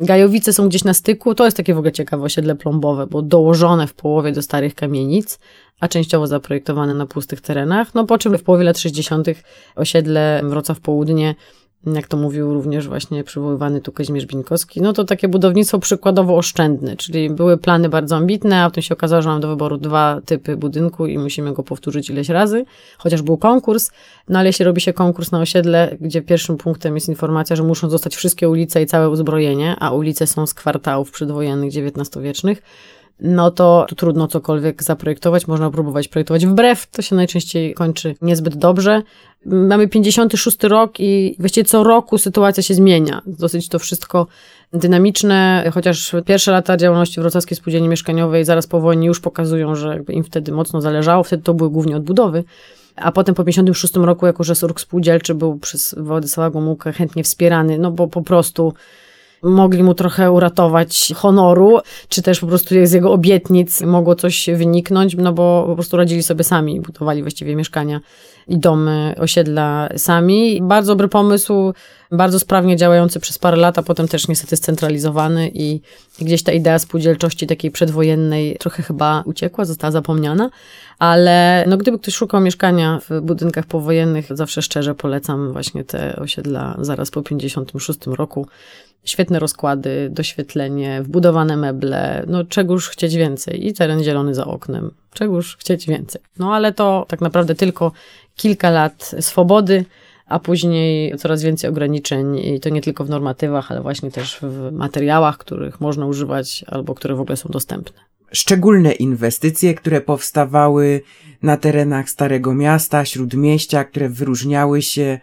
Gajowice 0.00 0.52
są 0.52 0.68
gdzieś 0.68 0.84
na 0.84 0.94
styku, 0.94 1.34
to 1.34 1.44
jest 1.44 1.56
takie 1.56 1.74
w 1.74 1.78
ogóle 1.78 1.92
ciekawe 1.92 2.22
osiedle 2.22 2.54
plombowe, 2.54 3.06
bo 3.06 3.22
dołożone 3.22 3.86
w 3.86 3.94
połowie 3.94 4.32
do 4.32 4.42
starych 4.42 4.74
kamienic, 4.74 5.38
a 5.80 5.88
częściowo 5.88 6.26
zaprojektowane 6.26 6.94
na 6.94 7.06
pustych 7.06 7.40
terenach, 7.40 7.94
no 7.94 8.06
po 8.06 8.18
czym 8.18 8.38
w 8.38 8.42
połowie 8.42 8.64
lat 8.64 8.78
60. 8.78 9.26
osiedle 9.76 10.40
Wrocław 10.44 10.80
Południe 10.80 11.34
jak 11.86 12.08
to 12.08 12.16
mówił 12.16 12.54
również 12.54 12.88
właśnie 12.88 13.24
przywoływany 13.24 13.80
tu 13.80 13.92
Kazimierz 13.92 14.26
Bińkowski, 14.26 14.80
no 14.80 14.92
to 14.92 15.04
takie 15.04 15.28
budownictwo 15.28 15.78
przykładowo 15.78 16.36
oszczędne, 16.36 16.96
czyli 16.96 17.30
były 17.30 17.56
plany 17.56 17.88
bardzo 17.88 18.16
ambitne, 18.16 18.62
a 18.62 18.70
potem 18.70 18.82
się 18.82 18.94
okazało, 18.94 19.22
że 19.22 19.28
mam 19.28 19.40
do 19.40 19.48
wyboru 19.48 19.76
dwa 19.76 20.20
typy 20.24 20.56
budynku 20.56 21.06
i 21.06 21.18
musimy 21.18 21.52
go 21.52 21.62
powtórzyć 21.62 22.10
ileś 22.10 22.28
razy, 22.28 22.64
chociaż 22.98 23.22
był 23.22 23.36
konkurs, 23.36 23.90
no 24.28 24.38
ale 24.38 24.48
jeśli 24.48 24.64
robi 24.64 24.80
się 24.80 24.92
konkurs 24.92 25.32
na 25.32 25.40
osiedle, 25.40 25.96
gdzie 26.00 26.22
pierwszym 26.22 26.56
punktem 26.56 26.94
jest 26.94 27.08
informacja, 27.08 27.56
że 27.56 27.62
muszą 27.62 27.90
zostać 27.90 28.16
wszystkie 28.16 28.48
ulice 28.48 28.82
i 28.82 28.86
całe 28.86 29.10
uzbrojenie, 29.10 29.76
a 29.80 29.90
ulice 29.90 30.26
są 30.26 30.46
z 30.46 30.54
kwartałów 30.54 31.10
przedwojennych 31.10 31.70
XIX-wiecznych, 31.70 32.62
no 33.22 33.50
to 33.50 33.86
tu 33.88 33.94
trudno 33.94 34.28
cokolwiek 34.28 34.82
zaprojektować, 34.82 35.46
można 35.46 35.70
próbować 35.70 36.08
projektować 36.08 36.46
wbrew, 36.46 36.86
to 36.86 37.02
się 37.02 37.16
najczęściej 37.16 37.74
kończy 37.74 38.14
niezbyt 38.22 38.56
dobrze. 38.56 39.02
Mamy 39.46 39.88
56 39.88 40.62
rok 40.62 41.00
i 41.00 41.36
właściwie 41.38 41.64
co 41.64 41.84
roku 41.84 42.18
sytuacja 42.18 42.62
się 42.62 42.74
zmienia. 42.74 43.22
Dosyć 43.26 43.68
to 43.68 43.78
wszystko 43.78 44.26
dynamiczne, 44.72 45.70
chociaż 45.74 46.14
pierwsze 46.26 46.52
lata 46.52 46.76
działalności 46.76 47.20
Wrocławskiej 47.20 47.56
Spółdzielni 47.56 47.88
Mieszkaniowej 47.88 48.44
zaraz 48.44 48.66
po 48.66 48.80
wojnie 48.80 49.06
już 49.06 49.20
pokazują, 49.20 49.74
że 49.74 50.00
im 50.08 50.24
wtedy 50.24 50.52
mocno 50.52 50.80
zależało, 50.80 51.24
wtedy 51.24 51.42
to 51.42 51.54
były 51.54 51.70
głównie 51.70 51.96
odbudowy. 51.96 52.44
A 52.96 53.12
potem 53.12 53.34
po 53.34 53.44
56 53.44 53.96
roku, 53.96 54.26
jako 54.26 54.44
że 54.44 54.54
ruch 54.62 54.80
spółdzielczy 54.80 55.34
był 55.34 55.58
przez 55.58 55.94
Władysława 55.98 56.50
Gomułkę 56.50 56.92
chętnie 56.92 57.24
wspierany, 57.24 57.78
no 57.78 57.90
bo 57.90 58.08
po 58.08 58.22
prostu 58.22 58.74
mogli 59.42 59.82
mu 59.82 59.94
trochę 59.94 60.32
uratować 60.32 61.12
honoru, 61.16 61.78
czy 62.08 62.22
też 62.22 62.40
po 62.40 62.46
prostu 62.46 62.74
z 62.84 62.92
jego 62.92 63.12
obietnic 63.12 63.80
mogło 63.80 64.14
coś 64.14 64.50
wyniknąć, 64.56 65.16
no 65.16 65.32
bo 65.32 65.64
po 65.66 65.74
prostu 65.74 65.96
radzili 65.96 66.22
sobie 66.22 66.44
sami, 66.44 66.80
budowali 66.80 67.22
właściwie 67.22 67.56
mieszkania 67.56 68.00
i 68.48 68.58
domy, 68.58 69.14
osiedla 69.18 69.88
sami. 69.96 70.60
Bardzo 70.62 70.92
dobry 70.92 71.08
pomysł, 71.08 71.72
bardzo 72.10 72.38
sprawnie 72.38 72.76
działający 72.76 73.20
przez 73.20 73.38
parę 73.38 73.56
lat, 73.56 73.78
a 73.78 73.82
potem 73.82 74.08
też 74.08 74.28
niestety 74.28 74.56
scentralizowany 74.56 75.50
i 75.54 75.80
gdzieś 76.20 76.42
ta 76.42 76.52
idea 76.52 76.78
spółdzielczości 76.78 77.46
takiej 77.46 77.70
przedwojennej 77.70 78.56
trochę 78.60 78.82
chyba 78.82 79.22
uciekła, 79.26 79.64
została 79.64 79.90
zapomniana, 79.90 80.50
ale 80.98 81.64
no 81.68 81.76
gdyby 81.76 81.98
ktoś 81.98 82.14
szukał 82.14 82.40
mieszkania 82.40 83.00
w 83.10 83.20
budynkach 83.20 83.66
powojennych, 83.66 84.26
zawsze 84.30 84.62
szczerze 84.62 84.94
polecam 84.94 85.52
właśnie 85.52 85.84
te 85.84 86.16
osiedla 86.16 86.76
zaraz 86.80 87.10
po 87.10 87.22
56 87.22 87.98
roku. 88.06 88.46
Świetne 89.04 89.38
rozkłady, 89.38 90.08
doświetlenie, 90.10 91.02
wbudowane 91.02 91.56
meble, 91.56 92.24
no 92.26 92.44
czegoż 92.44 92.88
chcieć 92.88 93.14
więcej 93.14 93.66
i 93.66 93.72
teren 93.72 94.02
zielony 94.02 94.34
za 94.34 94.44
oknem, 94.44 94.90
czegoż 95.14 95.56
chcieć 95.56 95.86
więcej. 95.86 96.22
No 96.38 96.54
ale 96.54 96.72
to 96.72 97.06
tak 97.08 97.20
naprawdę 97.20 97.54
tylko 97.54 97.92
kilka 98.36 98.70
lat 98.70 99.14
swobody, 99.20 99.84
a 100.26 100.38
później 100.38 101.16
coraz 101.18 101.42
więcej 101.42 101.70
ograniczeń 101.70 102.38
i 102.38 102.60
to 102.60 102.68
nie 102.68 102.80
tylko 102.80 103.04
w 103.04 103.10
normatywach, 103.10 103.70
ale 103.72 103.82
właśnie 103.82 104.10
też 104.10 104.38
w 104.42 104.72
materiałach, 104.72 105.38
których 105.38 105.80
można 105.80 106.06
używać 106.06 106.64
albo 106.68 106.94
które 106.94 107.14
w 107.14 107.20
ogóle 107.20 107.36
są 107.36 107.48
dostępne. 107.48 108.00
Szczególne 108.32 108.92
inwestycje, 108.92 109.74
które 109.74 110.00
powstawały 110.00 111.00
na 111.42 111.56
terenach 111.56 112.10
Starego 112.10 112.54
Miasta, 112.54 113.04
Śródmieścia, 113.04 113.84
które 113.84 114.08
wyróżniały 114.08 114.82
się 114.82 115.18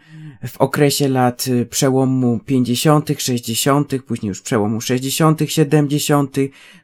w 0.47 0.57
okresie 0.57 1.07
lat 1.07 1.47
y, 1.47 1.65
przełomu 1.65 2.39
50., 2.45 3.09
60., 3.17 4.01
później 4.07 4.27
już 4.27 4.41
przełomu 4.41 4.81
60., 4.81 5.39
70., 5.47 6.35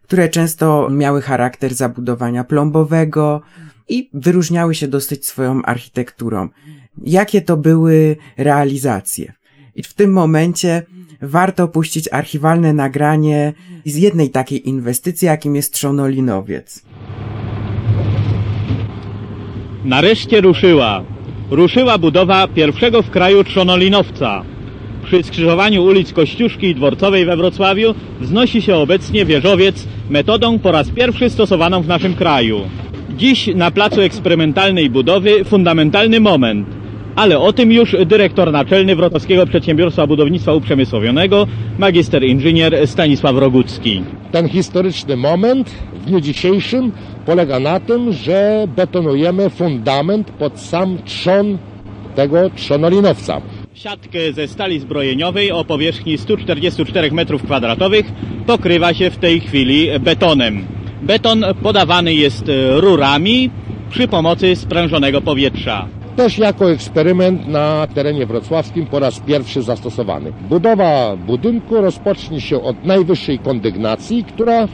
które 0.01 0.29
często 0.29 0.89
miały 0.89 1.21
charakter 1.21 1.73
zabudowania 1.73 2.43
plombowego 2.43 3.41
i 3.89 4.09
wyróżniały 4.13 4.75
się 4.75 4.87
dosyć 4.87 5.25
swoją 5.25 5.61
architekturą. 5.61 6.49
Jakie 7.03 7.41
to 7.41 7.57
były 7.57 8.17
realizacje? 8.37 9.33
I 9.75 9.83
w 9.83 9.93
tym 9.93 10.13
momencie 10.13 10.83
warto 11.21 11.67
puścić 11.67 12.09
archiwalne 12.11 12.73
nagranie 12.73 13.53
z 13.85 13.95
jednej 13.95 14.29
takiej 14.29 14.69
inwestycji, 14.69 15.25
jakim 15.25 15.55
jest 15.55 15.73
Trzonolinowiec. 15.73 16.81
Nareszcie 19.85 20.41
ruszyła 20.41 21.14
ruszyła 21.51 21.97
budowa 21.97 22.47
pierwszego 22.47 23.01
w 23.01 23.09
kraju 23.09 23.43
trzonolinowca. 23.43 24.43
Przy 25.05 25.23
skrzyżowaniu 25.23 25.83
ulic 25.83 26.13
Kościuszki 26.13 26.67
i 26.67 26.75
Dworcowej 26.75 27.25
we 27.25 27.37
Wrocławiu 27.37 27.95
wznosi 28.21 28.61
się 28.61 28.75
obecnie 28.75 29.25
wieżowiec 29.25 29.87
metodą 30.09 30.59
po 30.59 30.71
raz 30.71 30.89
pierwszy 30.89 31.29
stosowaną 31.29 31.81
w 31.81 31.87
naszym 31.87 32.13
kraju. 32.13 32.61
Dziś 33.17 33.47
na 33.55 33.71
placu 33.71 34.01
eksperymentalnej 34.01 34.89
budowy 34.89 35.43
fundamentalny 35.43 36.19
moment, 36.19 36.67
ale 37.15 37.39
o 37.39 37.53
tym 37.53 37.71
już 37.71 37.95
dyrektor 38.05 38.51
naczelny 38.51 38.95
Wrocławskiego 38.95 39.47
Przedsiębiorstwa 39.47 40.07
Budownictwa 40.07 40.53
Uprzemysłowionego, 40.53 41.47
magister 41.79 42.23
inżynier 42.23 42.87
Stanisław 42.87 43.35
Rogucki. 43.35 44.01
Ten 44.31 44.49
historyczny 44.49 45.17
moment 45.17 45.71
w 46.05 46.07
dniu 46.07 46.21
dzisiejszym 46.21 46.91
polega 47.25 47.59
na 47.59 47.79
tym, 47.79 48.13
że 48.13 48.67
betonujemy 48.75 49.49
fundament 49.49 50.31
pod 50.31 50.59
sam 50.59 50.97
trzon 51.05 51.57
tego 52.15 52.49
trzonolinowca. 52.49 53.41
Siatkę 53.73 54.33
ze 54.33 54.47
stali 54.47 54.79
zbrojeniowej 54.79 55.51
o 55.51 55.65
powierzchni 55.65 56.17
144 56.17 57.11
m2 57.11 58.03
pokrywa 58.45 58.93
się 58.93 59.09
w 59.09 59.17
tej 59.17 59.39
chwili 59.39 59.99
betonem. 59.99 60.65
Beton 61.01 61.45
podawany 61.63 62.13
jest 62.13 62.51
rurami 62.75 63.49
przy 63.89 64.07
pomocy 64.07 64.55
sprężonego 64.55 65.21
powietrza. 65.21 65.87
Też 66.15 66.37
jako 66.37 66.71
eksperyment 66.71 67.47
na 67.47 67.87
terenie 67.95 68.25
wrocławskim 68.25 68.85
po 68.85 68.99
raz 68.99 69.19
pierwszy 69.19 69.61
zastosowany. 69.61 70.33
Budowa 70.49 71.15
budynku 71.15 71.81
rozpocznie 71.81 72.41
się 72.41 72.61
od 72.61 72.85
najwyższej 72.85 73.39
kondygnacji, 73.39 74.23
która 74.23 74.67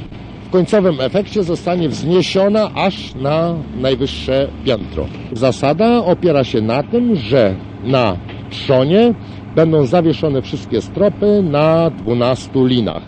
końcowym 0.52 1.02
efekcie 1.02 1.44
zostanie 1.44 1.90
wzniesiona 1.90 2.72
aż 2.76 3.16
na 3.16 3.56
najwyższe 3.82 4.48
piętro. 4.66 5.06
Zasada 5.32 6.06
opiera 6.06 6.44
się 6.44 6.62
na 6.62 6.84
tym, 6.84 7.16
że 7.16 7.56
na 7.84 8.18
trzonie 8.50 9.14
będą 9.56 9.86
zawieszone 9.86 10.42
wszystkie 10.42 10.82
stropy 10.82 11.44
na 11.44 11.90
12 11.90 12.50
linach. 12.56 13.04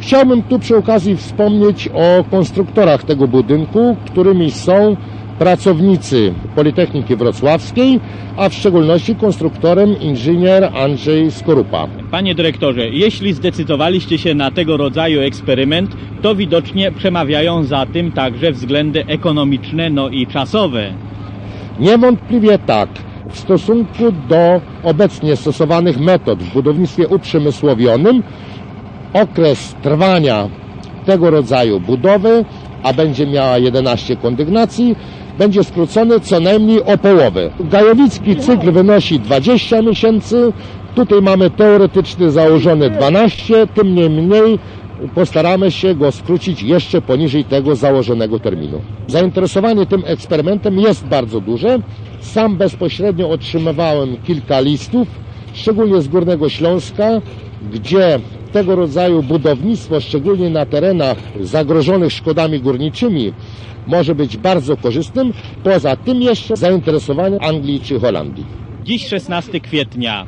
Chciałbym 0.00 0.42
tu 0.42 0.58
przy 0.58 0.76
okazji 0.76 1.16
wspomnieć 1.16 1.88
o 1.88 2.24
konstruktorach 2.30 3.04
tego 3.04 3.28
budynku, 3.28 3.96
którymi 4.06 4.50
są 4.50 4.96
pracownicy 5.38 6.34
Politechniki 6.54 7.16
Wrocławskiej, 7.16 8.00
a 8.36 8.48
w 8.48 8.54
szczególności 8.54 9.14
konstruktorem 9.14 10.00
inżynier 10.00 10.70
Andrzej 10.74 11.30
Skorupa. 11.30 11.88
Panie 12.10 12.34
dyrektorze, 12.34 12.88
jeśli 12.88 13.32
zdecydowaliście 13.32 14.18
się 14.18 14.34
na 14.34 14.50
tego 14.50 14.76
rodzaju 14.76 15.20
eksperyment, 15.20 15.96
to 16.22 16.34
widocznie 16.34 16.92
przemawiają 16.92 17.64
za 17.64 17.86
tym 17.86 18.12
także 18.12 18.52
względy 18.52 19.06
ekonomiczne, 19.06 19.90
no 19.90 20.08
i 20.08 20.26
czasowe. 20.26 20.92
Niewątpliwie 21.80 22.58
tak. 22.58 22.88
W 23.30 23.38
stosunku 23.38 24.12
do 24.28 24.60
obecnie 24.82 25.36
stosowanych 25.36 26.00
metod 26.00 26.42
w 26.42 26.52
budownictwie 26.52 27.08
uprzemysłowionym, 27.08 28.22
okres 29.12 29.74
trwania 29.82 30.48
tego 31.06 31.30
rodzaju 31.30 31.80
budowy, 31.80 32.44
a 32.82 32.92
będzie 32.92 33.26
miała 33.26 33.58
11 33.58 34.16
kondygnacji, 34.16 34.96
będzie 35.38 35.64
skrócony 35.64 36.20
co 36.20 36.40
najmniej 36.40 36.82
o 36.82 36.98
połowę. 36.98 37.50
Gajowicki 37.60 38.36
cykl 38.36 38.72
wynosi 38.72 39.20
20 39.20 39.82
miesięcy, 39.82 40.52
tutaj 40.94 41.22
mamy 41.22 41.50
teoretyczny 41.50 42.30
założony 42.30 42.90
12, 42.90 43.66
tym 43.66 43.94
niemniej 43.94 44.58
postaramy 45.14 45.70
się 45.70 45.94
go 45.94 46.12
skrócić 46.12 46.62
jeszcze 46.62 47.02
poniżej 47.02 47.44
tego 47.44 47.76
założonego 47.76 48.40
terminu. 48.40 48.80
Zainteresowanie 49.06 49.86
tym 49.86 50.02
eksperymentem 50.06 50.78
jest 50.78 51.06
bardzo 51.06 51.40
duże. 51.40 51.78
Sam 52.20 52.56
bezpośrednio 52.56 53.30
otrzymywałem 53.30 54.16
kilka 54.26 54.60
listów, 54.60 55.08
szczególnie 55.52 56.02
z 56.02 56.08
Górnego 56.08 56.48
Śląska, 56.48 57.20
gdzie 57.72 58.20
tego 58.52 58.76
rodzaju 58.76 59.22
budownictwo, 59.22 60.00
szczególnie 60.00 60.50
na 60.50 60.66
terenach 60.66 61.18
zagrożonych 61.40 62.12
szkodami 62.12 62.60
górniczymi, 62.60 63.32
może 63.86 64.14
być 64.14 64.36
bardzo 64.36 64.76
korzystnym. 64.76 65.32
Poza 65.64 65.96
tym 65.96 66.22
jeszcze 66.22 66.56
zainteresowanie 66.56 67.42
Anglii 67.42 67.80
czy 67.80 68.00
Holandii. 68.00 68.44
Dziś 68.84 69.06
16 69.08 69.60
kwietnia 69.60 70.26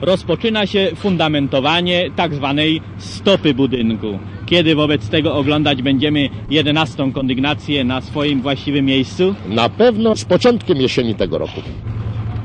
rozpoczyna 0.00 0.66
się 0.66 0.90
fundamentowanie 0.96 2.10
tak 2.16 2.34
zwanej 2.34 2.80
stopy 2.98 3.54
budynku. 3.54 4.18
Kiedy 4.46 4.74
wobec 4.74 5.08
tego 5.08 5.34
oglądać 5.34 5.82
będziemy 5.82 6.28
11 6.50 7.12
kondygnację 7.12 7.84
na 7.84 8.00
swoim 8.00 8.42
właściwym 8.42 8.84
miejscu? 8.84 9.34
Na 9.48 9.68
pewno 9.68 10.16
z 10.16 10.24
początkiem 10.24 10.80
jesieni 10.80 11.14
tego 11.14 11.38
roku. 11.38 11.60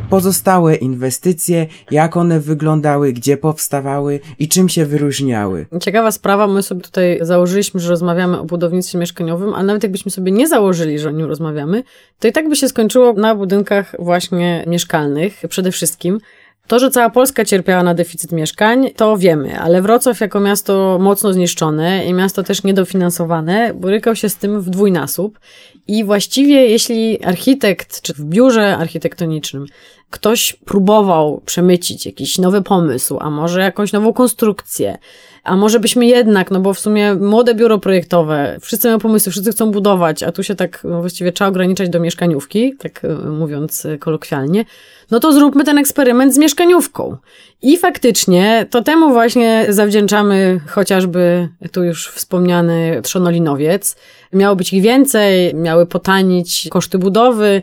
Pozostałe 0.09 0.75
inwestycje, 0.75 1.67
jak 1.91 2.17
one 2.17 2.39
wyglądały, 2.39 3.13
gdzie 3.13 3.37
powstawały 3.37 4.19
i 4.39 4.47
czym 4.47 4.69
się 4.69 4.85
wyróżniały. 4.85 5.65
Ciekawa 5.81 6.11
sprawa, 6.11 6.47
my 6.47 6.63
sobie 6.63 6.81
tutaj 6.81 7.19
założyliśmy, 7.21 7.79
że 7.79 7.89
rozmawiamy 7.89 8.39
o 8.39 8.45
budownictwie 8.45 8.97
mieszkaniowym, 8.97 9.53
a 9.53 9.63
nawet 9.63 9.83
jakbyśmy 9.83 10.11
sobie 10.11 10.31
nie 10.31 10.47
założyli, 10.47 10.99
że 10.99 11.09
o 11.09 11.11
nim 11.11 11.25
rozmawiamy, 11.25 11.83
to 12.19 12.27
i 12.27 12.31
tak 12.31 12.49
by 12.49 12.55
się 12.55 12.69
skończyło 12.69 13.13
na 13.13 13.35
budynkach 13.35 13.95
właśnie 13.99 14.63
mieszkalnych 14.67 15.41
przede 15.49 15.71
wszystkim. 15.71 16.19
To, 16.67 16.79
że 16.79 16.91
cała 16.91 17.09
Polska 17.09 17.45
cierpiała 17.45 17.83
na 17.83 17.93
deficyt 17.93 18.31
mieszkań, 18.31 18.89
to 18.95 19.17
wiemy, 19.17 19.59
ale 19.59 19.81
Wrocław 19.81 20.19
jako 20.19 20.39
miasto 20.39 20.97
mocno 21.01 21.33
zniszczone 21.33 22.05
i 22.05 22.13
miasto 22.13 22.43
też 22.43 22.63
niedofinansowane 22.63 23.73
borykał 23.73 24.15
się 24.15 24.29
z 24.29 24.35
tym 24.35 24.61
w 24.61 24.69
dwójnasób. 24.69 25.39
I 25.87 26.03
właściwie, 26.03 26.67
jeśli 26.67 27.23
architekt, 27.23 28.01
czy 28.01 28.13
w 28.13 28.25
biurze 28.25 28.77
architektonicznym 28.77 29.65
ktoś 30.09 30.53
próbował 30.53 31.41
przemycić 31.45 32.05
jakiś 32.05 32.37
nowy 32.37 32.61
pomysł, 32.61 33.17
a 33.19 33.29
może 33.29 33.61
jakąś 33.61 33.91
nową 33.91 34.13
konstrukcję, 34.13 34.97
a 35.45 35.55
może 35.55 35.79
byśmy 35.79 36.05
jednak, 36.05 36.51
no 36.51 36.59
bo 36.59 36.73
w 36.73 36.79
sumie 36.79 37.15
młode 37.15 37.55
biuro 37.55 37.79
projektowe, 37.79 38.57
wszyscy 38.61 38.87
mają 38.87 38.99
pomysły, 38.99 39.31
wszyscy 39.31 39.51
chcą 39.51 39.71
budować, 39.71 40.23
a 40.23 40.31
tu 40.31 40.43
się 40.43 40.55
tak 40.55 40.81
no 40.83 41.01
właściwie 41.01 41.31
trzeba 41.31 41.47
ograniczać 41.49 41.89
do 41.89 41.99
mieszkaniówki, 41.99 42.75
tak 42.79 43.05
e, 43.05 43.29
mówiąc 43.29 43.85
e, 43.85 43.97
kolokwialnie, 43.97 44.65
no 45.11 45.19
to 45.19 45.33
zróbmy 45.33 45.63
ten 45.63 45.77
eksperyment 45.77 46.33
z 46.33 46.37
mieszkaniówką. 46.37 47.17
I 47.61 47.77
faktycznie 47.77 48.65
to 48.69 48.83
temu 48.83 49.09
właśnie 49.09 49.65
zawdzięczamy 49.69 50.59
chociażby 50.67 51.49
tu 51.71 51.83
już 51.83 52.07
wspomniany 52.07 52.99
trzonolinowiec. 53.03 53.95
Miało 54.33 54.55
być 54.55 54.73
ich 54.73 54.83
więcej, 54.83 55.55
miały 55.55 55.85
potanić 55.85 56.67
koszty 56.71 56.97
budowy, 56.97 57.61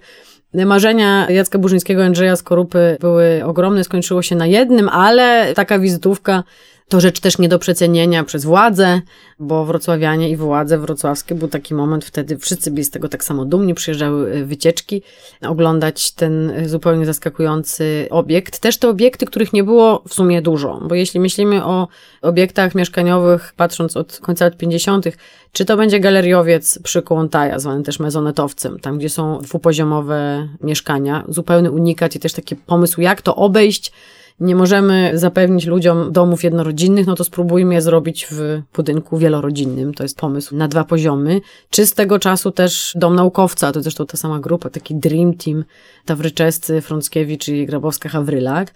Marzenia 0.54 1.30
Jacka 1.30 1.58
Burzyńskiego, 1.58 2.04
Andrzeja 2.04 2.36
Skorupy 2.36 2.96
były 3.00 3.44
ogromne, 3.44 3.84
skończyło 3.84 4.22
się 4.22 4.36
na 4.36 4.46
jednym, 4.46 4.88
ale 4.88 5.54
taka 5.54 5.78
wizytówka 5.78 6.42
to 6.92 7.00
rzecz 7.00 7.20
też 7.20 7.38
nie 7.38 7.48
do 7.48 7.58
przecenienia 7.58 8.24
przez 8.24 8.44
władze, 8.44 9.00
bo 9.38 9.64
wrocławianie 9.64 10.30
i 10.30 10.36
władze 10.36 10.78
wrocławskie 10.78 11.34
był 11.34 11.48
taki 11.48 11.74
moment 11.74 12.04
wtedy, 12.04 12.38
wszyscy 12.38 12.70
byli 12.70 12.84
z 12.84 12.90
tego 12.90 13.08
tak 13.08 13.24
samo 13.24 13.44
dumni, 13.44 13.74
przyjeżdżały 13.74 14.32
e, 14.32 14.44
wycieczki, 14.44 15.02
oglądać 15.42 16.12
ten 16.12 16.50
e, 16.50 16.68
zupełnie 16.68 17.06
zaskakujący 17.06 18.06
obiekt. 18.10 18.60
Też 18.60 18.78
te 18.78 18.88
obiekty, 18.88 19.26
których 19.26 19.52
nie 19.52 19.64
było 19.64 20.02
w 20.08 20.14
sumie 20.14 20.42
dużo, 20.42 20.80
bo 20.88 20.94
jeśli 20.94 21.20
myślimy 21.20 21.64
o 21.64 21.88
obiektach 22.22 22.74
mieszkaniowych, 22.74 23.52
patrząc 23.56 23.96
od 23.96 24.18
końca 24.22 24.44
lat 24.44 24.56
50., 24.56 25.06
czy 25.52 25.64
to 25.64 25.76
będzie 25.76 26.00
galeriowiec 26.00 26.78
przy 26.78 27.02
Kołątaja, 27.02 27.58
zwany 27.58 27.82
też 27.82 28.00
mezonetowcem, 28.00 28.80
tam 28.80 28.98
gdzie 28.98 29.08
są 29.08 29.38
dwupoziomowe 29.38 30.48
mieszkania, 30.60 31.24
zupełny 31.28 31.70
unikat 31.70 32.16
i 32.16 32.20
też 32.20 32.32
taki 32.32 32.56
pomysł, 32.56 33.00
jak 33.00 33.22
to 33.22 33.36
obejść, 33.36 33.92
nie 34.42 34.56
możemy 34.56 35.10
zapewnić 35.14 35.66
ludziom 35.66 36.12
domów 36.12 36.44
jednorodzinnych, 36.44 37.06
no 37.06 37.14
to 37.14 37.24
spróbujmy 37.24 37.74
je 37.74 37.82
zrobić 37.82 38.26
w 38.30 38.62
budynku 38.74 39.18
wielorodzinnym. 39.18 39.94
To 39.94 40.02
jest 40.02 40.18
pomysł 40.18 40.56
na 40.56 40.68
dwa 40.68 40.84
poziomy. 40.84 41.40
Czy 41.70 41.86
z 41.86 41.94
tego 41.94 42.18
czasu 42.18 42.50
też 42.50 42.92
dom 42.96 43.14
naukowca, 43.14 43.72
to 43.72 43.82
zresztą 43.82 44.06
ta 44.06 44.16
sama 44.16 44.40
grupa, 44.40 44.70
taki 44.70 44.94
Dream 44.94 45.34
Team, 45.34 45.64
Tawryczescy, 46.04 46.80
Frąckiewicz 46.80 47.48
i 47.48 47.66
Grabowska-Hawrylak. 47.66 48.66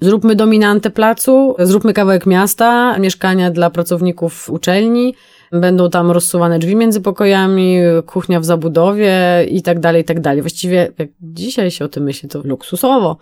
Zróbmy 0.00 0.36
dominantę 0.36 0.90
placu, 0.90 1.54
zróbmy 1.58 1.92
kawałek 1.92 2.26
miasta, 2.26 2.98
mieszkania 2.98 3.50
dla 3.50 3.70
pracowników 3.70 4.50
uczelni, 4.50 5.14
będą 5.52 5.90
tam 5.90 6.10
rozsuwane 6.10 6.58
drzwi 6.58 6.76
między 6.76 7.00
pokojami, 7.00 7.76
kuchnia 8.06 8.40
w 8.40 8.44
zabudowie 8.44 9.14
i 9.50 9.62
tak 9.62 9.80
dalej, 9.80 10.02
i 10.02 10.04
tak 10.04 10.20
dalej. 10.20 10.42
Właściwie, 10.42 10.92
jak 10.98 11.08
dzisiaj 11.20 11.70
się 11.70 11.84
o 11.84 11.88
tym 11.88 12.04
myśli, 12.04 12.28
to 12.28 12.40
luksusowo. 12.44 13.16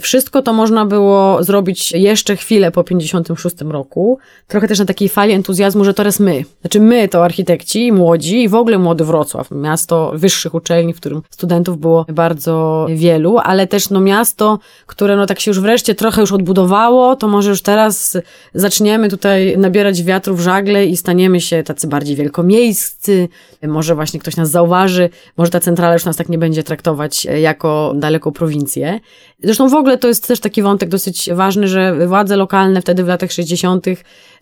Wszystko 0.00 0.42
to 0.42 0.52
można 0.52 0.86
było 0.86 1.44
zrobić 1.44 1.92
jeszcze 1.92 2.36
chwilę 2.36 2.70
po 2.70 2.84
56 2.84 3.56
roku. 3.60 4.18
Trochę 4.48 4.68
też 4.68 4.78
na 4.78 4.84
takiej 4.84 5.08
fali 5.08 5.32
entuzjazmu, 5.32 5.84
że 5.84 5.94
teraz 5.94 6.20
my. 6.20 6.44
Znaczy 6.60 6.80
my 6.80 7.08
to 7.08 7.24
architekci, 7.24 7.92
młodzi 7.92 8.42
i 8.42 8.48
w 8.48 8.54
ogóle 8.54 8.78
młody 8.78 9.04
Wrocław. 9.04 9.50
Miasto 9.50 10.12
wyższych 10.14 10.54
uczelni, 10.54 10.94
w 10.94 10.96
którym 10.96 11.22
studentów 11.30 11.78
było 11.78 12.06
bardzo 12.08 12.86
wielu, 12.90 13.38
ale 13.38 13.66
też 13.66 13.90
no 13.90 14.00
miasto, 14.00 14.58
które 14.86 15.16
no 15.16 15.26
tak 15.26 15.40
się 15.40 15.50
już 15.50 15.60
wreszcie 15.60 15.94
trochę 15.94 16.20
już 16.20 16.32
odbudowało, 16.32 17.16
to 17.16 17.28
może 17.28 17.50
już 17.50 17.62
teraz 17.62 18.18
zaczniemy 18.54 19.08
tutaj 19.08 19.58
nabierać 19.58 20.02
wiatru 20.02 20.34
w 20.34 20.40
żagle 20.40 20.86
i 20.86 20.96
staniemy 20.96 21.40
się 21.40 21.62
tacy 21.62 21.86
bardziej 21.86 22.16
wielkomiejscy. 22.16 23.28
Może 23.62 23.94
właśnie 23.94 24.20
ktoś 24.20 24.36
nas 24.36 24.50
zauważy, 24.50 25.10
może 25.36 25.50
ta 25.50 25.60
centrala 25.60 25.92
już 25.92 26.04
nas 26.04 26.16
tak 26.16 26.28
nie 26.28 26.38
będzie 26.38 26.62
traktować 26.62 27.24
jako 27.24 27.92
daleką 27.96 28.32
prowincję. 28.32 29.00
Zresztą 29.42 29.68
w 29.68 29.74
ogóle 29.74 29.83
to 30.00 30.08
jest 30.08 30.28
też 30.28 30.40
taki 30.40 30.62
wątek 30.62 30.88
dosyć 30.88 31.30
ważny, 31.32 31.68
że 31.68 32.06
władze 32.06 32.36
lokalne 32.36 32.80
wtedy 32.80 33.04
w 33.04 33.08
latach 33.08 33.32
60. 33.32 33.86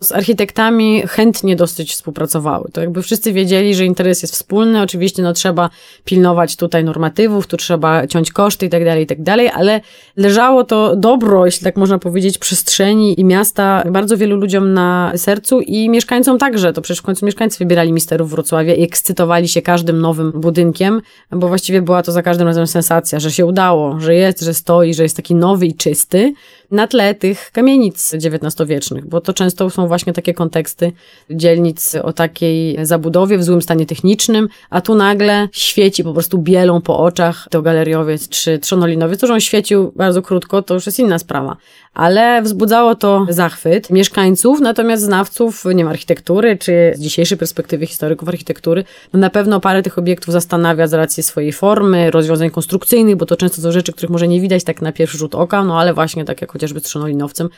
z 0.03 0.11
architektami 0.11 1.03
chętnie 1.07 1.55
dosyć 1.55 1.91
współpracowały. 1.91 2.69
To 2.73 2.81
jakby 2.81 3.01
wszyscy 3.01 3.33
wiedzieli, 3.33 3.75
że 3.75 3.85
interes 3.85 4.21
jest 4.21 4.33
wspólny. 4.33 4.81
Oczywiście 4.81 5.23
no 5.23 5.33
trzeba 5.33 5.69
pilnować 6.05 6.55
tutaj 6.55 6.83
normatywów, 6.83 7.47
tu 7.47 7.57
trzeba 7.57 8.07
ciąć 8.07 8.31
koszty 8.31 8.65
i 8.65 8.69
tak 8.69 8.85
dalej, 8.85 9.03
i 9.03 9.07
tak 9.07 9.17
ale 9.53 9.81
leżało 10.17 10.63
to 10.63 10.95
dobro, 10.95 11.45
jeśli 11.45 11.63
tak 11.63 11.77
można 11.77 11.99
powiedzieć, 11.99 12.37
przestrzeni 12.37 13.19
i 13.19 13.25
miasta 13.25 13.83
bardzo 13.91 14.17
wielu 14.17 14.37
ludziom 14.37 14.73
na 14.73 15.11
sercu 15.15 15.61
i 15.61 15.89
mieszkańcom 15.89 16.37
także. 16.37 16.73
To 16.73 16.81
przecież 16.81 16.99
w 16.99 17.05
końcu 17.05 17.25
mieszkańcy 17.25 17.59
wybierali 17.59 17.93
misterów 17.93 18.29
Wrocławia 18.29 18.73
i 18.73 18.83
ekscytowali 18.83 19.47
się 19.47 19.61
każdym 19.61 20.01
nowym 20.01 20.31
budynkiem, 20.31 21.01
bo 21.31 21.47
właściwie 21.47 21.81
była 21.81 22.03
to 22.03 22.11
za 22.11 22.21
każdym 22.21 22.47
razem 22.47 22.67
sensacja, 22.67 23.19
że 23.19 23.31
się 23.31 23.45
udało, 23.45 23.99
że 23.99 24.15
jest, 24.15 24.41
że 24.41 24.53
stoi, 24.53 24.93
że 24.93 25.03
jest 25.03 25.15
taki 25.15 25.35
nowy 25.35 25.65
i 25.65 25.75
czysty. 25.75 26.33
Na 26.71 26.87
tle 26.87 27.15
tych 27.15 27.51
kamienic 27.51 28.13
XIX-wiecznych, 28.13 29.05
bo 29.05 29.21
to 29.21 29.33
często 29.33 29.69
są 29.69 29.87
właśnie 29.87 30.13
takie 30.13 30.33
konteksty 30.33 30.91
dzielnic 31.29 31.95
o 31.95 32.13
takiej 32.13 32.85
zabudowie 32.85 33.37
w 33.37 33.43
złym 33.43 33.61
stanie 33.61 33.85
technicznym, 33.85 34.49
a 34.69 34.81
tu 34.81 34.95
nagle 34.95 35.47
świeci 35.51 36.03
po 36.03 36.13
prostu 36.13 36.37
bielą 36.37 36.81
po 36.81 36.99
oczach 36.99 37.47
to 37.49 37.61
galeriowiec 37.61 38.29
czy 38.29 38.59
trzonolinowiec. 38.59 39.19
To, 39.19 39.27
że 39.27 39.33
on 39.33 39.39
świecił 39.39 39.91
bardzo 39.95 40.21
krótko, 40.21 40.61
to 40.61 40.73
już 40.73 40.85
jest 40.85 40.99
inna 40.99 41.19
sprawa. 41.19 41.57
Ale 41.93 42.41
wzbudzało 42.41 42.95
to 42.95 43.25
zachwyt 43.29 43.89
mieszkańców, 43.89 44.59
natomiast 44.61 45.03
znawców, 45.03 45.65
nie 45.65 45.75
wiem, 45.75 45.87
architektury, 45.87 46.57
czy 46.57 46.93
z 46.95 46.99
dzisiejszej 46.99 47.37
perspektywy 47.37 47.85
historyków 47.85 48.29
architektury, 48.29 48.83
no 49.13 49.19
na 49.19 49.29
pewno 49.29 49.59
parę 49.59 49.83
tych 49.83 49.97
obiektów 49.97 50.33
zastanawia 50.33 50.87
z 50.87 50.93
racji 50.93 51.23
swojej 51.23 51.53
formy, 51.53 52.11
rozwiązań 52.11 52.49
konstrukcyjnych, 52.49 53.15
bo 53.15 53.25
to 53.25 53.35
często 53.35 53.61
są 53.61 53.71
rzeczy, 53.71 53.93
których 53.93 54.09
może 54.09 54.27
nie 54.27 54.41
widać 54.41 54.63
tak 54.63 54.81
na 54.81 54.91
pierwszy 54.91 55.17
rzut 55.17 55.35
oka, 55.35 55.63
no 55.63 55.79
ale 55.79 55.93
właśnie 55.93 56.25
tak 56.25 56.41
jak 56.41 56.51
chociażby 56.51 56.79
z 56.79 56.83
trzonolinowcem, 56.83 57.49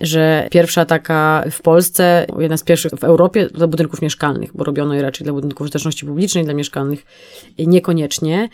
że 0.00 0.48
pierwsza 0.50 0.84
taka 0.84 1.44
w 1.50 1.62
Polsce, 1.62 2.26
jedna 2.38 2.56
z 2.56 2.62
pierwszych 2.62 2.92
w 2.92 3.04
Europie 3.04 3.46
dla 3.46 3.66
budynków 3.66 4.02
mieszkalnych, 4.02 4.50
bo 4.54 4.64
robiono 4.64 4.94
je 4.94 5.02
raczej 5.02 5.24
dla 5.24 5.32
budynków 5.32 5.60
użyteczności 5.60 6.06
publicznej, 6.06 6.44
dla 6.44 6.54
mieszkalnych 6.54 7.06
niekoniecznie. 7.58 8.48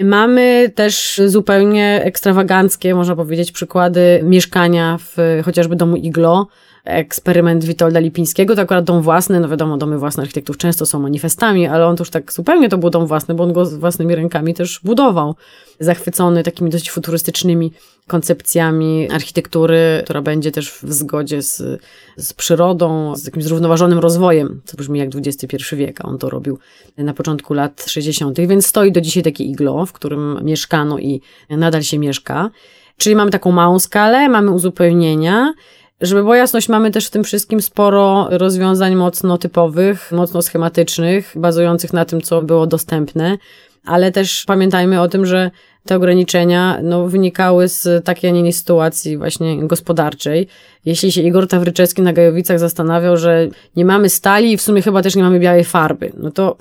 Mamy 0.00 0.72
też 0.74 1.20
zupełnie 1.26 2.00
ekstrawaganckie, 2.04 2.94
można 2.94 3.16
powiedzieć, 3.16 3.52
przykłady 3.52 4.20
mieszkania 4.22 4.98
w 5.00 5.16
chociażby 5.44 5.76
domu 5.76 5.96
Iglo, 5.96 6.46
eksperyment 6.84 7.64
Witolda 7.64 8.00
Lipińskiego, 8.00 8.56
to 8.56 8.62
akurat 8.62 8.84
dom 8.84 9.02
własny, 9.02 9.40
no 9.40 9.48
wiadomo, 9.48 9.76
domy 9.76 9.98
własne 9.98 10.22
architektów 10.22 10.56
często 10.56 10.86
są 10.86 11.00
manifestami, 11.00 11.66
ale 11.66 11.86
on 11.86 11.96
to 11.96 12.00
już 12.00 12.10
tak 12.10 12.32
zupełnie 12.32 12.68
to 12.68 12.78
był 12.78 12.90
dom 12.90 13.06
własny, 13.06 13.34
bo 13.34 13.44
on 13.44 13.52
go 13.52 13.64
własnymi 13.64 14.14
rękami 14.14 14.54
też 14.54 14.80
budował. 14.84 15.34
Zachwycony 15.80 16.42
takimi 16.42 16.70
dość 16.70 16.90
futurystycznymi 16.90 17.72
koncepcjami 18.06 19.10
architektury, 19.10 20.00
która 20.04 20.22
będzie 20.22 20.52
też 20.52 20.70
w 20.70 20.92
zgodzie 20.92 21.42
z, 21.42 21.82
z 22.16 22.32
przyrodą, 22.32 23.16
z 23.16 23.24
jakimś 23.24 23.44
zrównoważonym 23.44 23.98
rozwojem, 23.98 24.60
co 24.64 24.76
brzmi 24.76 24.98
jak 24.98 25.08
XXI 25.14 25.56
wiek, 25.76 26.00
a 26.00 26.04
on 26.04 26.18
to 26.18 26.30
robił 26.30 26.58
na 26.98 27.14
początku 27.14 27.54
lat 27.54 27.84
60., 27.88 28.40
więc 28.40 28.66
stoi 28.66 28.92
do 28.92 29.00
dzisiaj 29.00 29.22
takie 29.22 29.44
iglo, 29.44 29.86
w 29.86 29.92
którym 29.92 30.40
mieszkano 30.42 30.98
i 30.98 31.20
nadal 31.50 31.82
się 31.82 31.98
mieszka. 31.98 32.50
Czyli 32.96 33.16
mamy 33.16 33.30
taką 33.30 33.52
małą 33.52 33.78
skalę, 33.78 34.28
mamy 34.28 34.50
uzupełnienia, 34.50 35.52
żeby 36.02 36.22
była 36.22 36.36
jasność, 36.36 36.68
mamy 36.68 36.90
też 36.90 37.06
w 37.06 37.10
tym 37.10 37.24
wszystkim 37.24 37.62
sporo 37.62 38.28
rozwiązań 38.30 38.94
mocno 38.94 39.38
typowych, 39.38 40.12
mocno 40.12 40.42
schematycznych, 40.42 41.32
bazujących 41.36 41.92
na 41.92 42.04
tym, 42.04 42.20
co 42.20 42.42
było 42.42 42.66
dostępne, 42.66 43.38
ale 43.84 44.12
też 44.12 44.44
pamiętajmy 44.46 45.00
o 45.00 45.08
tym, 45.08 45.26
że 45.26 45.50
te 45.84 45.96
ograniczenia 45.96 46.78
no, 46.82 47.08
wynikały 47.08 47.68
z 47.68 48.04
takiej, 48.04 48.30
a 48.30 48.32
nie 48.32 48.40
innej 48.40 48.52
sytuacji 48.52 49.18
właśnie 49.18 49.66
gospodarczej. 49.66 50.48
Jeśli 50.84 51.12
się 51.12 51.22
Igor 51.22 51.48
Tawryczewski 51.48 52.02
na 52.02 52.12
Gajowicach 52.12 52.58
zastanawiał, 52.58 53.16
że 53.16 53.48
nie 53.76 53.84
mamy 53.84 54.08
stali 54.08 54.52
i 54.52 54.56
w 54.56 54.62
sumie 54.62 54.82
chyba 54.82 55.02
też 55.02 55.16
nie 55.16 55.22
mamy 55.22 55.40
białej 55.40 55.64
farby, 55.64 56.12
no 56.16 56.30
to 56.30 56.56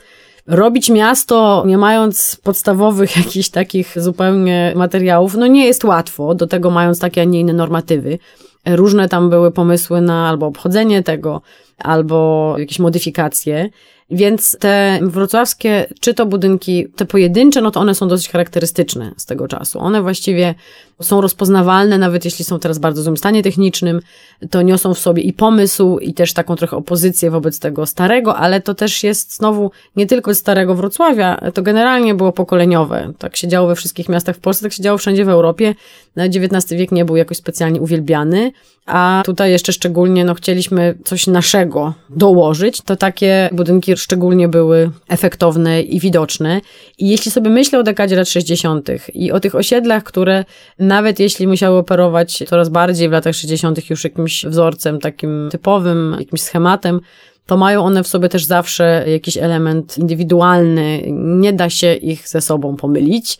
robić 0.47 0.89
miasto, 0.89 1.63
nie 1.67 1.77
mając 1.77 2.37
podstawowych 2.43 3.17
jakichś 3.25 3.49
takich 3.49 3.93
zupełnie 3.95 4.73
materiałów, 4.75 5.35
no 5.35 5.47
nie 5.47 5.65
jest 5.65 5.83
łatwo, 5.83 6.35
do 6.35 6.47
tego 6.47 6.71
mając 6.71 6.99
takie, 6.99 7.21
a 7.21 7.23
nie 7.23 7.39
inne 7.39 7.53
normatywy. 7.53 8.19
Różne 8.65 9.09
tam 9.09 9.29
były 9.29 9.51
pomysły 9.51 10.01
na 10.01 10.29
albo 10.29 10.45
obchodzenie 10.45 11.03
tego, 11.03 11.41
albo 11.83 12.55
jakieś 12.57 12.79
modyfikacje. 12.79 13.69
Więc 14.11 14.57
te 14.59 14.99
wrocławskie, 15.01 15.85
czy 15.99 16.13
to 16.13 16.25
budynki, 16.25 16.87
te 16.95 17.05
pojedyncze, 17.05 17.61
no 17.61 17.71
to 17.71 17.79
one 17.79 17.95
są 17.95 18.07
dosyć 18.07 18.29
charakterystyczne 18.29 19.11
z 19.17 19.25
tego 19.25 19.47
czasu. 19.47 19.79
One 19.79 20.01
właściwie 20.01 20.55
są 21.01 21.21
rozpoznawalne, 21.21 21.97
nawet 21.97 22.25
jeśli 22.25 22.45
są 22.45 22.59
teraz 22.59 22.77
w 22.77 22.81
bardzo 22.81 23.03
złym 23.03 23.17
stanie 23.17 23.43
technicznym, 23.43 24.01
to 24.49 24.61
niosą 24.61 24.93
w 24.93 24.99
sobie 24.99 25.23
i 25.23 25.33
pomysł, 25.33 25.99
i 25.99 26.13
też 26.13 26.33
taką 26.33 26.55
trochę 26.55 26.77
opozycję 26.77 27.31
wobec 27.31 27.59
tego 27.59 27.85
starego, 27.85 28.37
ale 28.37 28.61
to 28.61 28.73
też 28.73 29.03
jest 29.03 29.35
znowu 29.35 29.71
nie 29.95 30.05
tylko 30.05 30.33
z 30.33 30.37
starego 30.37 30.75
Wrocławia, 30.75 31.41
to 31.53 31.61
generalnie 31.61 32.15
było 32.15 32.31
pokoleniowe. 32.31 33.13
Tak 33.17 33.37
się 33.37 33.47
działo 33.47 33.67
we 33.67 33.75
wszystkich 33.75 34.09
miastach 34.09 34.35
w 34.35 34.39
Polsce, 34.39 34.63
tak 34.63 34.73
się 34.73 34.83
działo 34.83 34.97
wszędzie 34.97 35.25
w 35.25 35.29
Europie. 35.29 35.75
XIX 36.17 36.79
wiek 36.79 36.91
nie 36.91 37.05
był 37.05 37.15
jakoś 37.15 37.37
specjalnie 37.37 37.81
uwielbiany, 37.81 38.51
a 38.91 39.21
tutaj 39.25 39.51
jeszcze 39.51 39.73
szczególnie 39.73 40.25
no, 40.25 40.33
chcieliśmy 40.33 40.97
coś 41.03 41.27
naszego 41.27 41.93
dołożyć. 42.09 42.81
To 42.81 42.95
takie 42.95 43.49
budynki 43.51 43.97
szczególnie 43.97 44.47
były 44.47 44.91
efektowne 45.09 45.81
i 45.81 45.99
widoczne. 45.99 46.61
I 46.97 47.09
jeśli 47.09 47.31
sobie 47.31 47.49
myślę 47.49 47.79
o 47.79 47.83
dekadzie 47.83 48.15
lat 48.15 48.29
60. 48.29 48.89
i 49.13 49.31
o 49.31 49.39
tych 49.39 49.55
osiedlach, 49.55 50.03
które 50.03 50.45
nawet 50.79 51.19
jeśli 51.19 51.47
musiały 51.47 51.77
operować 51.77 52.43
coraz 52.47 52.69
bardziej 52.69 53.09
w 53.09 53.11
latach 53.11 53.35
60. 53.35 53.89
już 53.89 54.03
jakimś 54.03 54.45
wzorcem 54.45 54.99
takim 54.99 55.49
typowym, 55.51 56.15
jakimś 56.19 56.41
schematem, 56.41 56.99
to 57.45 57.57
mają 57.57 57.83
one 57.83 58.03
w 58.03 58.07
sobie 58.07 58.29
też 58.29 58.45
zawsze 58.45 59.05
jakiś 59.07 59.37
element 59.37 59.97
indywidualny. 59.97 61.03
Nie 61.11 61.53
da 61.53 61.69
się 61.69 61.93
ich 61.93 62.29
ze 62.29 62.41
sobą 62.41 62.75
pomylić. 62.75 63.37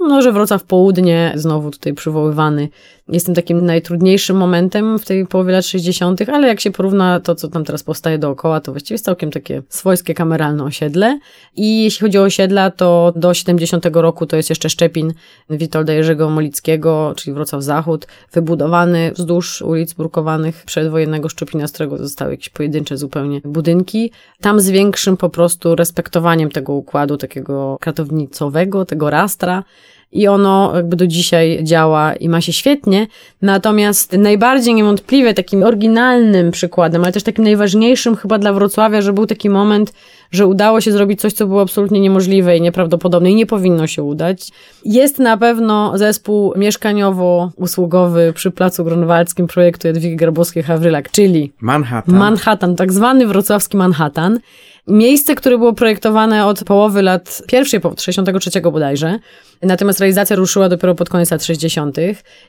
No, 0.00 0.22
że 0.22 0.32
Wrocław 0.32 0.64
Południe, 0.64 1.32
znowu 1.34 1.70
tutaj 1.70 1.94
przywoływany, 1.94 2.68
jest 3.08 3.26
tym 3.26 3.34
takim 3.34 3.66
najtrudniejszym 3.66 4.36
momentem 4.36 4.98
w 4.98 5.04
tej 5.04 5.26
połowie 5.26 5.52
lat 5.52 5.66
60., 5.66 6.28
ale 6.28 6.48
jak 6.48 6.60
się 6.60 6.70
porówna 6.70 7.20
to, 7.20 7.34
co 7.34 7.48
tam 7.48 7.64
teraz 7.64 7.82
powstaje 7.82 8.18
dookoła, 8.18 8.60
to 8.60 8.72
właściwie 8.72 8.94
jest 8.94 9.04
całkiem 9.04 9.30
takie 9.30 9.62
swojskie 9.68 10.14
kameralne 10.14 10.64
osiedle. 10.64 11.18
I 11.56 11.82
jeśli 11.82 12.00
chodzi 12.00 12.18
o 12.18 12.22
osiedla, 12.22 12.70
to 12.70 13.12
do 13.16 13.34
70 13.34 13.86
roku 13.92 14.26
to 14.26 14.36
jest 14.36 14.50
jeszcze 14.50 14.70
Szczepin 14.70 15.12
Witolda 15.50 15.92
Jerzego 15.92 16.30
Molickiego, 16.30 17.12
czyli 17.16 17.34
Wrocław 17.34 17.62
Zachód, 17.62 18.06
wybudowany 18.32 19.12
wzdłuż 19.12 19.62
ulic 19.62 19.92
brukowanych 19.92 20.64
przedwojennego 20.64 21.28
Szczepina, 21.28 21.68
z 21.68 21.72
którego 21.72 21.98
zostały 21.98 22.30
jakieś 22.30 22.48
pojedyncze 22.48 22.96
zupełnie 22.96 23.40
budynki. 23.44 24.12
Tam 24.40 24.60
z 24.60 24.70
większym 24.70 25.16
po 25.16 25.30
prostu 25.30 25.74
respektowaniem 25.74 26.50
tego 26.50 26.72
układu 26.72 27.16
takiego 27.16 27.76
kratownicowego, 27.80 28.84
tego 28.84 29.10
rastra, 29.10 29.64
i 30.12 30.28
ono 30.28 30.72
jakby 30.74 30.96
do 30.96 31.06
dzisiaj 31.06 31.58
działa 31.62 32.14
i 32.14 32.28
ma 32.28 32.40
się 32.40 32.52
świetnie. 32.52 33.06
Natomiast 33.42 34.12
najbardziej 34.12 34.74
niewątpliwie 34.74 35.34
takim 35.34 35.62
oryginalnym 35.62 36.50
przykładem, 36.50 37.02
ale 37.02 37.12
też 37.12 37.22
takim 37.22 37.44
najważniejszym 37.44 38.16
chyba 38.16 38.38
dla 38.38 38.52
Wrocławia, 38.52 39.02
że 39.02 39.12
był 39.12 39.26
taki 39.26 39.50
moment, 39.50 39.92
że 40.30 40.46
udało 40.46 40.80
się 40.80 40.92
zrobić 40.92 41.20
coś, 41.20 41.32
co 41.32 41.46
było 41.46 41.62
absolutnie 41.62 42.00
niemożliwe 42.00 42.56
i 42.56 42.60
nieprawdopodobne 42.60 43.30
i 43.30 43.34
nie 43.34 43.46
powinno 43.46 43.86
się 43.86 44.02
udać. 44.02 44.48
Jest 44.84 45.18
na 45.18 45.36
pewno 45.36 45.98
zespół 45.98 46.52
mieszkaniowo-usługowy 46.56 48.32
przy 48.32 48.50
Placu 48.50 48.84
Grunwaldzkim 48.84 49.46
projektu 49.46 49.86
Jadwigi 49.86 50.16
Grabowskiej-Hawrylak, 50.16 51.10
czyli 51.10 51.52
Manhattan. 51.60 52.16
Manhattan, 52.16 52.76
tak 52.76 52.92
zwany 52.92 53.26
wrocławski 53.26 53.76
Manhattan. 53.76 54.38
Miejsce, 54.86 55.34
które 55.34 55.58
było 55.58 55.72
projektowane 55.72 56.46
od 56.46 56.64
połowy 56.64 57.02
lat 57.02 57.42
pierwszej, 57.48 57.80
63 57.98 58.60
bodajże, 58.60 59.18
natomiast 59.62 60.00
realizacja 60.00 60.36
ruszyła 60.36 60.68
dopiero 60.68 60.94
pod 60.94 61.08
koniec 61.08 61.30
lat 61.30 61.44
60. 61.44 61.96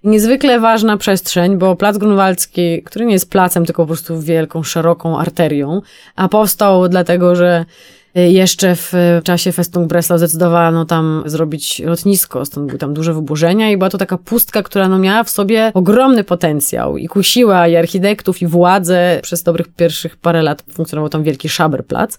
Niezwykle 0.03 0.59
ważna 0.59 0.97
przestrzeń, 0.97 1.57
bo 1.57 1.75
Plac 1.75 1.97
Grunwaldzki, 1.97 2.83
który 2.83 3.05
nie 3.05 3.13
jest 3.13 3.29
placem, 3.29 3.65
tylko 3.65 3.83
po 3.83 3.87
prostu 3.87 4.21
wielką, 4.21 4.63
szeroką 4.63 5.19
arterią, 5.19 5.81
a 6.15 6.29
powstał 6.29 6.89
dlatego, 6.89 7.35
że 7.35 7.65
jeszcze 8.15 8.75
w 8.75 8.93
czasie 9.23 9.51
Festung 9.51 9.87
Breslau 9.87 10.17
zdecydowano 10.17 10.85
tam 10.85 11.23
zrobić 11.25 11.79
lotnisko, 11.79 12.45
stąd 12.45 12.67
były 12.67 12.79
tam 12.79 12.93
duże 12.93 13.13
wyburzenia 13.13 13.71
i 13.71 13.77
była 13.77 13.89
to 13.89 13.97
taka 13.97 14.17
pustka, 14.17 14.63
która 14.63 14.87
no 14.87 14.99
miała 14.99 15.23
w 15.23 15.29
sobie 15.29 15.71
ogromny 15.73 16.23
potencjał 16.23 16.97
i 16.97 17.07
kusiła 17.07 17.67
i 17.67 17.75
architektów, 17.75 18.41
i 18.41 18.47
władze. 18.47 19.19
Przez 19.23 19.43
dobrych 19.43 19.67
pierwszych 19.67 20.17
parę 20.17 20.41
lat 20.41 20.63
funkcjonował 20.71 21.09
tam 21.09 21.23
wielki 21.23 21.49
Szaberplatz. 21.49 22.17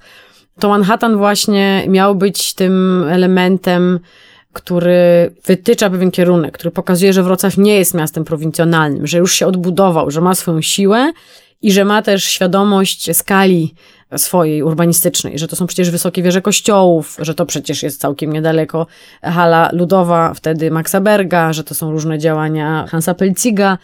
To 0.60 0.68
Manhattan 0.68 1.16
właśnie 1.16 1.84
miał 1.88 2.14
być 2.14 2.54
tym 2.54 3.04
elementem, 3.10 4.00
który 4.52 5.34
wytycza 5.46 5.90
pewien 5.90 6.10
kierunek, 6.10 6.54
który 6.54 6.70
pokazuje, 6.70 7.12
że 7.12 7.22
Wrocław 7.22 7.58
nie 7.58 7.76
jest 7.76 7.94
miastem 7.94 8.24
prowincjonalnym, 8.24 9.06
że 9.06 9.18
już 9.18 9.34
się 9.34 9.46
odbudował, 9.46 10.10
że 10.10 10.20
ma 10.20 10.34
swoją 10.34 10.62
siłę 10.62 11.12
i 11.62 11.72
że 11.72 11.84
ma 11.84 12.02
też 12.02 12.24
świadomość 12.24 13.16
skali 13.16 13.74
swojej 14.16 14.62
urbanistycznej, 14.62 15.38
że 15.38 15.48
to 15.48 15.56
są 15.56 15.66
przecież 15.66 15.90
wysokie 15.90 16.22
wieże 16.22 16.42
kościołów, 16.42 17.16
że 17.18 17.34
to 17.34 17.46
przecież 17.46 17.82
jest 17.82 18.00
całkiem 18.00 18.32
niedaleko 18.32 18.86
hala 19.22 19.70
ludowa 19.72 20.34
wtedy 20.34 20.70
Maxa 20.70 21.00
Berga, 21.00 21.52
że 21.52 21.64
to 21.64 21.74
są 21.74 21.90
różne 21.90 22.18
działania 22.18 22.86
Hansa 22.88 23.14
Pelciga, 23.14 23.78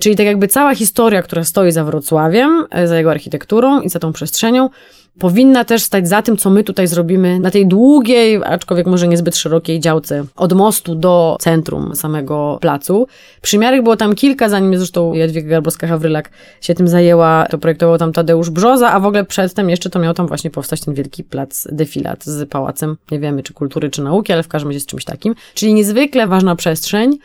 czyli 0.00 0.16
tak 0.16 0.26
jakby 0.26 0.48
cała 0.48 0.74
historia, 0.74 1.22
która 1.22 1.44
stoi 1.44 1.72
za 1.72 1.84
Wrocławiem, 1.84 2.66
e, 2.70 2.88
za 2.88 2.96
jego 2.96 3.10
architekturą 3.10 3.80
i 3.80 3.88
za 3.88 3.98
tą 3.98 4.12
przestrzenią, 4.12 4.70
powinna 5.18 5.64
też 5.64 5.82
stać 5.82 6.08
za 6.08 6.22
tym, 6.22 6.36
co 6.36 6.50
my 6.50 6.64
tutaj 6.64 6.86
zrobimy 6.86 7.40
na 7.40 7.50
tej 7.50 7.66
długiej, 7.66 8.40
aczkolwiek 8.44 8.86
może 8.86 9.08
niezbyt 9.08 9.36
szerokiej 9.36 9.80
działce 9.80 10.24
od 10.36 10.52
mostu 10.52 10.94
do 10.94 11.36
centrum 11.40 11.96
samego 11.96 12.58
placu. 12.60 13.06
Przymiarek 13.42 13.82
było 13.82 13.96
tam 13.96 14.14
kilka, 14.14 14.48
zanim 14.48 14.76
zresztą 14.76 15.14
Jadwiga 15.14 15.60
Garbowska-Hawrylak 15.60 16.22
się 16.60 16.74
tym 16.74 16.88
zajęła, 16.88 17.46
to 17.50 17.58
projektował 17.58 17.98
tam 17.98 18.12
Tadeusz 18.12 18.50
Brzoza, 18.50 18.92
a 18.92 19.00
w 19.00 19.06
ogóle 19.06 19.24
przedtem 19.24 19.70
jeszcze 19.70 19.90
to 19.90 19.98
miał 19.98 20.14
tam 20.14 20.26
właśnie 20.26 20.50
powstać 20.50 20.80
ten 20.80 20.94
wielki 20.94 21.24
plac 21.24 21.68
defilat 21.72 22.24
z 22.24 22.48
pałacem, 22.48 22.96
nie 23.10 23.18
wiemy 23.18 23.42
czy 23.42 23.52
kultury, 23.52 23.90
czy 23.90 24.02
nauki, 24.02 24.32
ale 24.32 24.42
w 24.42 24.48
każdym 24.48 24.68
razie 24.68 24.80
z 24.80 24.86
czymś 24.86 25.04
takim. 25.04 25.34
Czyli 25.54 25.74
niezwykle 25.74 26.26
ważna 26.26 26.56
przestrzeń, 26.56 27.18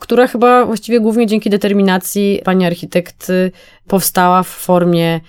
która 0.00 0.26
chyba 0.26 0.66
właściwie 0.66 1.00
głównie 1.00 1.26
dzięki 1.26 1.50
determinacji 1.50 2.40
pani 2.44 2.66
architekt 2.66 3.32
powstała 3.86 4.42
w 4.42 4.48
formie 4.48 5.20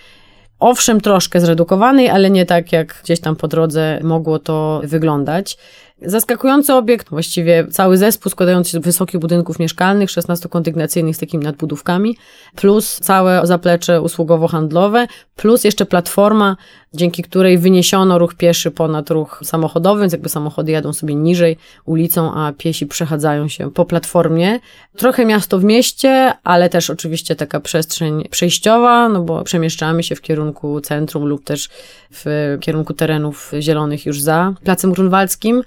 owszem 0.59 1.01
troszkę 1.01 1.41
zredukowanej, 1.41 2.09
ale 2.09 2.29
nie 2.29 2.45
tak 2.45 2.71
jak 2.71 3.01
gdzieś 3.03 3.19
tam 3.19 3.35
po 3.35 3.47
drodze 3.47 3.99
mogło 4.03 4.39
to 4.39 4.81
wyglądać. 4.83 5.57
Zaskakujący 6.05 6.73
obiekt, 6.73 7.09
właściwie 7.09 7.67
cały 7.71 7.97
zespół 7.97 8.29
składający 8.29 8.71
się 8.71 8.77
z 8.77 8.81
wysokich 8.81 9.19
budynków 9.19 9.59
mieszkalnych, 9.59 10.09
16-kondygnacyjnych 10.09 11.13
z 11.13 11.17
takimi 11.17 11.43
nadbudówkami, 11.43 12.17
plus 12.55 12.99
całe 12.99 13.47
zaplecze 13.47 14.01
usługowo-handlowe, 14.01 15.07
plus 15.35 15.63
jeszcze 15.63 15.85
platforma, 15.85 16.57
dzięki 16.93 17.23
której 17.23 17.57
wyniesiono 17.57 18.19
ruch 18.19 18.33
pieszy 18.35 18.71
ponad 18.71 19.09
ruch 19.09 19.39
samochodowy, 19.43 20.01
więc 20.01 20.13
jakby 20.13 20.29
samochody 20.29 20.71
jadą 20.71 20.93
sobie 20.93 21.15
niżej 21.15 21.57
ulicą, 21.85 22.33
a 22.33 22.53
piesi 22.57 22.85
przechadzają 22.85 23.47
się 23.47 23.71
po 23.71 23.85
platformie. 23.85 24.59
Trochę 24.97 25.25
miasto 25.25 25.59
w 25.59 25.63
mieście, 25.63 26.33
ale 26.43 26.69
też 26.69 26.89
oczywiście 26.89 27.35
taka 27.35 27.59
przestrzeń 27.59 28.27
przejściowa, 28.29 29.09
no 29.09 29.21
bo 29.21 29.43
przemieszczamy 29.43 30.03
się 30.03 30.15
w 30.15 30.21
kierunku 30.21 30.81
centrum 30.81 31.25
lub 31.25 31.43
też 31.43 31.69
w 32.11 32.57
kierunku 32.61 32.93
terenów 32.93 33.51
zielonych 33.59 34.05
już 34.05 34.21
za 34.21 34.53
Placem 34.63 34.91
Grunwaldzkim. 34.91 35.63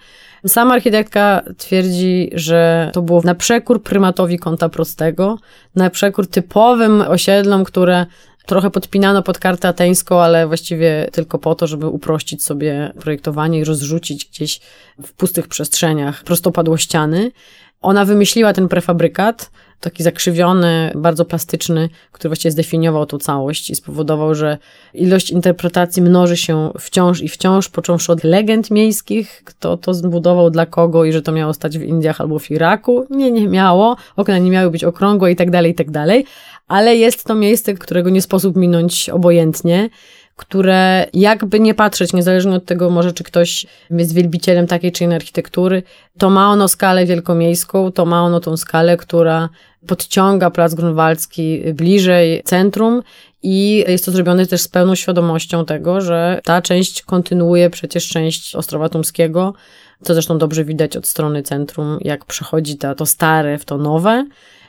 Sama 0.47 0.75
architektka 0.75 1.43
twierdzi, 1.59 2.31
że 2.35 2.91
to 2.95 3.03
było 3.03 3.23
na 3.23 3.35
przekór 3.35 3.83
prymatowi 3.83 4.39
kąta 4.39 4.69
prostego, 4.69 5.39
na 5.75 5.91
przekór 5.91 6.27
typowym 6.27 7.01
osiedlom, 7.01 7.65
które 7.65 8.07
trochę 8.47 8.71
podpinano 8.71 9.23
pod 9.23 9.39
kartę 9.39 9.69
ateńską, 9.69 10.21
ale 10.21 10.47
właściwie 10.47 11.09
tylko 11.13 11.39
po 11.39 11.55
to, 11.55 11.67
żeby 11.67 11.87
uprościć 11.87 12.45
sobie 12.45 12.93
projektowanie 13.01 13.59
i 13.59 13.65
rozrzucić 13.65 14.25
gdzieś 14.25 14.61
w 15.03 15.13
pustych 15.13 15.49
przestrzeniach 15.49 16.25
prostopadłościany. 16.25 17.33
Ona 17.81 18.05
wymyśliła 18.05 18.53
ten 18.53 18.69
prefabrykat, 18.69 19.51
taki 19.81 20.03
zakrzywiony, 20.03 20.93
bardzo 20.95 21.25
plastyczny, 21.25 21.89
który 22.13 22.29
właściwie 22.29 22.53
zdefiniował 22.53 23.07
tą 23.07 23.19
całość 23.19 23.71
i 23.71 23.75
spowodował, 23.75 24.35
że 24.35 24.59
ilość 24.95 25.31
interpretacji 25.31 26.03
mnoży 26.03 26.37
się 26.37 26.71
wciąż 26.81 27.21
i 27.21 27.29
wciąż, 27.29 27.69
począwszy 27.69 28.13
od 28.13 28.25
legend 28.25 28.71
miejskich, 28.71 29.43
kto 29.45 29.77
to 29.77 29.95
zbudował 29.95 30.51
dla 30.51 30.67
kogo 30.67 31.05
i 31.05 31.13
że 31.13 31.23
to 31.23 31.33
miało 31.33 31.55
stać 31.55 31.79
w 31.79 31.83
Indiach 31.83 32.21
albo 32.21 32.39
w 32.39 32.51
Iraku. 32.51 33.07
Nie, 33.11 33.31
nie 33.31 33.49
miało. 33.49 33.97
Okna 34.17 34.39
nie 34.39 34.51
miały 34.51 34.71
być 34.71 34.85
okrągłe 34.85 35.33
i 35.33 35.37
tak 35.37 35.51
dalej, 35.51 35.73
i 35.73 35.75
tak 35.75 35.91
dalej. 35.91 36.25
Ale 36.69 36.97
jest 36.97 37.25
to 37.25 37.35
miejsce, 37.35 37.75
którego 37.75 38.11
nie 38.11 38.23
sposób 38.23 38.57
minąć 38.57 39.11
obojętnie 39.11 39.91
które 40.37 41.07
jakby 41.13 41.61
nie 41.61 41.75
patrzeć, 41.75 42.13
niezależnie 42.13 42.53
od 42.53 42.65
tego 42.65 42.91
może, 42.91 43.13
czy 43.13 43.25
ktoś 43.25 43.67
jest 43.91 44.15
wielbicielem 44.15 44.67
takiej 44.67 44.93
czy 44.93 45.05
innej 45.05 45.17
architektury, 45.17 45.83
to 46.19 46.31
ma 46.31 46.51
ono 46.51 46.69
skalę 46.69 47.07
wielkomiejską, 47.07 47.93
to 47.93 48.05
ma 48.05 48.23
ono 48.23 48.41
tą 48.41 48.57
skalę, 48.57 48.97
która 48.97 49.49
podciąga 49.87 50.51
Plac 50.51 50.75
Grunwaldzki 50.75 51.63
bliżej 51.75 52.43
centrum 52.45 53.03
i 53.43 53.85
jest 53.89 54.05
to 54.05 54.11
zrobione 54.11 54.47
też 54.47 54.61
z 54.61 54.69
pełną 54.69 54.95
świadomością 54.95 55.65
tego, 55.65 56.01
że 56.01 56.41
ta 56.45 56.63
część 56.63 57.03
kontynuuje 57.03 57.71
przecież 57.71 58.09
część 58.09 58.57
Ostrowa 58.57 58.89
Tumskiego, 58.89 59.55
co 60.03 60.15
zresztą 60.15 60.39
dobrze 60.39 60.65
widać 60.65 60.97
od 60.97 61.07
strony 61.07 61.43
centrum, 61.43 61.99
jak 62.01 62.25
przechodzi 62.25 62.77
ta, 62.77 62.95
to 62.95 63.07
stare 63.07 63.59
w 63.59 63.65
to 63.65 63.79
nowe. 63.79 64.27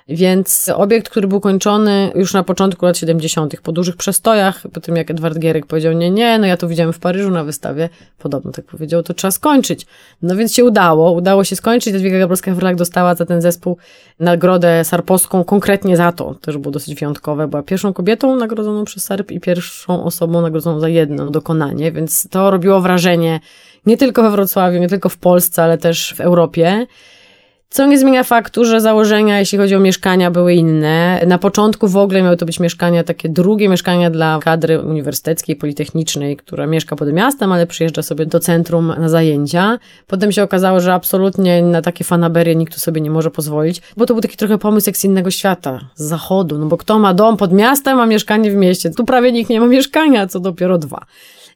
Więc 0.07 0.71
obiekt, 0.75 1.09
który 1.09 1.27
był 1.27 1.39
kończony 1.39 2.11
już 2.15 2.33
na 2.33 2.43
początku 2.43 2.85
lat 2.85 2.97
70., 2.97 3.61
po 3.61 3.71
dużych 3.71 3.95
przestojach, 3.95 4.63
po 4.73 4.79
tym 4.79 4.95
jak 4.95 5.11
Edward 5.11 5.39
Gierek 5.39 5.65
powiedział, 5.65 5.93
nie, 5.93 6.11
nie, 6.11 6.39
no 6.39 6.47
ja 6.47 6.57
to 6.57 6.67
widziałem 6.67 6.93
w 6.93 6.99
Paryżu 6.99 7.31
na 7.31 7.43
wystawie, 7.43 7.89
podobno 8.17 8.51
tak 8.51 8.65
powiedział, 8.65 9.03
to 9.03 9.13
trzeba 9.13 9.31
skończyć. 9.31 9.85
No 10.21 10.35
więc 10.35 10.53
się 10.53 10.65
udało, 10.65 11.11
udało 11.11 11.43
się 11.43 11.55
skończyć. 11.55 11.93
Jadwiga 11.93 12.17
Gabrowska-Frlak 12.17 12.75
dostała 12.75 13.15
za 13.15 13.25
ten 13.25 13.41
zespół 13.41 13.77
nagrodę 14.19 14.83
sarposką 14.83 15.43
konkretnie 15.43 15.97
za 15.97 16.11
to, 16.11 16.35
też 16.35 16.57
było 16.57 16.71
dosyć 16.71 16.95
wyjątkowe, 16.95 17.47
była 17.47 17.63
pierwszą 17.63 17.93
kobietą 17.93 18.35
nagrodzoną 18.35 18.85
przez 18.85 19.03
SARP 19.03 19.31
i 19.31 19.39
pierwszą 19.39 20.03
osobą 20.03 20.41
nagrodzoną 20.41 20.79
za 20.79 20.89
jedno 20.89 21.31
dokonanie, 21.31 21.91
więc 21.91 22.29
to 22.29 22.51
robiło 22.51 22.81
wrażenie 22.81 23.39
nie 23.85 23.97
tylko 23.97 24.23
we 24.23 24.31
Wrocławiu, 24.31 24.79
nie 24.79 24.89
tylko 24.89 25.09
w 25.09 25.17
Polsce, 25.17 25.63
ale 25.63 25.77
też 25.77 26.13
w 26.17 26.21
Europie. 26.21 26.87
Co 27.75 27.85
nie 27.85 27.99
zmienia 27.99 28.23
faktu, 28.23 28.65
że 28.65 28.81
założenia, 28.81 29.39
jeśli 29.39 29.57
chodzi 29.57 29.75
o 29.75 29.79
mieszkania, 29.79 30.31
były 30.31 30.53
inne. 30.53 31.21
Na 31.27 31.37
początku 31.37 31.87
w 31.87 31.97
ogóle 31.97 32.21
miały 32.21 32.37
to 32.37 32.45
być 32.45 32.59
mieszkania, 32.59 33.03
takie 33.03 33.29
drugie 33.29 33.69
mieszkania 33.69 34.09
dla 34.09 34.39
kadry 34.43 34.81
uniwersyteckiej, 34.81 35.55
politechnicznej, 35.55 36.37
która 36.37 36.67
mieszka 36.67 36.95
pod 36.95 37.13
miastem, 37.13 37.51
ale 37.51 37.67
przyjeżdża 37.67 38.01
sobie 38.01 38.25
do 38.25 38.39
centrum 38.39 38.93
na 38.99 39.09
zajęcia. 39.09 39.79
Potem 40.07 40.31
się 40.31 40.43
okazało, 40.43 40.79
że 40.79 40.93
absolutnie 40.93 41.61
na 41.61 41.81
takie 41.81 42.03
fanaberie 42.03 42.55
nikt 42.55 42.73
tu 42.73 42.79
sobie 42.79 43.01
nie 43.01 43.11
może 43.11 43.31
pozwolić, 43.31 43.81
bo 43.97 44.05
to 44.05 44.13
był 44.13 44.21
taki 44.21 44.37
trochę 44.37 44.57
pomysł 44.57 44.89
jak 44.89 44.97
z 44.97 45.03
innego 45.03 45.31
świata, 45.31 45.79
z 45.95 46.03
zachodu. 46.03 46.57
No 46.57 46.65
bo 46.65 46.77
kto 46.77 46.99
ma 46.99 47.13
dom 47.13 47.37
pod 47.37 47.53
miastem, 47.53 47.99
a 47.99 48.05
mieszkanie 48.05 48.51
w 48.51 48.55
mieście? 48.55 48.89
Tu 48.89 49.05
prawie 49.05 49.31
nikt 49.31 49.49
nie 49.49 49.59
ma 49.59 49.67
mieszkania, 49.67 50.27
co 50.27 50.39
dopiero 50.39 50.77
dwa. 50.77 51.05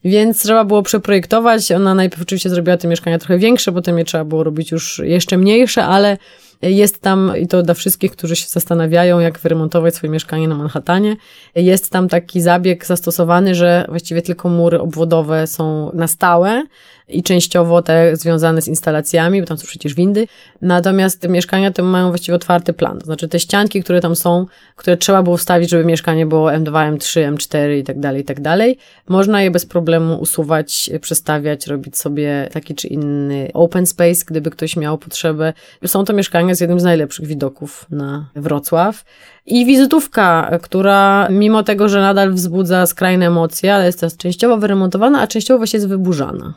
Więc 0.04 0.42
trzeba 0.42 0.64
było 0.64 0.82
przeprojektować. 0.82 1.72
Ona 1.72 1.94
najpierw 1.94 2.22
oczywiście 2.22 2.50
zrobiła 2.50 2.76
te 2.76 2.88
mieszkania 2.88 3.18
trochę 3.18 3.38
większe, 3.38 3.72
potem 3.72 3.98
je 3.98 4.04
trzeba 4.04 4.24
było 4.24 4.44
robić 4.44 4.70
już 4.70 5.02
jeszcze 5.04 5.36
mniejsze, 5.36 5.84
ale 5.84 6.18
jest 6.62 7.00
tam, 7.00 7.32
i 7.38 7.46
to 7.46 7.62
dla 7.62 7.74
wszystkich, 7.74 8.12
którzy 8.12 8.36
się 8.36 8.46
zastanawiają, 8.48 9.20
jak 9.20 9.38
wyremontować 9.38 9.94
swoje 9.94 10.10
mieszkanie 10.10 10.48
na 10.48 10.54
Manhattanie, 10.54 11.16
jest 11.54 11.90
tam 11.90 12.08
taki 12.08 12.40
zabieg 12.40 12.86
zastosowany, 12.86 13.54
że 13.54 13.84
właściwie 13.88 14.22
tylko 14.22 14.48
mury 14.48 14.80
obwodowe 14.80 15.46
są 15.46 15.90
na 15.94 16.06
stałe 16.06 16.64
i 17.12 17.22
częściowo 17.22 17.82
te 17.82 18.16
związane 18.16 18.62
z 18.62 18.68
instalacjami, 18.68 19.40
bo 19.40 19.46
tam 19.46 19.58
są 19.58 19.66
przecież 19.66 19.94
windy. 19.94 20.26
Natomiast 20.62 21.20
te 21.20 21.28
mieszkania 21.28 21.70
te 21.70 21.82
mają 21.82 22.08
właściwie 22.08 22.36
otwarty 22.36 22.72
plan. 22.72 22.98
To 22.98 23.04
znaczy 23.04 23.28
te 23.28 23.40
ścianki, 23.40 23.82
które 23.82 24.00
tam 24.00 24.16
są, 24.16 24.46
które 24.76 24.96
trzeba 24.96 25.22
było 25.22 25.36
wstawić, 25.36 25.70
żeby 25.70 25.84
mieszkanie 25.84 26.26
było 26.26 26.50
M2, 26.50 26.96
M3, 26.96 27.34
M4 27.34 27.78
i 27.78 27.84
tak 27.84 28.00
dalej, 28.00 28.20
i 28.22 28.24
tak 28.24 28.40
dalej, 28.40 28.78
można 29.08 29.42
je 29.42 29.50
bez 29.50 29.66
problemu 29.66 30.20
usuwać, 30.20 30.90
przestawiać, 31.00 31.66
robić 31.66 31.96
sobie 31.96 32.48
taki 32.52 32.74
czy 32.74 32.88
inny 32.88 33.50
open 33.54 33.86
space, 33.86 34.24
gdyby 34.26 34.50
ktoś 34.50 34.76
miał 34.76 34.98
potrzebę. 34.98 35.52
Są 35.86 36.04
to 36.04 36.12
mieszkania 36.12 36.54
z 36.54 36.60
jednym 36.60 36.80
z 36.80 36.84
najlepszych 36.84 37.26
widoków 37.26 37.86
na 37.90 38.30
Wrocław. 38.36 39.04
I 39.46 39.66
wizytówka, 39.66 40.58
która 40.62 41.28
mimo 41.30 41.62
tego, 41.62 41.88
że 41.88 42.00
nadal 42.00 42.32
wzbudza 42.32 42.86
skrajne 42.86 43.26
emocje, 43.26 43.74
ale 43.74 43.86
jest 43.86 44.00
teraz 44.00 44.16
częściowo 44.16 44.56
wyremontowana, 44.56 45.20
a 45.20 45.26
częściowo 45.26 45.58
właśnie 45.58 45.76
jest 45.76 45.88
wyburzana. 45.88 46.54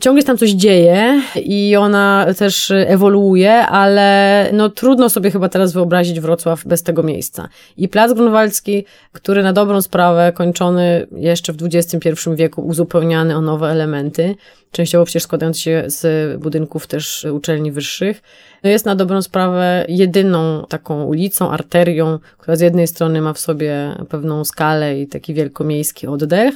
Ciągle 0.00 0.22
tam 0.22 0.38
coś 0.38 0.50
dzieje 0.50 1.22
i 1.44 1.76
ona 1.76 2.26
też 2.38 2.70
ewoluuje, 2.70 3.52
ale 3.52 4.48
no 4.52 4.68
trudno 4.68 5.10
sobie 5.10 5.30
chyba 5.30 5.48
teraz 5.48 5.72
wyobrazić 5.72 6.20
Wrocław 6.20 6.64
bez 6.64 6.82
tego 6.82 7.02
miejsca. 7.02 7.48
I 7.76 7.88
Plac 7.88 8.12
Grunwaldzki, 8.12 8.84
który 9.12 9.42
na 9.42 9.52
dobrą 9.52 9.82
sprawę 9.82 10.32
kończony 10.32 11.06
jeszcze 11.16 11.52
w 11.52 11.56
XXI 11.62 12.10
wieku, 12.34 12.62
uzupełniany 12.66 13.36
o 13.36 13.40
nowe 13.40 13.70
elementy, 13.70 14.34
częściowo 14.70 15.04
przecież 15.04 15.22
składający 15.22 15.60
się 15.60 15.84
z 15.86 16.40
budynków 16.40 16.86
też 16.86 17.26
uczelni 17.32 17.72
wyższych, 17.72 18.22
no 18.62 18.70
jest 18.70 18.86
na 18.86 18.94
dobrą 18.94 19.22
sprawę 19.22 19.84
jedyną 19.88 20.66
taką 20.68 21.04
ulicą, 21.04 21.50
arterią, 21.50 22.18
która 22.38 22.56
z 22.56 22.60
jednej 22.60 22.86
strony 22.86 23.20
ma 23.20 23.32
w 23.32 23.38
sobie 23.38 23.96
pewną 24.08 24.44
skalę 24.44 25.00
i 25.00 25.06
taki 25.06 25.34
wielkomiejski 25.34 26.06
oddech, 26.06 26.54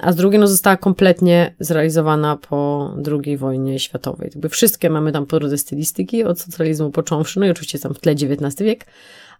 a 0.00 0.12
z 0.12 0.16
drugiej 0.16 0.40
no, 0.40 0.46
została 0.46 0.76
kompletnie 0.76 1.54
zrealizowana 1.60 2.36
po 2.36 2.90
II 3.24 3.36
wojnie 3.36 3.78
światowej. 3.78 4.30
Jakby 4.32 4.48
wszystkie 4.48 4.90
mamy 4.90 5.12
tam 5.12 5.26
po 5.26 5.58
stylistyki, 5.58 6.24
od 6.24 6.40
socjalizmu 6.40 6.90
począwszy, 6.90 7.40
no 7.40 7.46
i 7.46 7.50
oczywiście 7.50 7.78
tam 7.78 7.94
w 7.94 8.00
tle 8.00 8.12
XIX 8.12 8.62
wiek, 8.62 8.86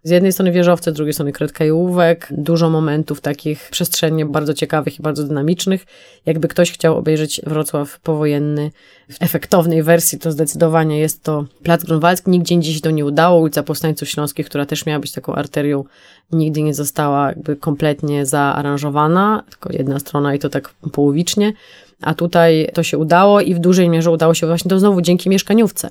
z 0.03 0.09
jednej 0.09 0.31
strony 0.31 0.51
wieżowce, 0.51 0.91
z 0.91 0.93
drugiej 0.93 1.13
strony 1.13 1.31
kredka 1.31 1.65
i 1.65 1.71
ołówek, 1.71 2.27
dużo 2.31 2.69
momentów 2.69 3.21
takich 3.21 3.69
przestrzennie 3.71 4.25
bardzo 4.25 4.53
ciekawych 4.53 4.99
i 4.99 5.01
bardzo 5.01 5.23
dynamicznych. 5.23 5.85
Jakby 6.25 6.47
ktoś 6.47 6.71
chciał 6.71 6.97
obejrzeć 6.97 7.41
Wrocław 7.47 7.99
powojenny 7.99 8.71
w 9.11 9.21
efektownej 9.21 9.83
wersji, 9.83 10.19
to 10.19 10.31
zdecydowanie 10.31 10.99
jest 10.99 11.23
to 11.23 11.45
Plac 11.63 11.83
Grunwaldzki. 11.83 12.31
Nigdzie 12.31 12.55
indziej 12.55 12.73
się 12.73 12.81
to 12.81 12.91
nie 12.91 13.05
udało. 13.05 13.39
Ulica 13.39 13.63
Powstańców 13.63 14.09
Śląskich, 14.09 14.45
która 14.45 14.65
też 14.65 14.85
miała 14.85 14.99
być 14.99 15.11
taką 15.11 15.35
arterią, 15.35 15.83
nigdy 16.31 16.61
nie 16.61 16.73
została 16.73 17.27
jakby 17.27 17.55
kompletnie 17.55 18.25
zaaranżowana, 18.25 19.43
tylko 19.49 19.73
jedna 19.73 19.99
strona 19.99 20.35
i 20.35 20.39
to 20.39 20.49
tak 20.49 20.73
połowicznie. 20.91 21.53
A 22.01 22.13
tutaj 22.13 22.69
to 22.73 22.83
się 22.83 22.97
udało 22.97 23.41
i 23.41 23.55
w 23.55 23.59
dużej 23.59 23.89
mierze 23.89 24.11
udało 24.11 24.33
się 24.33 24.47
właśnie 24.47 24.69
to 24.69 24.79
znowu 24.79 25.01
dzięki 25.01 25.29
mieszkaniówce. 25.29 25.89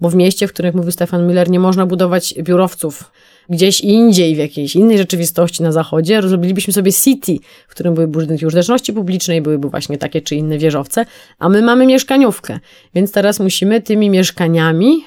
Bo 0.00 0.10
w 0.10 0.14
mieście, 0.14 0.48
w 0.48 0.52
którym, 0.52 0.76
mówił 0.76 0.92
Stefan 0.92 1.26
Miller, 1.26 1.50
nie 1.50 1.60
można 1.60 1.86
budować 1.86 2.34
biurowców 2.34 3.10
gdzieś 3.48 3.80
indziej, 3.80 4.34
w 4.34 4.38
jakiejś 4.38 4.76
innej 4.76 4.98
rzeczywistości 4.98 5.62
na 5.62 5.72
zachodzie, 5.72 6.20
rozrobilibyśmy 6.20 6.72
sobie 6.72 6.92
city, 6.92 7.36
w 7.68 7.70
którym 7.70 7.94
były 7.94 8.06
budynki 8.06 8.46
użyteczności 8.46 8.92
publicznej, 8.92 9.42
byłyby 9.42 9.68
właśnie 9.68 9.98
takie 9.98 10.20
czy 10.20 10.36
inne 10.36 10.58
wieżowce, 10.58 11.06
a 11.38 11.48
my 11.48 11.62
mamy 11.62 11.86
mieszkaniówkę. 11.86 12.58
Więc 12.94 13.12
teraz 13.12 13.40
musimy 13.40 13.80
tymi 13.80 14.10
mieszkaniami 14.10 15.04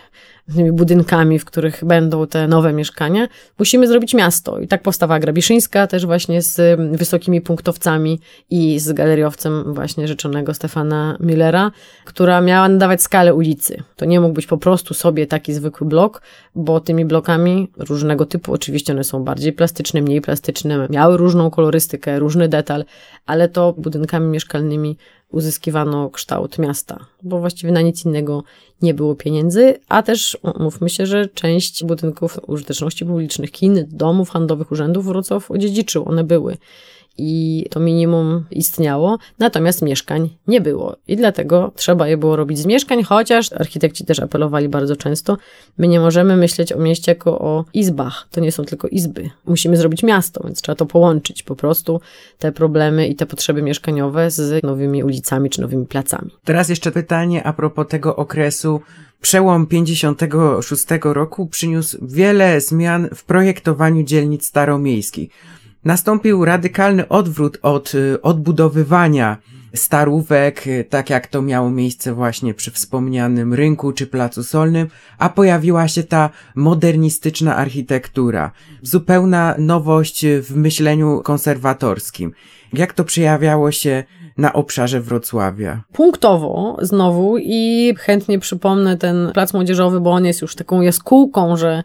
tymi 0.54 0.72
budynkami, 0.72 1.40
w 1.40 1.46
których 1.46 1.86
będą 1.86 2.28
te 2.28 2.48
nowe 2.48 2.74
mieszkania, 2.74 3.28
musimy 3.60 3.88
zrobić 3.88 4.14
miasto. 4.14 4.60
I 4.60 4.68
tak 4.68 4.82
powstała 4.82 5.20
Grabiszyńska, 5.20 5.88
też 5.88 6.06
właśnie 6.06 6.42
z 6.42 6.80
wysokimi 6.98 7.42
punktowcami 7.42 8.20
i 8.50 8.80
z 8.80 8.94
galeriowcem 8.94 9.74
właśnie 9.74 10.08
rzeczonego 10.08 10.54
Stefana 10.54 11.18
Millera, 11.20 11.72
która 12.06 12.42
miała 12.42 12.70
nadawać 12.70 13.02
skalę 13.02 13.34
ulicy. 13.34 13.84
To 13.96 14.06
nie 14.06 14.20
mógł 14.20 14.34
być 14.34 14.48
po 14.48 14.58
prostu 14.58 14.94
sobie 14.94 15.28
taki 15.28 15.54
zwykły 15.54 15.88
blok, 15.88 16.22
bo 16.56 16.80
tymi 16.80 17.06
blokami 17.06 17.72
różnego 17.78 18.26
typu, 18.26 18.54
oczywiście 18.54 18.94
one 18.94 19.04
są 19.04 19.24
bardziej 19.24 19.54
plastyczne, 19.54 20.02
mniej 20.02 20.22
plastyczne, 20.22 20.88
miały 20.90 21.18
różną 21.18 21.52
kolorystykę, 21.52 22.20
różny 22.20 22.48
detal, 22.48 22.86
ale 23.26 23.50
to 23.50 23.74
budynkami 23.78 24.28
mieszkalnymi 24.28 24.98
uzyskiwano 25.36 26.10
kształt 26.10 26.60
miasta, 26.60 27.06
bo 27.24 27.40
właściwie 27.40 27.72
na 27.74 27.82
nic 27.82 28.06
innego 28.06 28.44
nie 28.82 28.94
było 28.94 29.16
pieniędzy, 29.16 29.80
a 29.90 30.04
też 30.04 30.38
mówmy 30.60 30.90
się, 30.90 31.06
że 31.06 31.28
część 31.28 31.84
budynków 31.84 32.40
użyteczności 32.48 33.06
publicznych, 33.06 33.52
kin, 33.52 33.86
domów 33.88 34.30
handlowych, 34.30 34.72
urzędów 34.72 35.06
Wrocław 35.06 35.52
odziedziczył, 35.52 36.10
one 36.10 36.24
były 36.24 36.58
i 37.18 37.66
to 37.70 37.80
minimum 37.80 38.46
istniało, 38.52 39.18
natomiast 39.40 39.82
mieszkań 39.82 40.30
nie 40.48 40.62
było. 40.62 40.96
I 41.08 41.16
dlatego 41.16 41.72
trzeba 41.76 42.08
je 42.08 42.18
było 42.18 42.36
robić 42.36 42.60
z 42.60 42.66
mieszkań, 42.66 43.04
chociaż 43.04 43.54
architekci 43.54 44.06
też 44.06 44.20
apelowali 44.20 44.70
bardzo 44.70 44.96
często, 44.96 45.38
my 45.78 45.88
nie 45.88 46.00
możemy 46.00 46.38
myśleć 46.38 46.74
o 46.74 46.80
mieście 46.80 47.12
jako 47.12 47.40
o 47.40 47.66
izbach. 47.74 48.28
To 48.32 48.42
nie 48.42 48.52
są 48.52 48.64
tylko 48.64 48.88
izby. 48.88 49.30
Musimy 49.46 49.78
zrobić 49.78 50.04
miasto, 50.04 50.44
więc 50.44 50.62
trzeba 50.62 50.76
to 50.76 50.86
połączyć 50.86 51.44
po 51.44 51.56
prostu, 51.56 52.02
te 52.40 52.52
problemy 52.52 53.08
i 53.08 53.16
te 53.16 53.26
potrzeby 53.26 53.62
mieszkaniowe 53.62 54.32
z 54.32 54.64
nowymi 54.64 55.04
ulicami 55.04 55.50
czy 55.50 55.62
nowymi 55.62 55.86
placami. 55.86 56.32
Teraz 56.44 56.70
jeszcze 56.70 56.92
pytanie 56.92 57.44
a 57.44 57.54
propos 57.54 57.88
tego 57.88 58.16
okresu. 58.16 58.82
Przełom 59.22 59.68
56 59.68 60.86
roku 61.02 61.48
przyniósł 61.48 61.98
wiele 62.02 62.62
zmian 62.62 63.10
w 63.16 63.24
projektowaniu 63.24 64.04
dzielnic 64.04 64.46
staromiejskich 64.46 65.30
nastąpił 65.86 66.46
radykalny 66.46 67.08
odwrót 67.08 67.58
od 67.62 67.96
y, 67.96 68.22
odbudowywania 68.22 69.38
starówek, 69.74 70.68
y, 70.68 70.86
tak 70.90 71.10
jak 71.10 71.28
to 71.28 71.42
miało 71.42 71.70
miejsce 71.70 72.14
właśnie 72.14 72.54
przy 72.54 72.72
wspomnianym 72.72 73.54
rynku 73.54 73.92
czy 73.92 74.08
placu 74.08 74.44
solnym, 74.44 74.88
a 75.18 75.30
pojawiła 75.30 75.88
się 75.88 76.04
ta 76.04 76.30
modernistyczna 76.56 77.56
architektura. 77.56 78.52
Zupełna 78.82 79.56
nowość 79.58 80.26
w 80.42 80.56
myśleniu 80.56 81.22
konserwatorskim. 81.24 82.32
Jak 82.74 82.94
to 82.94 83.04
przejawiało 83.04 83.72
się 83.72 84.04
na 84.38 84.54
obszarze 84.54 85.02
Wrocławia? 85.02 85.84
Punktowo 85.94 86.78
znowu 86.82 87.38
i 87.38 87.94
chętnie 87.98 88.40
przypomnę 88.40 88.98
ten 88.98 89.32
plac 89.34 89.54
młodzieżowy, 89.54 90.00
bo 90.00 90.12
on 90.12 90.26
jest 90.26 90.42
już 90.42 90.56
taką 90.56 90.82
jaskółką, 90.82 91.58
że 91.58 91.84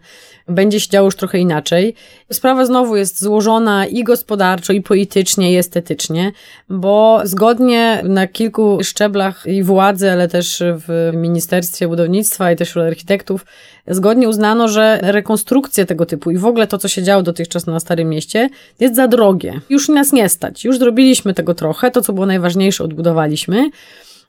będzie 0.51 0.79
się 0.79 0.89
działo 0.89 1.05
już 1.05 1.15
trochę 1.15 1.39
inaczej. 1.39 1.95
Sprawa 2.31 2.65
znowu 2.65 2.95
jest 2.95 3.21
złożona 3.21 3.85
i 3.85 4.03
gospodarczo, 4.03 4.73
i 4.73 4.81
politycznie, 4.81 5.53
i 5.53 5.57
estetycznie, 5.57 6.31
bo 6.69 7.21
zgodnie 7.23 8.01
na 8.03 8.27
kilku 8.27 8.83
szczeblach 8.83 9.45
i 9.45 9.63
władzy, 9.63 10.11
ale 10.11 10.27
też 10.27 10.63
w 10.65 11.11
Ministerstwie 11.13 11.87
Budownictwa 11.87 12.51
i 12.51 12.55
też 12.55 12.69
wśród 12.69 12.85
architektów, 12.85 13.45
zgodnie 13.87 14.29
uznano, 14.29 14.67
że 14.67 14.99
rekonstrukcja 15.01 15.85
tego 15.85 16.05
typu 16.05 16.31
i 16.31 16.37
w 16.37 16.45
ogóle 16.45 16.67
to, 16.67 16.77
co 16.77 16.87
się 16.87 17.03
działo 17.03 17.23
dotychczas 17.23 17.67
na 17.67 17.79
Starym 17.79 18.09
Mieście, 18.09 18.49
jest 18.79 18.95
za 18.95 19.07
drogie. 19.07 19.61
Już 19.69 19.89
nas 19.89 20.11
nie 20.11 20.29
stać. 20.29 20.65
Już 20.65 20.77
zrobiliśmy 20.77 21.33
tego 21.33 21.53
trochę. 21.53 21.91
To, 21.91 22.01
co 22.01 22.13
było 22.13 22.25
najważniejsze, 22.25 22.83
odbudowaliśmy 22.83 23.69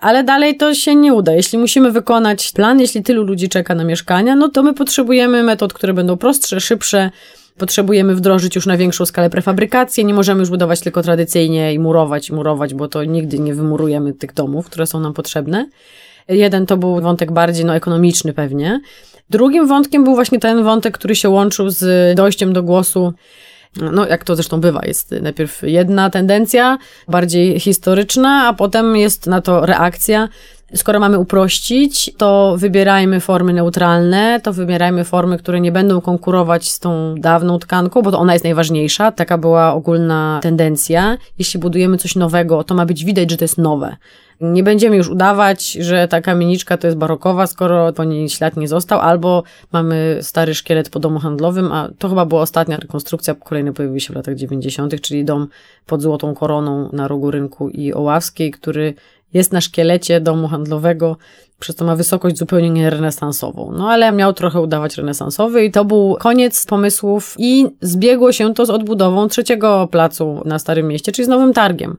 ale 0.03 0.25
dalej 0.25 0.57
to 0.57 0.75
się 0.75 0.95
nie 0.95 1.15
uda. 1.15 1.33
Jeśli 1.33 1.59
musimy 1.59 1.93
wykonać 1.93 2.53
plan, 2.53 2.81
jeśli 2.81 3.03
tylu 3.03 3.23
ludzi 3.23 3.49
czeka 3.49 3.75
na 3.75 3.85
mieszkania, 3.85 4.37
no 4.37 4.49
to 4.49 4.63
my 4.63 4.75
potrzebujemy 4.75 5.43
metod, 5.43 5.73
które 5.73 5.95
będą 5.95 6.17
prostsze, 6.17 6.61
szybsze. 6.61 7.11
Potrzebujemy 7.59 8.15
wdrożyć 8.15 8.57
już 8.57 8.67
na 8.67 8.77
większą 8.77 9.07
skalę 9.07 9.31
prefabrykację. 9.31 10.05
Nie 10.05 10.15
możemy 10.15 10.41
już 10.41 10.51
budować 10.51 10.81
tylko 10.81 11.03
tradycyjnie 11.03 11.75
i 11.75 11.79
murować, 11.79 12.29
i 12.29 12.35
murować, 12.35 12.75
bo 12.75 12.89
to 12.89 13.05
nigdy 13.05 13.39
nie 13.39 13.55
wymurujemy 13.55 14.13
tych 14.13 14.35
domów, 14.35 14.67
które 14.67 14.87
są 14.87 15.01
nam 15.01 15.13
potrzebne. 15.13 15.67
Jeden 16.29 16.67
to 16.67 16.77
był 16.77 17.01
wątek 17.01 17.33
bardziej 17.33 17.65
no, 17.65 17.75
ekonomiczny 17.75 18.33
pewnie. 18.33 18.81
Drugim 19.31 19.67
wątkiem 19.67 20.05
był 20.05 20.15
właśnie 20.15 20.39
ten 20.39 20.65
wątek, 20.65 20.99
który 20.99 21.15
się 21.15 21.29
łączył 21.29 21.71
z 21.71 22.15
dojściem 22.17 22.53
do 22.53 22.63
głosu 22.63 23.13
no, 23.77 24.07
jak 24.07 24.25
to 24.25 24.37
zresztą 24.37 24.61
bywa, 24.61 24.81
jest 24.85 25.15
najpierw 25.23 25.63
jedna 25.63 26.11
tendencja, 26.11 26.79
bardziej 27.09 27.61
historyczna, 27.61 28.49
a 28.49 28.53
potem 28.53 28.97
jest 28.97 29.27
na 29.27 29.41
to 29.41 29.67
reakcja. 29.67 30.29
Skoro 30.75 31.01
mamy 31.01 31.19
uprościć, 31.19 32.11
to 32.17 32.55
wybierajmy 32.59 33.21
formy 33.21 33.53
neutralne, 33.53 34.41
to 34.43 34.53
wybierajmy 34.53 35.05
formy, 35.05 35.39
które 35.39 35.61
nie 35.61 35.73
będą 35.73 36.01
konkurować 36.01 36.71
z 36.71 36.79
tą 36.79 37.15
dawną 37.19 37.59
tkanką, 37.59 38.03
bo 38.03 38.11
to 38.11 38.19
ona 38.19 38.33
jest 38.33 38.45
najważniejsza. 38.45 39.13
Taka 39.13 39.39
była 39.39 39.75
ogólna 39.75 40.41
tendencja. 40.43 41.19
Jeśli 41.39 41.61
budujemy 41.61 41.99
coś 41.99 42.17
nowego, 42.17 42.65
to 42.65 42.75
ma 42.75 42.87
być 42.87 43.05
widać, 43.05 43.31
że 43.31 43.37
to 43.37 43.45
jest 43.45 43.59
nowe. 43.59 43.97
Nie 44.43 44.63
będziemy 44.63 44.97
już 44.97 45.09
udawać, 45.09 45.73
że 45.73 46.09
ta 46.09 46.21
kamieniczka 46.21 46.77
to 46.77 46.87
jest 46.87 46.99
barokowa, 46.99 47.47
skoro 47.47 47.93
po 47.93 48.05
niej 48.05 48.29
ślad 48.29 48.57
nie 48.57 48.69
został, 48.69 49.01
albo 49.01 49.43
mamy 49.73 50.19
stary 50.23 50.55
szkielet 50.55 50.91
po 50.91 51.01
domu 51.01 51.19
handlowym, 51.19 51.73
a 51.73 51.89
to 51.99 52.09
chyba 52.09 52.27
była 52.27 52.41
ostatnia 52.41 52.77
rekonstrukcja, 52.77 53.35
kolejny 53.35 53.73
pojawił 53.73 54.01
się 54.01 54.13
w 54.13 54.17
latach 54.17 54.35
90., 54.35 55.01
czyli 55.01 55.25
dom 55.25 55.49
pod 55.87 56.03
złotą 56.03 56.35
koroną 56.35 56.89
na 56.93 57.09
rogu 57.09 57.31
rynku 57.31 57.69
i 57.69 57.93
Oławskiej, 57.93 58.51
który 58.51 58.95
jest 59.35 59.53
na 59.53 59.61
szkielecie 59.61 60.21
domu 60.21 60.49
handlowego, 60.49 61.17
przez 61.63 61.77
to 61.77 61.85
ma 61.85 61.97
wysokość 61.97 62.39
zupełnie 62.39 62.71
nie 62.71 62.91
renesansową. 62.91 63.73
No 63.77 63.91
ale 63.91 64.13
miał 64.13 64.33
trochę 64.33 64.61
udawać 64.61 64.97
renesansowy 64.97 65.65
i 65.65 65.71
to 65.71 65.85
był 65.85 66.17
koniec 66.21 66.67
pomysłów 66.67 67.35
i 67.39 67.67
zbiegło 67.81 68.33
się 68.33 68.55
to 68.55 68.67
z 68.67 68.71
odbudową 68.71 69.29
trzeciego 69.29 69.89
placu 69.91 70.43
na 70.45 70.59
Starym 70.59 70.89
Mieście, 70.89 71.13
czyli 71.13 71.27
z 71.27 71.29
Nowym 71.29 71.53
Targiem. 71.53 71.97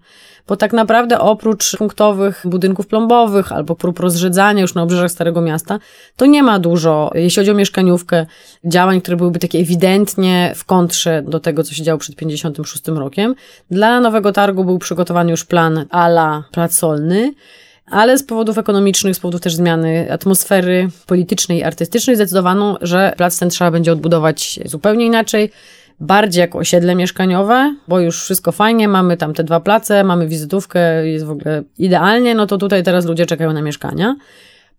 Bo 0.47 0.57
tak 0.57 0.73
naprawdę 0.73 1.19
oprócz 1.19 1.77
punktowych 1.77 2.41
budynków 2.45 2.87
plombowych 2.87 3.51
albo 3.51 3.75
prób 3.75 3.99
rozrzedzania 3.99 4.61
już 4.61 4.75
na 4.75 4.83
obrzeżach 4.83 5.11
Starego 5.11 5.41
Miasta, 5.41 5.79
to 6.15 6.25
nie 6.25 6.43
ma 6.43 6.59
dużo, 6.59 7.11
jeśli 7.13 7.39
chodzi 7.39 7.51
o 7.51 7.53
mieszkaniówkę, 7.53 8.25
działań, 8.65 9.01
które 9.01 9.17
byłyby 9.17 9.39
takie 9.39 9.59
ewidentnie 9.59 10.53
w 10.55 10.65
kontrze 10.65 11.21
do 11.27 11.39
tego, 11.39 11.63
co 11.63 11.73
się 11.73 11.83
działo 11.83 11.97
przed 11.97 12.15
56 12.15 12.87
rokiem. 12.87 13.35
Dla 13.71 13.99
Nowego 13.99 14.31
Targu 14.31 14.63
był 14.63 14.79
przygotowany 14.79 15.31
już 15.31 15.45
plan 15.45 15.85
ala 15.89 16.43
plac 16.51 16.81
ale 17.85 18.17
z 18.17 18.23
powodów 18.23 18.57
ekonomicznych, 18.57 19.15
z 19.15 19.19
powodów 19.19 19.41
też 19.41 19.55
zmiany 19.55 20.11
atmosfery 20.11 20.89
politycznej 21.05 21.57
i 21.59 21.63
artystycznej 21.63 22.15
zdecydowano, 22.15 22.77
że 22.81 23.13
plac 23.17 23.39
ten 23.39 23.49
trzeba 23.49 23.71
będzie 23.71 23.91
odbudować 23.91 24.59
zupełnie 24.65 25.05
inaczej, 25.05 25.51
bardziej 26.03 26.41
jako 26.41 26.57
osiedle 26.57 26.95
mieszkaniowe, 26.95 27.75
bo 27.87 27.99
już 27.99 28.23
wszystko 28.23 28.51
fajnie, 28.51 28.87
mamy 28.87 29.17
tam 29.17 29.33
te 29.33 29.43
dwa 29.43 29.59
place, 29.59 30.03
mamy 30.03 30.27
wizytówkę, 30.27 31.07
jest 31.07 31.25
w 31.25 31.31
ogóle 31.31 31.63
idealnie, 31.77 32.35
no 32.35 32.47
to 32.47 32.57
tutaj 32.57 32.83
teraz 32.83 33.05
ludzie 33.05 33.25
czekają 33.25 33.53
na 33.53 33.61
mieszkania. 33.61 34.15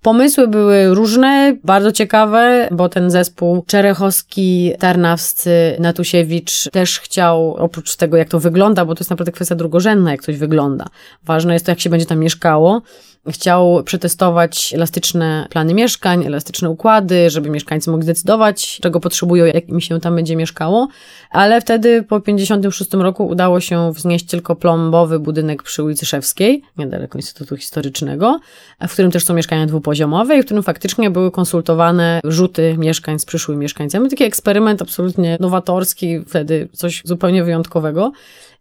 Pomysły 0.02 0.48
były 0.48 0.94
różne, 0.94 1.56
bardzo 1.64 1.92
ciekawe, 1.92 2.68
bo 2.72 2.88
ten 2.88 3.10
zespół 3.10 3.64
Czerechowski, 3.66 4.72
Tarnawscy, 4.78 5.76
Natusiewicz 5.78 6.70
też 6.72 7.00
chciał, 7.00 7.54
oprócz 7.54 7.96
tego 7.96 8.16
jak 8.16 8.28
to 8.28 8.40
wygląda, 8.40 8.84
bo 8.84 8.94
to 8.94 9.00
jest 9.00 9.10
naprawdę 9.10 9.32
kwestia 9.32 9.54
drugorzędna, 9.54 10.10
jak 10.10 10.22
coś 10.22 10.36
wygląda. 10.36 10.86
Ważne 11.24 11.52
jest 11.52 11.66
to, 11.66 11.72
jak 11.72 11.80
się 11.80 11.90
będzie 11.90 12.06
tam 12.06 12.18
mieszkało. 12.18 12.82
Chciał 13.30 13.82
przetestować 13.84 14.74
elastyczne 14.74 15.46
plany 15.50 15.74
mieszkań, 15.74 16.26
elastyczne 16.26 16.70
układy, 16.70 17.30
żeby 17.30 17.50
mieszkańcy 17.50 17.90
mogli 17.90 18.06
decydować, 18.06 18.78
czego 18.82 19.00
potrzebują, 19.00 19.44
jak 19.44 19.68
im 19.68 19.80
się 19.80 20.00
tam 20.00 20.16
będzie 20.16 20.36
mieszkało. 20.36 20.88
Ale 21.30 21.60
wtedy 21.60 22.02
po 22.02 22.20
56 22.20 22.92
roku 22.92 23.26
udało 23.26 23.60
się 23.60 23.92
wznieść 23.92 24.26
tylko 24.26 24.56
plombowy 24.56 25.18
budynek 25.18 25.62
przy 25.62 25.82
ulicy 25.82 26.06
Szewskiej, 26.06 26.62
niedaleko 26.78 27.18
Instytutu 27.18 27.56
Historycznego, 27.56 28.40
w 28.88 28.92
którym 28.92 29.10
też 29.10 29.24
są 29.24 29.34
mieszkania 29.34 29.66
dwupoziomowe 29.66 30.38
i 30.38 30.42
w 30.42 30.44
którym 30.44 30.62
faktycznie 30.62 31.10
były 31.10 31.30
konsultowane 31.30 32.20
rzuty 32.24 32.76
mieszkań 32.78 33.18
z 33.18 33.24
przyszłymi 33.24 33.60
mieszkańcami. 33.60 34.10
Taki 34.10 34.24
eksperyment 34.24 34.82
absolutnie 34.82 35.36
nowatorski, 35.40 36.20
wtedy 36.28 36.68
coś 36.72 37.02
zupełnie 37.04 37.44
wyjątkowego. 37.44 38.12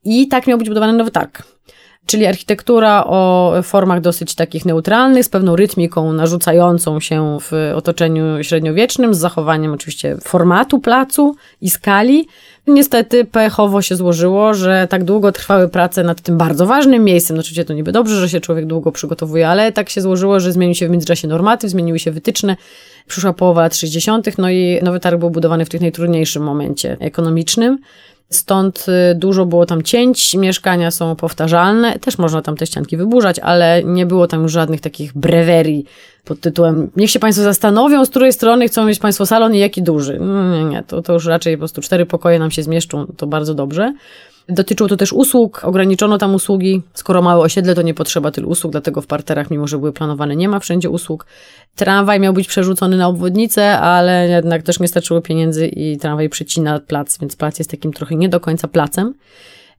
I 0.03 0.27
tak 0.27 0.47
miał 0.47 0.57
być 0.57 0.67
budowany 0.67 0.93
nowy 0.93 1.11
targ 1.11 1.43
czyli 2.05 2.25
architektura 2.25 3.03
o 3.05 3.53
formach 3.63 4.01
dosyć 4.01 4.35
takich 4.35 4.65
neutralnych, 4.65 5.25
z 5.25 5.29
pewną 5.29 5.55
rytmiką 5.55 6.13
narzucającą 6.13 6.99
się 6.99 7.37
w 7.41 7.71
otoczeniu 7.75 8.43
średniowiecznym, 8.43 9.13
z 9.13 9.17
zachowaniem 9.17 9.73
oczywiście 9.73 10.17
formatu 10.21 10.79
placu 10.79 11.35
i 11.61 11.69
skali. 11.69 12.27
Niestety 12.67 13.25
pechowo 13.25 13.81
się 13.81 13.95
złożyło, 13.95 14.53
że 14.53 14.87
tak 14.89 15.03
długo 15.03 15.31
trwały 15.31 15.69
prace 15.69 16.03
nad 16.03 16.21
tym 16.21 16.37
bardzo 16.37 16.65
ważnym 16.65 17.03
miejscem. 17.03 17.37
No, 17.37 17.41
oczywiście 17.41 17.65
to 17.65 17.73
niby 17.73 17.91
dobrze, 17.91 18.15
że 18.15 18.29
się 18.29 18.39
człowiek 18.39 18.65
długo 18.65 18.91
przygotowuje, 18.91 19.49
ale 19.49 19.71
tak 19.71 19.89
się 19.89 20.01
złożyło, 20.01 20.39
że 20.39 20.51
zmienił 20.51 20.75
się 20.75 20.87
w 20.87 20.91
międzyczasie 20.91 21.27
normatyw, 21.27 21.69
zmieniły 21.69 21.99
się 21.99 22.11
wytyczne. 22.11 22.55
Przyszła 23.07 23.33
połowa 23.33 23.61
lat 23.61 23.75
60., 23.75 24.37
no 24.37 24.49
i 24.49 24.79
nowy 24.83 24.99
targ 24.99 25.19
był 25.19 25.29
budowany 25.29 25.65
w 25.65 25.69
tym 25.69 25.81
najtrudniejszym 25.81 26.43
momencie 26.43 26.97
ekonomicznym. 26.99 27.77
Stąd 28.29 28.85
y, 29.11 29.15
dużo 29.15 29.45
było 29.45 29.65
tam 29.65 29.83
cięć, 29.83 30.33
mieszkania 30.35 30.91
są 30.91 31.15
powtarzalne, 31.15 31.99
też 31.99 32.17
można 32.17 32.41
tam 32.41 32.57
te 32.57 32.67
ścianki 32.67 32.97
wyburzać, 32.97 33.39
ale 33.39 33.83
nie 33.83 34.05
było 34.05 34.27
tam 34.27 34.43
już 34.43 34.51
żadnych 34.51 34.81
takich 34.81 35.13
brewerii 35.13 35.85
pod 36.25 36.39
tytułem 36.39 36.91
niech 36.95 37.11
się 37.11 37.19
Państwo 37.19 37.43
zastanowią, 37.43 38.05
z 38.05 38.09
której 38.09 38.33
strony 38.33 38.67
chcą 38.67 38.85
mieć 38.85 38.99
Państwo 38.99 39.25
salon 39.25 39.55
i 39.55 39.59
jaki 39.59 39.83
duży. 39.83 40.19
Nie, 40.51 40.63
nie, 40.63 40.83
to, 40.83 41.01
to 41.01 41.13
już 41.13 41.25
raczej 41.25 41.55
po 41.55 41.59
prostu 41.59 41.81
cztery 41.81 42.05
pokoje 42.05 42.39
nam 42.39 42.51
się 42.51 42.63
zmieszczą, 42.63 43.05
to 43.17 43.27
bardzo 43.27 43.53
dobrze. 43.53 43.93
Dotyczyło 44.49 44.89
to 44.89 44.97
też 44.97 45.13
usług, 45.13 45.63
ograniczono 45.63 46.17
tam 46.17 46.35
usługi. 46.35 46.81
Skoro 46.93 47.21
małe 47.21 47.41
osiedle, 47.41 47.75
to 47.75 47.81
nie 47.81 47.93
potrzeba 47.93 48.31
tylu 48.31 48.49
usług, 48.49 48.71
dlatego 48.71 49.01
w 49.01 49.07
parterach, 49.07 49.51
mimo 49.51 49.67
że 49.67 49.77
były 49.77 49.93
planowane, 49.93 50.35
nie 50.35 50.49
ma 50.49 50.59
wszędzie 50.59 50.89
usług. 50.89 51.25
Tramwaj 51.75 52.19
miał 52.19 52.33
być 52.33 52.47
przerzucony 52.47 52.97
na 52.97 53.07
obwodnicę, 53.07 53.79
ale 53.79 54.29
jednak 54.29 54.63
też 54.63 54.79
nie 54.79 54.87
starczyło 54.87 55.21
pieniędzy 55.21 55.67
i 55.67 55.97
tramwaj 55.97 56.29
przycina 56.29 56.79
plac, 56.79 57.17
więc 57.19 57.35
plac 57.35 57.59
jest 57.59 57.71
takim 57.71 57.93
trochę 57.93 58.15
nie 58.15 58.29
do 58.29 58.39
końca 58.39 58.67
placem. 58.67 59.13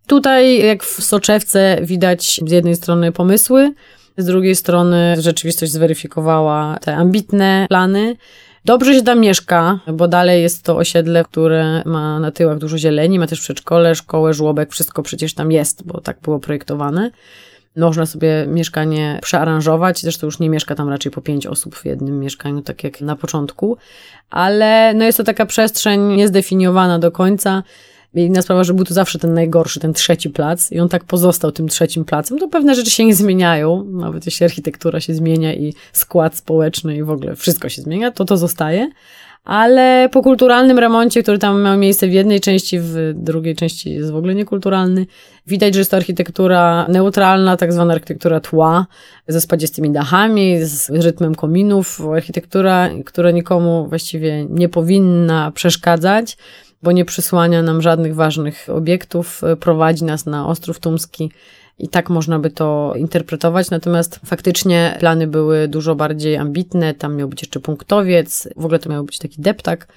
Tutaj, 0.07 0.65
jak 0.65 0.85
w 0.85 1.05
soczewce, 1.05 1.79
widać 1.83 2.41
z 2.47 2.51
jednej 2.51 2.77
strony 2.77 3.13
pomysły, 3.13 3.75
z 4.17 4.25
drugiej 4.25 4.57
strony 4.57 5.17
rzeczywistość 5.19 5.73
zweryfikowała 5.73 6.79
te 6.81 6.97
ambitne 6.97 7.67
plany. 7.69 8.17
Dobrze 8.67 8.95
się 8.95 9.03
tam 9.03 9.21
mieszka, 9.21 9.79
bo 9.93 10.09
dalej 10.09 10.43
jest 10.43 10.65
to 10.65 10.77
osiedle, 10.77 11.25
które 11.25 11.83
ma 11.85 12.21
na 12.21 12.31
tyłach 12.31 12.59
dużo 12.59 12.79
zieleni, 12.79 13.19
ma 13.19 13.27
też 13.27 13.41
przedszkole, 13.41 13.95
szkołę, 13.95 14.35
żłobek, 14.35 14.73
wszystko 14.73 15.03
przecież 15.03 15.35
tam 15.35 15.53
jest, 15.53 15.87
bo 15.87 16.01
tak 16.01 16.21
było 16.21 16.39
projektowane. 16.39 17.11
Można 17.77 18.07
sobie 18.07 18.47
mieszkanie 18.49 19.19
przearanżować, 19.23 20.01
zresztą 20.01 20.27
już 20.27 20.39
nie 20.39 20.51
mieszka 20.51 20.75
tam 20.75 20.89
raczej 20.89 21.13
po 21.13 21.21
pięć 21.21 21.47
osób 21.47 21.77
w 21.77 21.85
jednym 21.85 22.21
mieszkaniu, 22.21 22.63
tak 22.63 22.85
jak 22.85 23.01
na 23.01 23.17
początku, 23.17 23.77
ale 24.31 24.95
no 24.95 25.05
jest 25.05 25.19
to 25.19 25.25
taka 25.25 25.47
przestrzeń 25.47 26.01
niezdefiniowana 26.01 26.99
do 26.99 27.13
końca. 27.13 27.63
Inna 28.15 28.43
sprawa, 28.43 28.65
że 28.65 28.75
był 28.75 28.85
to 28.85 28.95
zawsze 28.95 29.19
ten 29.19 29.35
najgorszy, 29.35 29.81
ten 29.81 29.93
trzeci 29.93 30.31
plac 30.31 30.73
i 30.73 30.81
on 30.81 30.89
tak 30.89 31.05
pozostał 31.05 31.53
tym 31.53 31.69
trzecim 31.69 32.05
placem. 32.05 32.39
To 32.39 32.49
pewne 32.49 32.75
rzeczy 32.75 32.91
się 32.91 33.05
nie 33.05 33.15
zmieniają, 33.15 33.85
nawet 33.85 34.27
jeśli 34.27 34.45
architektura 34.45 35.01
się 35.01 35.15
zmienia 35.15 35.55
i 35.55 35.75
skład 35.93 36.37
społeczny 36.37 36.97
i 36.97 37.03
w 37.03 37.11
ogóle 37.11 37.37
wszystko 37.37 37.69
się 37.69 37.83
zmienia, 37.83 38.11
to 38.11 38.25
to 38.25 38.37
zostaje. 38.37 38.91
Ale 39.45 40.09
po 40.13 40.23
kulturalnym 40.23 40.79
remoncie, 40.79 41.23
który 41.23 41.39
tam 41.39 41.63
miał 41.63 41.79
miejsce 41.79 42.09
w 42.09 42.13
jednej 42.13 42.41
części, 42.41 42.81
w 42.81 43.13
drugiej 43.15 43.57
części 43.57 43.91
jest 43.91 44.11
w 44.11 44.17
ogóle 44.17 44.35
niekulturalny, 44.35 45.07
widać, 45.47 45.75
że 45.75 45.81
jest 45.81 45.91
to 45.91 45.97
architektura 45.97 46.87
neutralna, 46.89 47.57
tak 47.57 47.73
zwana 47.73 47.95
architektura 47.95 48.41
tła, 48.41 48.87
ze 49.29 49.41
spadzistymi 49.41 49.91
dachami, 49.91 50.65
z 50.65 50.91
rytmem 50.91 51.35
kominów, 51.35 52.01
architektura, 52.17 52.91
która 53.05 53.31
nikomu 53.31 53.87
właściwie 53.89 54.47
nie 54.51 54.69
powinna 54.69 55.51
przeszkadzać 55.51 56.37
bo 56.85 56.93
nie 56.93 57.05
przysłania 57.05 57.63
nam 57.63 57.83
żadnych 57.83 58.15
ważnych 58.15 58.67
obiektów, 58.69 59.45
e, 59.45 59.57
prowadzi 59.57 60.05
nas 60.05 60.27
na 60.27 60.47
Ostrów 60.47 60.81
Tumski. 60.81 61.31
I 61.79 61.89
tak 61.89 62.11
można 62.11 62.39
by 62.39 62.51
to 62.51 62.95
interpretować, 62.97 63.71
natomiast 63.71 64.21
faktycznie 64.27 64.97
plany 65.01 65.27
były 65.27 65.69
dużo 65.69 65.95
bardziej 65.95 66.37
ambitne. 66.37 66.95
Tam 66.95 67.17
miał 67.17 67.29
być 67.29 67.43
jeszcze 67.43 67.61
punktowiec, 67.61 68.49
w 68.57 68.65
ogóle 68.65 68.79
to 68.79 68.91
miał 68.91 69.05
być 69.05 69.19
taki 69.19 69.43
deptak, 69.43 69.89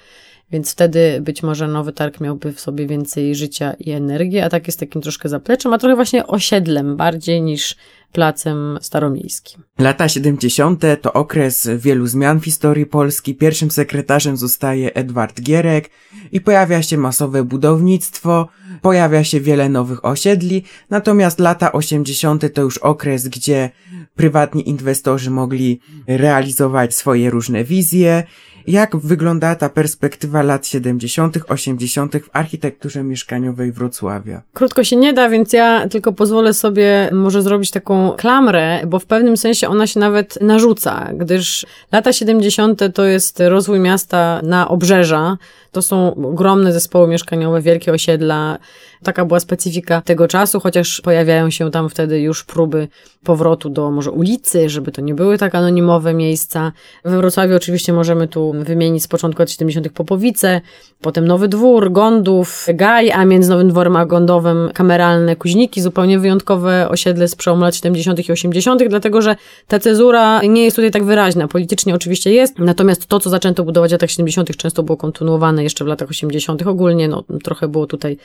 więc 0.52 0.72
wtedy 0.72 1.20
być 1.20 1.42
może 1.42 1.68
nowy 1.68 1.92
targ 1.92 2.20
miałby 2.20 2.52
w 2.52 2.60
sobie 2.60 2.86
więcej 2.86 3.34
życia 3.34 3.72
i 3.72 3.90
energii, 3.90 4.40
a 4.40 4.48
tak 4.48 4.66
jest 4.66 4.80
takim 4.80 5.02
troszkę 5.02 5.28
zapleczem, 5.28 5.72
a 5.72 5.78
trochę 5.78 5.94
właśnie 5.96 6.26
osiedlem 6.26 6.96
bardziej 6.96 7.42
niż 7.42 7.76
placem 8.12 8.78
staromiejskim. 8.80 9.62
Lata 9.78 10.08
70. 10.08 10.82
to 11.02 11.12
okres 11.12 11.68
wielu 11.76 12.06
zmian 12.06 12.40
w 12.40 12.44
historii 12.44 12.86
Polski. 12.86 13.34
Pierwszym 13.34 13.70
sekretarzem 13.70 14.36
zostaje 14.36 14.94
Edward 14.94 15.40
Gierek 15.40 15.90
i 16.32 16.40
pojawia 16.40 16.82
się 16.82 16.98
masowe 16.98 17.44
budownictwo, 17.44 18.48
pojawia 18.82 19.24
się 19.24 19.40
wiele 19.40 19.68
nowych 19.68 20.04
osiedli, 20.04 20.64
natomiast 20.90 21.38
lata 21.38 21.72
80. 21.72 22.54
to 22.54 22.62
już 22.62 22.78
okres, 22.78 23.28
gdzie 23.28 23.70
prywatni 24.16 24.68
inwestorzy 24.68 25.30
mogli 25.30 25.80
realizować 26.06 26.94
swoje 26.94 27.30
różne 27.30 27.64
wizje 27.64 28.24
jak 28.68 28.96
wygląda 28.96 29.54
ta 29.54 29.68
perspektywa 29.68 30.42
lat 30.42 30.66
70., 30.66 31.38
80. 31.48 32.16
w 32.16 32.30
architekturze 32.32 33.04
mieszkaniowej 33.04 33.72
Wrocławia? 33.72 34.42
Krótko 34.54 34.84
się 34.84 34.96
nie 34.96 35.12
da, 35.12 35.28
więc 35.28 35.52
ja 35.52 35.88
tylko 35.88 36.12
pozwolę 36.12 36.54
sobie 36.54 37.10
może 37.12 37.42
zrobić 37.42 37.70
taką 37.70 38.12
klamrę, 38.16 38.80
bo 38.86 38.98
w 38.98 39.06
pewnym 39.06 39.36
sensie 39.36 39.68
ona 39.68 39.86
się 39.86 40.00
nawet 40.00 40.40
narzuca, 40.40 41.10
gdyż 41.14 41.66
lata 41.92 42.12
70. 42.12 42.80
to 42.94 43.04
jest 43.04 43.40
rozwój 43.40 43.80
miasta 43.80 44.40
na 44.42 44.68
obrzeża, 44.68 45.38
to 45.72 45.82
są 45.82 46.14
ogromne 46.14 46.72
zespoły 46.72 47.08
mieszkaniowe, 47.08 47.60
wielkie 47.60 47.92
osiedla. 47.92 48.58
Taka 49.02 49.24
była 49.24 49.40
specyfika 49.40 50.00
tego 50.00 50.28
czasu, 50.28 50.60
chociaż 50.60 51.00
pojawiają 51.00 51.50
się 51.50 51.70
tam 51.70 51.88
wtedy 51.88 52.20
już 52.20 52.44
próby 52.44 52.88
powrotu 53.24 53.70
do 53.70 53.90
może 53.90 54.10
ulicy, 54.10 54.68
żeby 54.68 54.92
to 54.92 55.00
nie 55.00 55.14
były 55.14 55.38
tak 55.38 55.54
anonimowe 55.54 56.14
miejsca. 56.14 56.72
We 57.04 57.16
Wrocławiu 57.16 57.56
oczywiście 57.56 57.92
możemy 57.92 58.28
tu 58.28 58.54
wymienić 58.58 59.02
z 59.02 59.08
początku 59.08 59.42
lat 59.42 59.50
70. 59.50 59.88
Popowice, 59.92 60.60
potem 61.00 61.26
Nowy 61.26 61.48
Dwór, 61.48 61.92
Gondów, 61.92 62.66
Gaj, 62.74 63.10
a 63.10 63.24
między 63.24 63.50
Nowym 63.50 63.68
Dworem 63.68 63.96
a 63.96 64.06
Gondowem 64.06 64.70
kameralne 64.74 65.36
Kuźniki, 65.36 65.80
zupełnie 65.80 66.18
wyjątkowe 66.18 66.88
osiedle 66.88 67.28
z 67.28 67.34
przełomu 67.34 67.62
lat 67.62 67.74
70. 67.74 68.28
i 68.28 68.32
80., 68.32 68.82
dlatego 68.88 69.22
że 69.22 69.36
ta 69.68 69.78
cezura 69.78 70.42
nie 70.42 70.64
jest 70.64 70.76
tutaj 70.76 70.90
tak 70.90 71.04
wyraźna. 71.04 71.48
Politycznie 71.48 71.94
oczywiście 71.94 72.32
jest, 72.32 72.58
natomiast 72.58 73.06
to, 73.06 73.20
co 73.20 73.30
zaczęto 73.30 73.64
budować 73.64 73.90
w 73.90 73.92
latach 73.92 74.10
70., 74.10 74.56
często 74.56 74.82
było 74.82 74.96
kontynuowane 74.96 75.62
jeszcze 75.62 75.84
w 75.84 75.88
latach 75.88 76.10
80. 76.10 76.66
ogólnie, 76.66 77.08
no 77.08 77.24
trochę 77.44 77.68
było 77.68 77.86
tutaj 77.86 78.16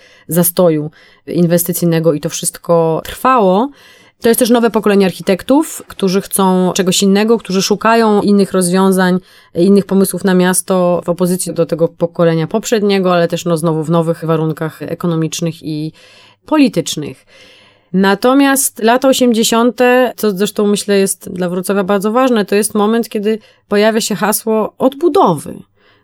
zastoju 0.64 0.92
inwestycyjnego 1.28 2.14
i 2.14 2.20
to 2.20 2.30
wszystko 2.30 3.02
trwało. 3.06 3.70
To 4.22 4.30
jest 4.30 4.40
też 4.40 4.50
nowe 4.50 4.70
pokolenie 4.70 5.06
architektów, 5.06 5.84
którzy 5.88 6.22
chcą 6.22 6.72
czegoś 6.74 7.04
innego, 7.04 7.38
którzy 7.38 7.62
szukają 7.62 8.22
innych 8.22 8.52
rozwiązań, 8.52 9.20
innych 9.56 9.86
pomysłów 9.86 10.24
na 10.24 10.34
miasto 10.34 11.02
w 11.06 11.10
opozycji 11.10 11.54
do 11.54 11.66
tego 11.66 11.88
pokolenia 11.88 12.48
poprzedniego, 12.48 13.14
ale 13.14 13.28
też 13.28 13.46
no 13.46 13.58
znowu 13.58 13.84
w 13.84 13.90
nowych 13.90 14.26
warunkach 14.26 14.82
ekonomicznych 14.82 15.64
i 15.64 15.92
politycznych. 16.46 17.26
Natomiast 17.94 18.80
lata 18.80 19.08
80., 19.08 19.80
co 20.16 20.32
zresztą 20.32 20.68
myślę 20.68 21.00
jest 21.00 21.30
dla 21.34 21.50
Wrocławia 21.50 21.84
bardzo 21.84 22.12
ważne, 22.12 22.46
to 22.46 22.56
jest 22.56 22.76
moment, 22.76 23.10
kiedy 23.10 23.40
pojawia 23.68 24.02
się 24.02 24.16
hasło 24.16 24.74
odbudowy. 24.78 25.54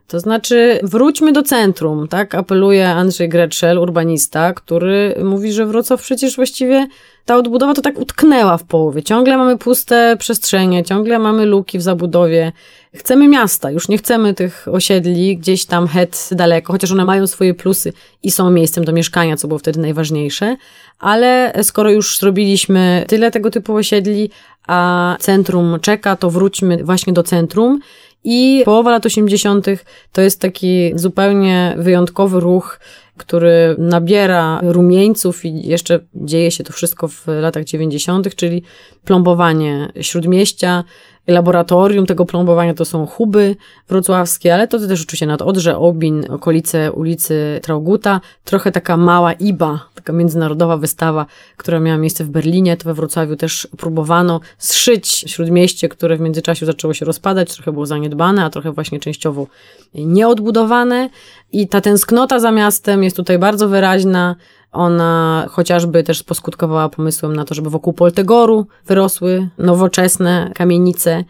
To 0.10 0.20
znaczy, 0.20 0.80
wróćmy 0.84 1.32
do 1.32 1.44
centrum, 1.44 2.08
tak? 2.08 2.36
Apeluje 2.36 2.90
Andrzej 2.90 3.30
Gretszel, 3.30 3.78
urbanista, 3.78 4.54
który 4.54 5.16
mówi, 5.24 5.54
że 5.54 5.66
Wrocław 5.66 6.02
przecież 6.02 6.36
właściwie 6.36 6.88
ta 7.26 7.36
odbudowa 7.38 7.74
to 7.74 7.82
tak 7.82 8.00
utknęła 8.00 8.58
w 8.58 8.64
połowie. 8.64 9.04
Ciągle 9.04 9.38
mamy 9.38 9.58
puste 9.58 10.16
przestrzenie, 10.20 10.84
ciągle 10.84 11.20
mamy 11.20 11.46
luki 11.46 11.78
w 11.78 11.82
zabudowie. 11.82 12.52
Chcemy 12.96 13.28
miasta, 13.28 13.72
już 13.72 13.90
nie 13.90 13.98
chcemy 13.98 14.34
tych 14.34 14.68
osiedli 14.72 15.38
gdzieś 15.38 15.66
tam 15.66 15.88
het 15.88 16.30
daleko, 16.32 16.74
chociaż 16.74 16.92
one 16.92 17.06
mają 17.06 17.28
swoje 17.28 17.54
plusy 17.54 17.94
i 18.24 18.32
są 18.32 18.52
miejscem 18.52 18.86
do 18.86 18.92
mieszkania, 18.92 19.38
co 19.38 19.48
było 19.48 19.58
wtedy 19.60 19.80
najważniejsze. 19.80 20.56
Ale 21.00 21.54
skoro 21.64 21.92
już 21.92 22.18
zrobiliśmy 22.18 23.06
tyle 23.08 23.32
tego 23.32 23.52
typu 23.52 23.76
osiedli, 23.76 24.30
a 24.68 25.16
centrum 25.20 25.78
czeka, 25.82 26.16
to 26.16 26.30
wróćmy 26.30 26.84
właśnie 26.84 27.14
do 27.14 27.24
centrum 27.24 27.80
i 28.24 28.62
połowa 28.66 28.92
lat 28.92 29.06
80. 29.06 29.66
to 30.12 30.22
jest 30.22 30.42
taki 30.42 30.92
zupełnie 30.96 31.76
wyjątkowy 31.78 32.40
ruch, 32.40 32.80
który 33.18 33.76
nabiera 33.78 34.60
rumieńców 34.64 35.46
i 35.46 35.68
jeszcze 35.68 36.00
dzieje 36.16 36.52
się 36.52 36.64
to 36.64 36.74
wszystko 36.74 37.08
w 37.08 37.28
latach 37.28 37.64
90., 37.64 38.36
czyli 38.36 38.64
plombowanie 39.06 39.92
śródmieścia, 40.02 40.84
laboratorium 41.30 42.06
tego 42.06 42.26
plombowania 42.26 42.74
to 42.74 42.86
są 42.86 43.06
huby 43.06 43.56
wrocławskie, 43.90 44.54
ale 44.54 44.68
to 44.68 44.80
też 44.80 45.02
oczywiście 45.02 45.26
nad 45.26 45.42
Odrze, 45.42 45.78
Obin, 45.78 46.26
okolice 46.30 46.92
ulicy 46.92 47.60
Trauguta, 47.64 48.22
trochę 48.44 48.72
taka 48.72 48.98
mała 48.98 49.34
IBA, 49.34 49.80
taka 49.96 50.14
międzynarodowa 50.14 50.78
wystawa, 50.78 51.26
która 51.58 51.80
miała 51.80 51.98
miejsce 51.98 52.24
w 52.24 52.30
Berlinie, 52.30 52.78
to 52.78 52.84
we 52.84 52.94
Wrocławiu 52.94 53.36
też 53.36 53.68
próbowano 53.78 54.40
zszyć 54.58 55.08
śródmieście, 55.08 55.90
które 55.90 56.18
w 56.18 56.20
międzyczasie 56.20 56.66
zaczęło 56.66 56.94
się 56.94 57.06
rozpadać, 57.06 57.54
trochę 57.54 57.72
było 57.72 57.86
zaniedbane, 57.86 58.46
a 58.46 58.50
trochę 58.50 58.72
właśnie 58.72 59.00
częściowo 59.00 59.48
nieodbudowane. 59.94 61.10
I 61.52 61.68
ta 61.68 61.82
tęsknota 61.82 62.40
za 62.40 62.52
miastem 62.52 63.04
jest 63.04 63.16
tutaj 63.16 63.40
bardzo 63.40 63.68
wyraźna, 63.68 64.36
ona 64.72 65.46
chociażby 65.50 66.04
też 66.04 66.24
poskutkowała 66.24 66.90
pomysłem 66.90 67.36
na 67.36 67.46
to, 67.46 67.56
żeby 67.56 67.70
wokół 67.70 67.94
Poltegoru 67.94 68.68
wyrosły 68.88 69.50
nowoczesne 69.58 70.52
kamienice. 70.56 71.24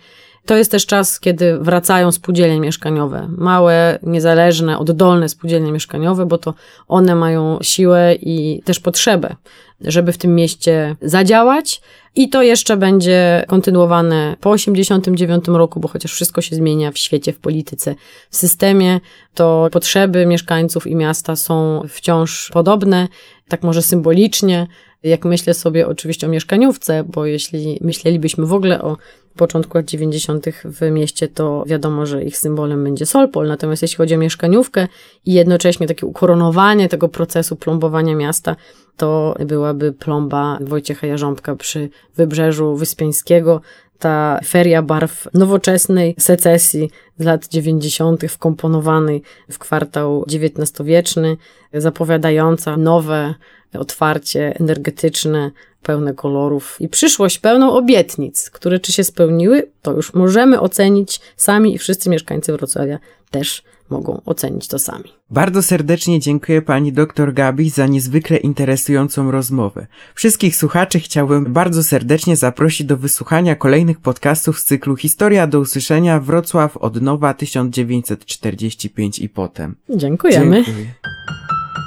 To 0.50 0.58
jest 0.58 0.72
też 0.72 0.86
czas, 0.86 1.20
kiedy 1.20 1.60
wracają 1.60 2.12
spółdzielnie 2.12 2.60
mieszkaniowe. 2.60 3.28
Małe, 3.38 4.00
niezależne, 4.04 4.80
oddolne 4.80 5.30
spółdzielnie 5.30 5.72
mieszkaniowe, 5.72 6.26
bo 6.26 6.38
to 6.38 6.54
one 6.88 7.16
mają 7.16 7.60
siłę 7.62 8.16
i 8.16 8.62
też 8.66 8.80
potrzebę, 8.80 9.36
żeby 9.82 10.12
w 10.12 10.18
tym 10.18 10.36
mieście 10.36 10.96
zadziałać. 11.02 11.82
I 12.16 12.30
to 12.30 12.44
jeszcze 12.44 12.78
będzie 12.78 13.46
kontynuowane 13.48 14.36
po 14.42 14.50
89 14.50 15.48
roku, 15.48 15.80
bo 15.80 15.88
chociaż 15.88 16.14
wszystko 16.14 16.42
się 16.42 16.56
zmienia 16.56 16.92
w 16.92 16.98
świecie, 16.98 17.34
w 17.34 17.40
polityce, 17.40 17.96
w 18.30 18.38
systemie, 18.38 19.00
to 19.34 19.70
potrzeby 19.72 20.26
mieszkańców 20.26 20.88
i 20.88 20.96
miasta 20.96 21.36
są 21.36 21.82
wciąż 21.90 22.50
podobne, 22.54 23.08
tak 23.48 23.64
może 23.64 23.82
symbolicznie, 23.82 24.68
jak 25.04 25.26
myślę 25.26 25.54
sobie 25.54 25.88
oczywiście 25.88 26.28
o 26.28 26.30
mieszkaniówce, 26.30 27.04
bo 27.04 27.26
jeśli 27.26 27.80
myślelibyśmy 27.82 28.46
w 28.46 28.54
ogóle 28.54 28.82
o 28.82 28.98
początku 29.40 29.78
lat 29.78 29.86
90. 29.86 30.46
w 30.66 30.92
mieście, 30.92 31.28
to 31.28 31.64
wiadomo, 31.68 32.06
że 32.06 32.24
ich 32.24 32.38
symbolem 32.38 32.84
będzie 32.84 33.06
Solpol. 33.06 33.48
Natomiast 33.48 33.82
jeśli 33.82 33.98
chodzi 33.98 34.16
o 34.16 34.18
mieszkaniówkę 34.18 34.88
i 35.26 35.34
jednocześnie 35.34 35.88
takie 35.88 36.06
ukoronowanie 36.06 36.90
tego 36.90 37.10
procesu 37.10 37.56
plombowania 37.56 38.16
miasta, 38.16 38.56
to 38.98 39.36
byłaby 39.46 39.94
plomba 39.94 40.58
Wojciecha 40.62 41.08
Jarząbka 41.08 41.56
przy 41.56 41.90
wybrzeżu 42.16 42.76
Wyspiańskiego. 42.76 43.62
Ta 44.00 44.40
feria 44.46 44.82
barw 44.82 45.28
nowoczesnej 45.34 46.16
secesji 46.18 46.90
z 47.20 47.24
lat 47.24 47.48
90. 47.48 48.24
wkomponowanej 48.30 49.22
w 49.52 49.60
kwartał 49.60 50.26
XIX-wieczny, 50.28 51.38
zapowiadająca 51.74 52.78
nowe 52.78 53.36
otwarcie 53.78 54.56
energetyczne, 54.60 55.52
pełne 55.84 56.14
kolorów 56.14 56.78
i 56.80 56.90
przyszłość 56.90 57.40
pełną 57.40 57.72
obietnic, 57.74 58.50
które 58.50 58.80
czy 58.80 58.92
się 58.92 59.04
spełniły, 59.04 59.72
to 59.82 59.92
już 59.92 60.14
możemy 60.14 60.60
ocenić 60.60 61.22
sami 61.38 61.76
i 61.76 61.78
wszyscy 61.78 62.10
mieszkańcy 62.10 62.52
Wrocławia 62.52 63.00
też 63.32 63.64
mogą 63.90 64.22
ocenić 64.26 64.68
to 64.68 64.80
sami. 64.80 65.14
Bardzo 65.30 65.64
serdecznie 65.64 66.20
dziękuję 66.20 66.62
pani 66.62 66.94
dr 66.94 67.34
Gabi 67.34 67.70
za 67.70 67.88
niezwykle 67.88 68.38
interesującą 68.38 69.32
rozmowę. 69.32 69.88
Wszystkich 70.16 70.56
słuchaczy 70.56 71.00
chciałbym 71.00 71.54
bardzo 71.54 71.84
serdecznie 71.84 72.36
zaprosić 72.36 72.88
do 72.88 72.98
wysłuchania 72.98 73.56
kolejnych 73.56 74.00
podcastów 74.00 74.60
z 74.60 74.66
cyklu 74.66 74.96
Historia 74.96 75.48
do 75.48 75.60
usłyszenia 75.60 76.20
Wrocław 76.20 76.78
od 76.78 77.02
nowa 77.02 77.34
1945 77.34 79.20
i 79.20 79.30
potem. 79.30 79.76
Dziękujemy. 79.90 80.64
Dziękuję. 80.64 80.86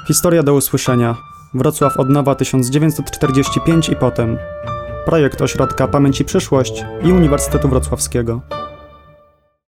Historia 0.07 0.43
do 0.43 0.53
usłyszenia. 0.53 1.32
Wrocław 1.53 1.97
od 1.97 2.09
nowa 2.09 2.35
1945 2.35 3.89
i 3.89 3.95
potem. 3.95 4.37
Projekt 5.05 5.41
Ośrodka 5.41 5.87
Pamięć 5.87 6.21
i 6.21 6.25
Przyszłość 6.25 6.85
i 7.03 7.11
Uniwersytetu 7.11 7.69
Wrocławskiego. 7.69 8.41